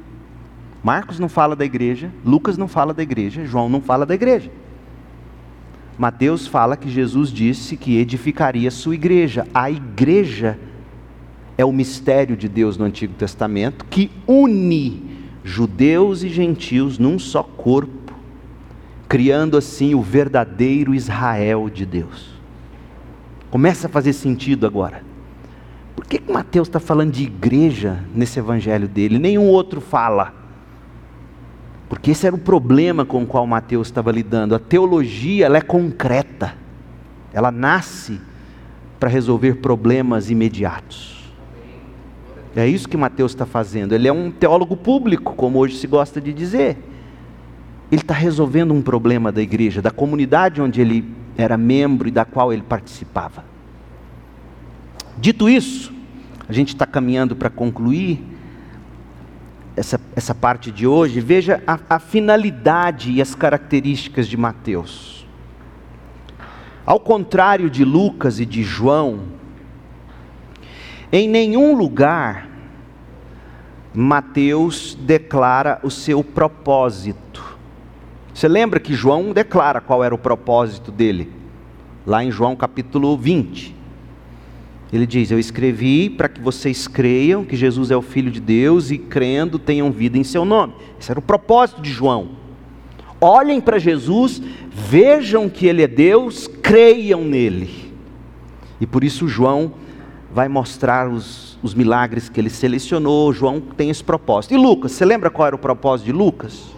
Marcos 0.83 1.19
não 1.19 1.29
fala 1.29 1.57
da 1.57 1.65
igreja, 1.65 2.11
Lucas 2.25 2.59
não 2.59 2.69
fala 2.69 2.93
da 2.93 3.03
igreja, 3.03 3.45
João 3.47 3.69
não 3.69 3.81
fala 3.81 4.05
da 4.05 4.15
igreja. 4.15 4.51
Mateus 5.97 6.47
fala 6.47 6.77
que 6.77 6.91
Jesus 6.91 7.31
disse 7.31 7.77
que 7.77 7.97
edificaria 7.97 8.71
sua 8.71 8.95
igreja. 8.95 9.47
A 9.55 9.71
igreja 9.71 10.59
é 11.57 11.65
o 11.65 11.73
mistério 11.73 12.37
de 12.37 12.49
Deus 12.49 12.77
no 12.77 12.85
Antigo 12.85 13.15
Testamento 13.15 13.85
que 13.85 14.11
une 14.27 15.15
judeus 15.45 16.23
e 16.23 16.29
gentios 16.31 16.99
num 16.99 17.19
só 17.19 17.43
corpo, 17.43 18.15
criando 19.07 19.57
assim 19.57 19.95
o 19.95 20.03
verdadeiro 20.03 20.95
Israel 20.95 21.69
de 21.69 21.85
Deus. 21.85 22.35
Começa 23.51 23.87
a 23.87 23.91
fazer 23.91 24.15
sentido 24.15 24.67
agora. 24.67 25.05
Por 25.95 26.05
que, 26.07 26.19
que 26.19 26.33
Mateus 26.33 26.69
está 26.69 26.81
falando 26.81 27.13
de 27.13 27.23
igreja 27.23 28.05
nesse 28.15 28.39
evangelho 28.39 28.89
dele? 28.89 29.19
Nenhum 29.19 29.47
outro 29.47 29.81
fala. 29.81 30.35
Porque 31.89 32.11
esse 32.11 32.27
era 32.27 32.35
o 32.35 32.39
problema 32.39 33.05
com 33.05 33.23
o 33.23 33.27
qual 33.27 33.47
Mateus 33.47 33.87
estava 33.89 34.11
lidando. 34.11 34.55
A 34.55 34.59
teologia 34.59 35.47
ela 35.47 35.59
é 35.59 35.61
concreta. 35.61 36.55
Ela 37.33 37.51
nasce 37.51 38.21
para 38.99 39.09
resolver 39.09 39.57
problemas 39.57 40.31
imediatos. 40.31 41.33
É 42.57 42.67
isso 42.67 42.89
que 42.89 42.97
Mateus 42.97 43.33
está 43.33 43.45
fazendo. 43.45 43.95
Ele 43.95 44.07
é 44.07 44.13
um 44.13 44.31
teólogo 44.31 44.77
público, 44.77 45.35
como 45.35 45.59
hoje 45.59 45.77
se 45.77 45.87
gosta 45.87 46.21
de 46.21 46.33
dizer. 46.33 46.79
Ele 47.91 48.01
está 48.01 48.15
resolvendo 48.15 48.73
um 48.73 48.81
problema 48.81 49.31
da 49.31 49.43
igreja, 49.43 49.83
da 49.83 49.91
comunidade 49.91 50.63
onde 50.63 50.81
ele 50.81 51.05
era 51.37 51.57
membro 51.57 52.09
e 52.09 52.11
da 52.11 52.25
qual 52.25 52.53
ele 52.53 52.63
participava. 52.63 53.45
Dito 55.19 55.49
isso, 55.49 55.93
a 56.49 56.53
gente 56.53 56.69
está 56.69 56.87
caminhando 56.87 57.37
para 57.37 57.49
concluir 57.49 58.23
essa, 59.77 60.01
essa 60.15 60.35
parte 60.35 60.71
de 60.71 60.87
hoje, 60.87 61.21
veja 61.21 61.63
a, 61.67 61.79
a 61.89 61.99
finalidade 61.99 63.11
e 63.11 63.21
as 63.21 63.35
características 63.35 64.29
de 64.29 64.37
Mateus. 64.37 65.27
Ao 66.87 67.01
contrário 67.01 67.71
de 67.71 67.85
Lucas 67.85 68.39
e 68.39 68.47
de 68.47 68.63
João, 68.63 69.21
em 71.11 71.29
nenhum 71.29 71.77
lugar 71.77 72.49
Mateus 73.95 74.99
declara 75.01 75.79
o 75.85 75.91
seu 75.91 76.23
propósito. 76.25 77.57
Você 78.35 78.49
lembra 78.49 78.81
que 78.81 78.93
João 78.93 79.33
declara 79.33 79.81
qual 79.81 80.03
era 80.03 80.13
o 80.13 80.19
propósito 80.19 80.91
dele? 80.91 81.33
Lá 82.05 82.25
em 82.25 82.31
João 82.33 82.57
capítulo 82.57 83.17
20. 83.17 83.84
Ele 84.95 85.07
diz: 85.09 85.33
Eu 85.33 85.41
escrevi 85.41 86.09
para 86.09 86.29
que 86.29 86.41
vocês 86.41 86.87
creiam 86.87 87.45
que 87.45 87.57
Jesus 87.57 87.91
é 87.91 87.97
o 87.97 88.01
Filho 88.01 88.31
de 88.31 88.39
Deus 88.39 88.93
e, 88.93 88.97
crendo, 88.97 89.59
tenham 89.59 89.91
vida 89.91 90.17
em 90.17 90.23
seu 90.23 90.45
nome. 90.45 90.73
Esse 91.01 91.11
era 91.11 91.19
o 91.19 91.23
propósito 91.23 91.83
de 91.83 91.91
João. 91.91 92.31
Olhem 93.21 93.61
para 93.61 93.77
Jesus, 93.77 94.41
vejam 94.71 95.49
que 95.49 95.67
Ele 95.67 95.83
é 95.83 95.89
Deus, 95.89 96.47
creiam 96.47 97.25
nele. 97.25 97.93
E 98.81 98.87
por 98.87 99.03
isso 99.03 99.27
João 99.27 99.73
vai 100.33 100.47
mostrar 100.47 101.09
os, 101.09 101.59
os 101.61 101.75
milagres 101.75 102.29
que 102.29 102.41
ele 102.41 102.51
selecionou. 102.51 103.33
João 103.33 103.61
tem 103.61 103.91
esse 103.91 104.05
propósito. 104.05 104.55
E 104.55 104.57
Lucas, 104.57 104.93
você 104.93 105.05
lembra 105.05 105.29
qual 105.29 105.47
era 105.47 105.57
o 105.57 105.59
propósito 105.59 106.07
de 106.07 106.13
Lucas? 106.13 106.73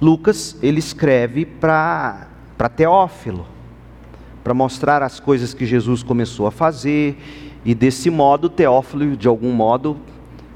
Lucas, 0.00 0.56
ele 0.62 0.78
escreve 0.78 1.44
para 1.44 2.28
Teófilo 2.76 3.55
para 4.46 4.54
mostrar 4.54 5.02
as 5.02 5.18
coisas 5.18 5.52
que 5.52 5.66
Jesus 5.66 6.04
começou 6.04 6.46
a 6.46 6.52
fazer, 6.52 7.18
e 7.64 7.74
desse 7.74 8.08
modo, 8.08 8.48
Teófilo, 8.48 9.16
de 9.16 9.26
algum 9.26 9.50
modo, 9.50 9.96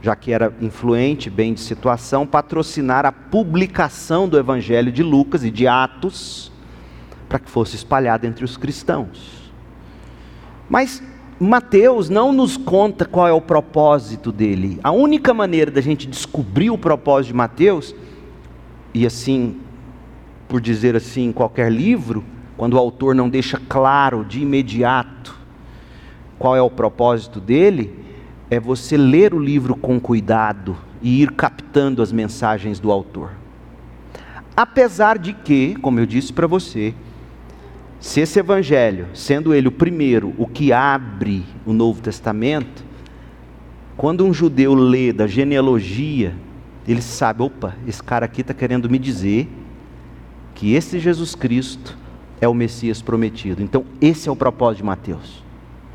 já 0.00 0.14
que 0.14 0.30
era 0.30 0.54
influente, 0.60 1.28
bem 1.28 1.52
de 1.52 1.58
situação, 1.58 2.24
patrocinar 2.24 3.04
a 3.04 3.10
publicação 3.10 4.28
do 4.28 4.38
Evangelho 4.38 4.92
de 4.92 5.02
Lucas 5.02 5.42
e 5.42 5.50
de 5.50 5.66
Atos, 5.66 6.52
para 7.28 7.40
que 7.40 7.50
fosse 7.50 7.74
espalhado 7.74 8.28
entre 8.28 8.44
os 8.44 8.56
cristãos. 8.56 9.50
Mas 10.68 11.02
Mateus 11.40 12.08
não 12.08 12.32
nos 12.32 12.56
conta 12.56 13.04
qual 13.04 13.26
é 13.26 13.32
o 13.32 13.40
propósito 13.40 14.30
dele. 14.30 14.78
A 14.84 14.92
única 14.92 15.34
maneira 15.34 15.68
da 15.68 15.80
gente 15.80 16.06
descobrir 16.06 16.70
o 16.70 16.78
propósito 16.78 17.32
de 17.32 17.34
Mateus, 17.34 17.92
e 18.94 19.04
assim, 19.04 19.56
por 20.46 20.60
dizer 20.60 20.94
assim, 20.94 21.32
qualquer 21.32 21.72
livro, 21.72 22.24
quando 22.60 22.74
o 22.74 22.78
autor 22.78 23.14
não 23.14 23.26
deixa 23.26 23.58
claro 23.70 24.22
de 24.22 24.42
imediato 24.42 25.34
qual 26.38 26.54
é 26.54 26.60
o 26.60 26.68
propósito 26.68 27.40
dele, 27.40 27.90
é 28.50 28.60
você 28.60 28.98
ler 28.98 29.32
o 29.32 29.38
livro 29.38 29.74
com 29.74 29.98
cuidado 29.98 30.76
e 31.00 31.22
ir 31.22 31.30
captando 31.30 32.02
as 32.02 32.12
mensagens 32.12 32.78
do 32.78 32.92
autor. 32.92 33.30
Apesar 34.54 35.16
de 35.16 35.32
que, 35.32 35.74
como 35.76 36.00
eu 36.00 36.04
disse 36.04 36.34
para 36.34 36.46
você, 36.46 36.94
se 37.98 38.20
esse 38.20 38.38
evangelho, 38.38 39.06
sendo 39.14 39.54
ele 39.54 39.68
o 39.68 39.72
primeiro, 39.72 40.34
o 40.36 40.46
que 40.46 40.70
abre 40.70 41.46
o 41.64 41.72
Novo 41.72 42.02
Testamento, 42.02 42.84
quando 43.96 44.22
um 44.22 44.34
judeu 44.34 44.74
lê 44.74 45.14
da 45.14 45.26
genealogia, 45.26 46.36
ele 46.86 47.00
sabe: 47.00 47.42
opa, 47.42 47.74
esse 47.86 48.02
cara 48.02 48.26
aqui 48.26 48.42
está 48.42 48.52
querendo 48.52 48.90
me 48.90 48.98
dizer 48.98 49.48
que 50.54 50.74
esse 50.74 50.98
Jesus 50.98 51.34
Cristo 51.34 51.98
é 52.40 52.48
o 52.48 52.54
Messias 52.54 53.02
prometido. 53.02 53.62
Então, 53.62 53.84
esse 54.00 54.28
é 54.28 54.32
o 54.32 54.36
propósito 54.36 54.78
de 54.78 54.84
Mateus. 54.84 55.44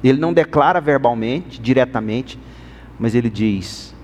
Ele 0.04 0.20
não 0.20 0.34
declara 0.34 0.80
verbalmente, 0.80 1.60
diretamente, 1.60 2.38
mas 3.00 3.16
ele 3.16 3.30
diz: 3.30 3.96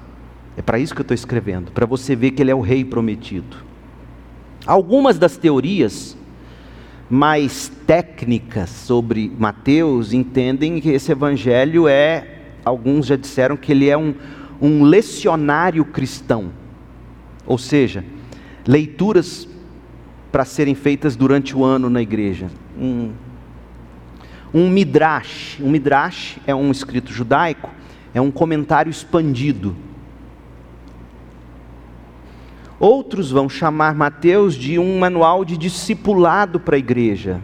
é 0.58 0.62
para 0.62 0.80
isso 0.80 0.94
que 0.94 1.02
eu 1.02 1.04
estou 1.04 1.16
escrevendo, 1.16 1.72
para 1.72 1.86
você 1.86 2.16
ver 2.16 2.32
que 2.32 2.42
ele 2.42 2.52
é 2.52 2.56
o 2.56 2.62
rei 2.62 2.84
prometido. 2.84 3.58
Algumas 4.66 5.18
das 5.18 5.38
teorias 5.38 6.18
mais 7.10 7.70
técnicas 7.86 8.70
sobre 8.70 9.32
Mateus 9.38 10.14
entendem 10.14 10.80
que 10.80 10.89
esse 10.89 11.12
evangelho 11.12 11.88
é, 11.88 12.39
alguns 12.64 13.06
já 13.06 13.16
disseram 13.16 13.58
que 13.58 13.72
ele 13.72 13.89
é 13.89 13.98
um, 13.98 14.14
um 14.62 14.84
lecionário 14.84 15.84
cristão, 15.84 16.52
ou 17.46 17.58
seja, 17.58 18.06
leituras 18.66 19.48
para 20.32 20.46
serem 20.46 20.74
feitas 20.74 21.16
durante 21.16 21.56
o 21.56 21.64
ano 21.64 21.90
na 21.90 22.02
igreja. 22.02 22.48
Um, 22.78 23.12
um 24.54 24.70
midrash. 24.70 25.60
Um 25.62 25.70
midrash 25.70 26.38
é 26.48 26.56
um 26.56 26.72
escrito 26.72 27.12
judaico, 27.12 27.70
é 28.14 28.22
um 28.22 28.32
comentário 28.32 28.90
expandido. 28.90 29.76
Outros 32.80 33.30
vão 33.30 33.48
chamar 33.48 33.94
Mateus 33.94 34.56
de 34.56 34.80
um 34.80 34.98
manual 34.98 35.46
de 35.46 35.56
discipulado 35.56 36.60
para 36.60 36.76
a 36.76 36.80
igreja, 36.80 37.40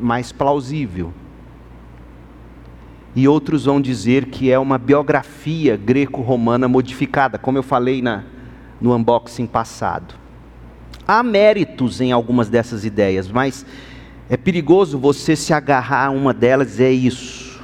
mais 0.00 0.32
plausível. 0.32 1.12
E 3.14 3.28
outros 3.28 3.64
vão 3.64 3.80
dizer 3.80 4.26
que 4.26 4.50
é 4.50 4.58
uma 4.58 4.78
biografia 4.78 5.76
greco-romana 5.76 6.68
modificada, 6.68 7.38
como 7.38 7.58
eu 7.58 7.62
falei 7.62 8.00
na, 8.00 8.24
no 8.80 8.94
unboxing 8.94 9.46
passado. 9.46 10.25
Há 11.06 11.22
méritos 11.22 12.00
em 12.00 12.10
algumas 12.10 12.48
dessas 12.48 12.84
ideias, 12.84 13.28
mas 13.28 13.64
é 14.28 14.36
perigoso 14.36 14.98
você 14.98 15.36
se 15.36 15.52
agarrar 15.52 16.06
a 16.06 16.10
uma 16.10 16.34
delas 16.34 16.68
e 16.68 16.70
dizer 16.70 16.90
isso. 16.90 17.62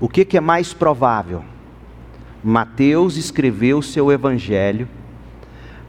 O 0.00 0.08
que, 0.08 0.24
que 0.24 0.36
é 0.36 0.40
mais 0.40 0.72
provável? 0.72 1.44
Mateus 2.42 3.16
escreveu 3.16 3.80
seu 3.82 4.10
evangelho 4.10 4.88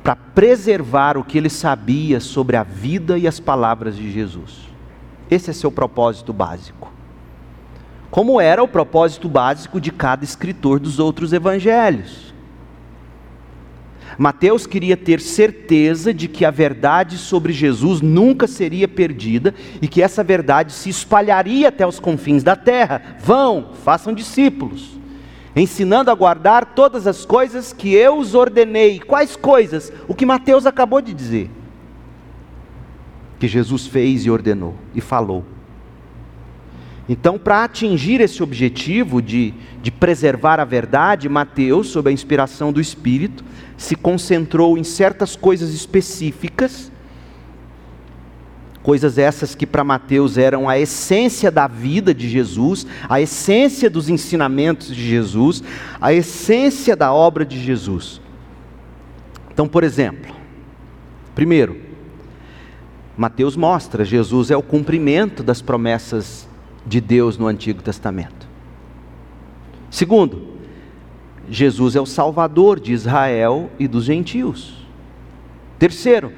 para 0.03 0.15
preservar 0.15 1.17
o 1.17 1.23
que 1.23 1.37
ele 1.37 1.49
sabia 1.49 2.19
sobre 2.19 2.55
a 2.55 2.63
vida 2.63 3.17
e 3.17 3.27
as 3.27 3.39
palavras 3.39 3.95
de 3.95 4.11
Jesus. 4.11 4.69
Esse 5.29 5.49
é 5.49 5.53
seu 5.53 5.71
propósito 5.71 6.31
básico. 6.31 6.93
Como 8.11 8.39
era 8.39 8.63
o 8.63 8.67
propósito 8.67 9.27
básico 9.27 9.81
de 9.81 9.91
cada 9.91 10.23
escritor 10.23 10.79
dos 10.79 10.99
outros 10.99 11.33
evangelhos. 11.33 12.24
Mateus 14.17 14.65
queria 14.65 14.95
ter 14.95 15.19
certeza 15.19 16.13
de 16.13 16.27
que 16.27 16.45
a 16.45 16.51
verdade 16.51 17.17
sobre 17.17 17.51
Jesus 17.51 18.01
nunca 18.01 18.47
seria 18.47 18.87
perdida 18.87 19.53
e 19.81 19.87
que 19.87 20.01
essa 20.01 20.23
verdade 20.23 20.71
se 20.71 20.89
espalharia 20.89 21.67
até 21.67 21.85
os 21.85 21.99
confins 21.99 22.43
da 22.43 22.55
terra. 22.55 23.17
Vão, 23.19 23.71
façam 23.83 24.13
discípulos, 24.13 24.97
ensinando 25.55 26.09
a 26.09 26.15
guardar 26.15 26.73
todas 26.73 27.07
as 27.07 27.25
coisas 27.25 27.73
que 27.73 27.93
eu 27.93 28.17
os 28.17 28.33
ordenei. 28.33 28.99
Quais 28.99 29.35
coisas? 29.35 29.91
O 30.07 30.15
que 30.15 30.25
Mateus 30.25 30.65
acabou 30.65 31.01
de 31.01 31.13
dizer. 31.13 31.49
Que 33.37 33.47
Jesus 33.47 33.85
fez 33.85 34.25
e 34.25 34.31
ordenou 34.31 34.75
e 34.93 35.01
falou. 35.01 35.54
Então, 37.07 37.37
para 37.37 37.63
atingir 37.63 38.19
esse 38.19 38.41
objetivo 38.41 39.21
de, 39.21 39.53
de 39.81 39.91
preservar 39.91 40.59
a 40.59 40.65
verdade, 40.65 41.29
Mateus, 41.29 41.89
sob 41.89 42.09
a 42.09 42.13
inspiração 42.13 42.73
do 42.73 42.81
Espírito, 42.81 43.43
se 43.77 43.95
concentrou 43.95 44.77
em 44.77 44.83
certas 44.83 45.35
coisas 45.35 45.71
específicas, 45.71 46.91
coisas 48.81 49.17
essas 49.17 49.53
que 49.53 49.67
para 49.67 49.83
Mateus 49.83 50.37
eram 50.37 50.67
a 50.67 50.79
essência 50.79 51.51
da 51.51 51.67
vida 51.67 52.13
de 52.13 52.27
Jesus, 52.27 52.87
a 53.07 53.21
essência 53.21 53.89
dos 53.89 54.09
ensinamentos 54.09 54.87
de 54.87 55.07
Jesus, 55.07 55.63
a 56.01 56.11
essência 56.11 56.95
da 56.95 57.13
obra 57.13 57.45
de 57.45 57.59
Jesus. 57.59 58.21
Então, 59.51 59.67
por 59.67 59.83
exemplo, 59.83 60.35
primeiro, 61.33 61.81
Mateus 63.17 63.55
mostra, 63.55 64.03
Jesus 64.03 64.51
é 64.51 64.57
o 64.57 64.61
cumprimento 64.61 65.41
das 65.41 65.61
promessas 65.61 66.44
de 66.85 67.01
Deus 67.01 67.37
no 67.37 67.47
Antigo 67.47 67.81
Testamento. 67.81 68.47
Segundo, 69.89 70.55
Jesus 71.49 71.95
é 71.95 72.01
o 72.01 72.05
Salvador 72.05 72.79
de 72.79 72.91
Israel 72.91 73.69
e 73.79 73.87
dos 73.87 74.05
gentios. 74.05 74.85
Terceiro, 75.79 76.31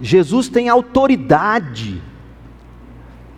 Jesus 0.00 0.48
tem 0.48 0.68
autoridade. 0.68 2.02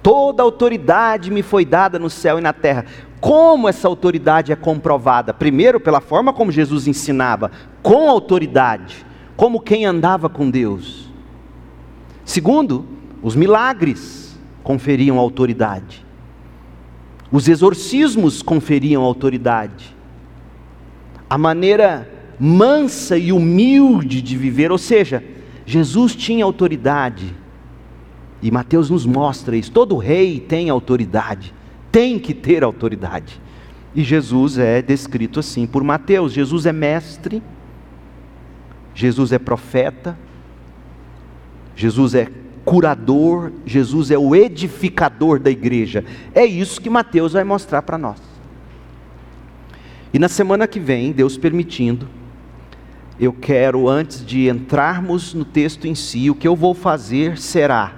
Toda 0.03 0.43
autoridade 0.43 1.31
me 1.31 1.43
foi 1.43 1.65
dada 1.65 1.99
no 1.99 2.11
céu 2.11 2.39
e 2.39 2.43
na 2.43 2.53
terra. 2.53 2.87
Como 3.21 3.69
essa 3.69 3.87
autoridade 3.87 4.51
é 4.51 4.57
comprovada? 4.57 5.35
Primeiro, 5.35 5.79
pela 5.79 6.01
forma 6.01 6.33
como 6.33 6.51
Jesus 6.51 6.87
ensinava, 6.87 7.51
com 7.83 8.09
autoridade, 8.09 9.05
como 9.37 9.61
quem 9.61 9.85
andava 9.85 10.29
com 10.29 10.51
Deus. 10.51 11.11
Segundo, 12.25 12.87
os 13.23 13.37
milagres 13.37 14.39
conferiam 14.63 15.19
autoridade. 15.19 16.05
Os 17.31 17.49
exorcismos 17.49 18.43
conferiam 18.43 19.03
autoridade. 19.03 19.95
A 21.29 21.39
maneira 21.39 22.11
mansa 22.39 23.17
e 23.17 23.33
humilde 23.33 24.21
de 24.21 24.37
viver, 24.37 24.73
ou 24.73 24.79
seja, 24.79 25.23
Jesus 25.65 26.17
tinha 26.17 26.45
autoridade. 26.45 27.35
E 28.43 28.51
Mateus 28.51 28.91
nos 28.91 29.07
mostra 29.07 29.57
isso. 29.57 29.71
Todo 29.71 29.97
rei 29.97 30.41
tem 30.41 30.71
autoridade, 30.71 31.55
tem 31.93 32.19
que 32.19 32.35
ter 32.35 32.65
autoridade. 32.65 33.41
E 33.95 34.03
Jesus 34.03 34.59
é 34.59 34.81
descrito 34.81 35.39
assim 35.41 35.67
por 35.67 35.85
Mateus: 35.85 36.33
Jesus 36.33 36.67
é 36.67 36.73
mestre, 36.73 37.43
Jesus 38.95 39.33
é 39.33 39.39
profeta, 39.39 40.19
Jesus 41.77 42.15
é 42.15 42.29
curador, 42.71 43.51
Jesus 43.67 44.13
é 44.13 44.17
o 44.17 44.33
edificador 44.33 45.41
da 45.41 45.51
igreja. 45.51 46.05
É 46.33 46.47
isso 46.47 46.81
que 46.81 46.89
Mateus 46.89 47.33
vai 47.33 47.43
mostrar 47.43 47.83
para 47.83 47.99
nós. 47.99 48.21
E 50.15 50.21
na 50.21 50.29
semana 50.29 50.69
que 50.69 50.79
vem, 50.79 51.11
Deus 51.11 51.37
permitindo, 51.37 52.07
eu 53.19 53.33
quero, 53.33 53.89
antes 53.89 54.25
de 54.25 54.49
entrarmos 54.49 55.35
no 55.35 55.45
texto 55.45 55.89
em 55.89 55.97
si, 55.97 56.31
o 56.31 56.35
que 56.37 56.47
eu 56.47 56.55
vou 56.55 56.73
fazer 56.73 57.39
será: 57.39 57.93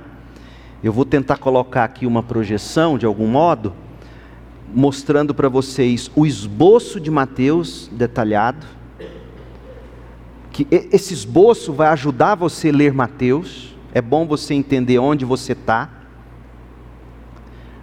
eu 0.83 0.91
vou 0.91 1.05
tentar 1.05 1.37
colocar 1.37 1.85
aqui 1.85 2.07
uma 2.07 2.23
projeção, 2.23 2.97
de 2.97 3.05
algum 3.05 3.27
modo, 3.27 3.75
mostrando 4.75 5.35
para 5.35 5.51
vocês 5.51 6.11
o 6.17 6.25
esboço 6.25 6.99
de 6.99 7.11
Mateus 7.11 7.91
detalhado. 7.93 8.67
Que 10.51 10.67
esse 10.71 11.13
esboço 11.13 11.75
vai 11.75 11.89
ajudar 11.89 12.37
você 12.37 12.71
a 12.71 12.73
ler 12.73 12.95
Mateus 12.95 13.72
é 13.95 14.01
bom 14.01 14.27
você 14.27 14.55
entender 14.55 14.99
onde 14.99 15.25
você 15.25 15.53
está. 15.53 15.89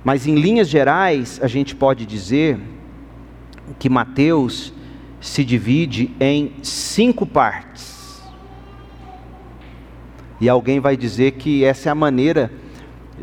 Mas 0.03 0.25
em 0.25 0.35
linhas 0.35 0.67
gerais, 0.67 1.39
a 1.41 1.47
gente 1.47 1.75
pode 1.75 2.05
dizer 2.05 2.59
que 3.77 3.89
Mateus 3.89 4.73
se 5.21 5.43
divide 5.43 6.11
em 6.19 6.53
cinco 6.63 7.25
partes. 7.25 8.23
E 10.41 10.47
alguém 10.47 10.79
vai 10.79 10.95
dizer 10.95 11.31
que 11.31 11.63
essa 11.63 11.89
é 11.89 11.91
a 11.91 11.95
maneira 11.95 12.51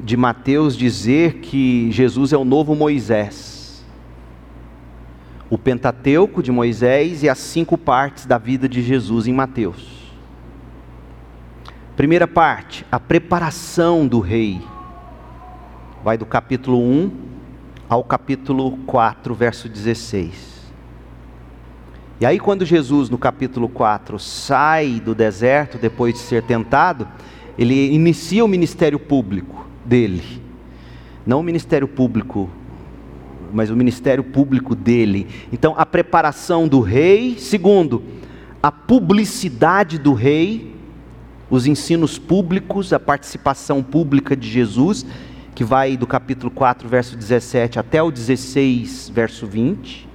de 0.05 0.17
Mateus 0.17 0.77
dizer 0.77 1.41
que 1.41 1.91
Jesus 1.91 2.33
é 2.33 2.37
o 2.37 2.45
novo 2.45 2.75
Moisés. 2.75 3.85
O 5.49 5.57
Pentateuco 5.57 6.43
de 6.43 6.53
Moisés 6.53 7.23
e 7.23 7.29
as 7.29 7.39
cinco 7.39 7.79
partes 7.79 8.27
da 8.27 8.37
vida 8.37 8.69
de 8.69 8.83
Jesus 8.83 9.27
em 9.27 9.33
Mateus. 9.33 9.96
Primeira 11.97 12.29
parte, 12.29 12.85
a 12.93 13.01
preparação 13.01 14.07
do 14.07 14.21
rei. 14.21 14.61
Vai 16.05 16.19
do 16.19 16.27
capítulo 16.27 16.79
1 16.79 17.11
ao 17.89 18.05
capítulo 18.05 18.73
4, 18.87 19.35
verso 19.35 19.67
16. 19.67 20.57
E 22.21 22.27
aí, 22.27 22.39
quando 22.39 22.67
Jesus, 22.67 23.09
no 23.09 23.17
capítulo 23.17 23.67
4, 23.67 24.19
sai 24.19 25.01
do 25.01 25.15
deserto 25.15 25.79
depois 25.79 26.13
de 26.13 26.21
ser 26.21 26.43
tentado, 26.43 27.09
ele 27.57 27.91
inicia 27.91 28.45
o 28.45 28.49
ministério 28.49 28.99
público 28.99 29.67
dele. 29.83 30.43
Não 31.27 31.41
o 31.41 31.43
ministério 31.43 31.89
público, 31.89 32.51
mas 33.55 33.71
o 33.71 33.77
ministério 33.77 34.23
público 34.23 34.75
dele. 34.75 35.29
Então, 35.51 35.75
a 35.79 35.87
preparação 35.87 36.69
do 36.69 36.81
rei. 36.81 37.39
Segundo, 37.39 38.03
a 38.63 38.71
publicidade 38.71 39.99
do 39.99 40.13
rei 40.13 40.76
os 41.49 41.67
ensinos 41.67 42.19
públicos, 42.19 42.93
a 42.93 43.01
participação 43.01 43.83
pública 43.83 44.37
de 44.37 44.49
Jesus, 44.49 45.07
que 45.55 45.65
vai 45.65 45.97
do 45.97 46.07
capítulo 46.07 46.51
4, 46.51 46.89
verso 46.89 47.17
17 47.17 47.79
até 47.79 48.03
o 48.03 48.11
16, 48.11 49.11
verso 49.15 49.47
20. 49.47 50.09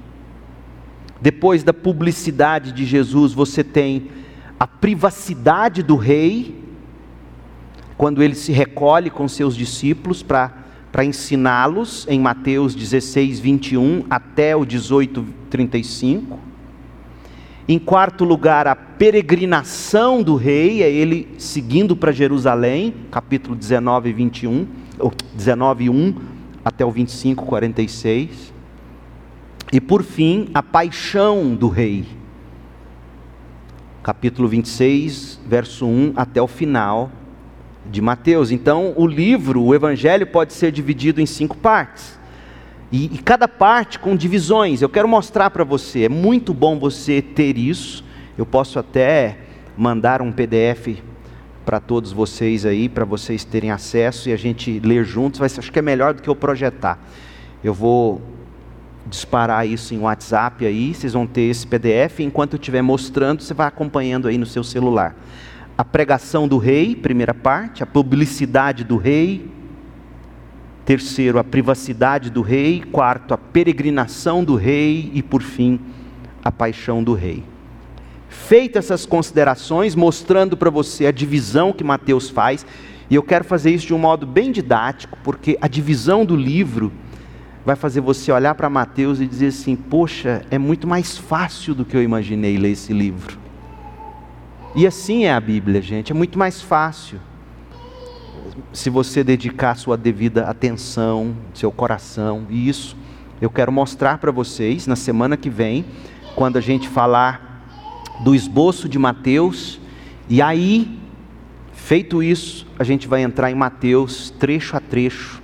Depois 1.21 1.63
da 1.63 1.73
publicidade 1.73 2.71
de 2.71 2.85
Jesus, 2.85 3.33
você 3.33 3.63
tem 3.63 4.09
a 4.59 4.67
privacidade 4.67 5.81
do 5.81 5.95
rei, 5.95 6.63
quando 7.97 8.21
ele 8.21 8.35
se 8.35 8.51
recolhe 8.51 9.09
com 9.09 9.27
seus 9.27 9.55
discípulos 9.55 10.23
para 10.23 11.05
ensiná-los, 11.05 12.05
em 12.09 12.19
Mateus 12.19 12.75
16, 12.75 13.39
21 13.39 14.05
até 14.09 14.55
o 14.55 14.65
18, 14.65 15.25
35. 15.49 16.50
Em 17.71 17.79
quarto 17.79 18.25
lugar, 18.25 18.67
a 18.67 18.75
peregrinação 18.75 20.21
do 20.21 20.35
rei, 20.35 20.83
é 20.83 20.91
ele 20.91 21.29
seguindo 21.37 21.95
para 21.95 22.11
Jerusalém, 22.11 22.93
capítulo 23.09 23.55
19, 23.55 24.11
21, 24.11 24.67
ou 24.99 25.13
19, 25.33 25.89
1 25.89 26.15
até 26.65 26.85
o 26.85 26.91
25, 26.91 27.45
46. 27.45 28.53
E 29.71 29.79
por 29.79 30.03
fim, 30.03 30.49
a 30.53 30.61
paixão 30.61 31.55
do 31.55 31.69
rei, 31.69 32.05
capítulo 34.03 34.49
26, 34.49 35.39
verso 35.47 35.85
1 35.85 36.11
até 36.17 36.41
o 36.41 36.47
final 36.47 37.09
de 37.89 38.01
Mateus. 38.01 38.51
Então, 38.51 38.93
o 38.97 39.07
livro, 39.07 39.63
o 39.63 39.73
evangelho, 39.73 40.27
pode 40.27 40.51
ser 40.51 40.73
dividido 40.73 41.21
em 41.21 41.25
cinco 41.25 41.55
partes. 41.55 42.19
E, 42.91 43.05
e 43.05 43.17
cada 43.17 43.47
parte 43.47 43.97
com 43.97 44.15
divisões. 44.15 44.81
Eu 44.81 44.89
quero 44.89 45.07
mostrar 45.07 45.49
para 45.49 45.63
você. 45.63 46.03
É 46.03 46.09
muito 46.09 46.53
bom 46.53 46.77
você 46.77 47.21
ter 47.21 47.57
isso. 47.57 48.03
Eu 48.37 48.45
posso 48.45 48.77
até 48.77 49.37
mandar 49.77 50.21
um 50.21 50.31
PDF 50.31 51.01
para 51.65 51.79
todos 51.79 52.11
vocês 52.11 52.65
aí, 52.65 52.89
para 52.89 53.05
vocês 53.05 53.45
terem 53.45 53.71
acesso 53.71 54.29
e 54.29 54.33
a 54.33 54.37
gente 54.37 54.79
ler 54.79 55.05
juntos. 55.05 55.39
Vai, 55.39 55.47
acho 55.47 55.71
que 55.71 55.79
é 55.79 55.81
melhor 55.81 56.13
do 56.13 56.21
que 56.21 56.29
eu 56.29 56.35
projetar. 56.35 56.99
Eu 57.63 57.73
vou 57.73 58.21
disparar 59.07 59.67
isso 59.67 59.93
em 59.93 59.99
WhatsApp 59.99 60.65
aí, 60.65 60.93
vocês 60.93 61.13
vão 61.13 61.25
ter 61.25 61.43
esse 61.43 61.65
PDF. 61.65 62.19
Enquanto 62.19 62.53
eu 62.53 62.59
estiver 62.59 62.81
mostrando, 62.81 63.41
você 63.41 63.53
vai 63.53 63.67
acompanhando 63.67 64.27
aí 64.27 64.37
no 64.37 64.45
seu 64.45 64.63
celular. 64.63 65.15
A 65.77 65.85
pregação 65.85 66.47
do 66.47 66.57
rei, 66.57 66.95
primeira 66.95 67.33
parte, 67.33 67.81
a 67.81 67.85
publicidade 67.85 68.83
do 68.83 68.97
rei, 68.97 69.49
Terceiro, 70.85 71.39
a 71.39 71.43
privacidade 71.43 72.29
do 72.29 72.41
rei. 72.41 72.83
Quarto, 72.91 73.33
a 73.33 73.37
peregrinação 73.37 74.43
do 74.43 74.55
rei. 74.55 75.11
E 75.13 75.21
por 75.21 75.41
fim, 75.41 75.79
a 76.43 76.51
paixão 76.51 77.03
do 77.03 77.13
rei. 77.13 77.43
Feitas 78.29 78.85
essas 78.85 79.05
considerações, 79.05 79.95
mostrando 79.95 80.55
para 80.55 80.69
você 80.69 81.05
a 81.05 81.11
divisão 81.11 81.73
que 81.73 81.83
Mateus 81.83 82.29
faz, 82.29 82.65
e 83.09 83.15
eu 83.15 83.21
quero 83.21 83.43
fazer 83.43 83.71
isso 83.71 83.87
de 83.87 83.93
um 83.93 83.97
modo 83.97 84.25
bem 84.25 84.51
didático, 84.51 85.17
porque 85.21 85.57
a 85.59 85.67
divisão 85.67 86.25
do 86.25 86.35
livro 86.35 86.93
vai 87.65 87.75
fazer 87.75 87.99
você 87.99 88.31
olhar 88.31 88.55
para 88.55 88.69
Mateus 88.69 89.19
e 89.19 89.27
dizer 89.27 89.47
assim: 89.47 89.75
Poxa, 89.75 90.43
é 90.49 90.57
muito 90.57 90.87
mais 90.87 91.17
fácil 91.17 91.75
do 91.75 91.83
que 91.83 91.95
eu 91.95 92.01
imaginei 92.01 92.57
ler 92.57 92.71
esse 92.71 92.93
livro. 92.93 93.37
E 94.73 94.87
assim 94.87 95.25
é 95.25 95.33
a 95.33 95.39
Bíblia, 95.39 95.81
gente, 95.81 96.13
é 96.13 96.15
muito 96.15 96.39
mais 96.39 96.61
fácil 96.61 97.19
se 98.73 98.89
você 98.89 99.23
dedicar 99.23 99.75
sua 99.75 99.97
devida 99.97 100.45
atenção, 100.45 101.35
seu 101.53 101.71
coração, 101.71 102.45
e 102.49 102.67
isso 102.69 102.95
eu 103.41 103.49
quero 103.49 103.71
mostrar 103.71 104.17
para 104.17 104.31
vocês 104.31 104.87
na 104.87 104.95
semana 104.95 105.35
que 105.35 105.49
vem, 105.49 105.85
quando 106.35 106.57
a 106.57 106.61
gente 106.61 106.87
falar 106.87 107.65
do 108.23 108.35
esboço 108.35 108.87
de 108.87 108.99
Mateus, 108.99 109.79
e 110.29 110.41
aí, 110.41 111.01
Feito 111.81 112.21
isso, 112.21 112.67
a 112.77 112.83
gente 112.83 113.07
vai 113.07 113.21
entrar 113.21 113.51
em 113.51 113.55
Mateus 113.55 114.29
trecho 114.29 114.77
a 114.77 114.79
trecho 114.79 115.41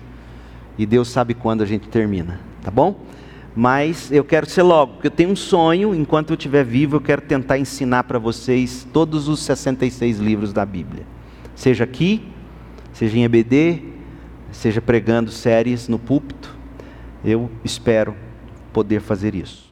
e 0.78 0.86
Deus 0.86 1.10
sabe 1.10 1.34
quando 1.34 1.64
a 1.64 1.66
gente 1.66 1.90
termina, 1.90 2.40
tá 2.62 2.70
bom? 2.70 3.02
Mas 3.56 4.12
eu 4.12 4.24
quero 4.24 4.48
ser 4.48 4.62
logo, 4.62 4.94
porque 4.94 5.08
eu 5.08 5.12
tenho 5.12 5.32
um 5.32 5.36
sonho, 5.36 5.96
enquanto 5.96 6.30
eu 6.30 6.36
estiver 6.36 6.64
vivo, 6.64 6.98
eu 6.98 7.02
quero 7.02 7.24
tentar 7.24 7.58
ensinar 7.58 8.04
para 8.04 8.20
vocês 8.20 8.88
todos 8.94 9.28
os 9.28 9.40
66 9.42 10.20
livros 10.20 10.54
da 10.54 10.64
Bíblia. 10.64 11.04
Seja 11.56 11.84
aqui, 11.84 12.24
seja 12.98 13.16
em 13.16 13.24
EBD, 13.24 13.80
seja 14.52 14.82
pregando 14.82 15.30
séries 15.30 15.88
no 15.88 16.00
púlpito, 16.00 16.58
eu 17.24 17.48
espero 17.64 18.16
poder 18.74 19.02
fazer 19.02 19.36
isso. 19.36 19.67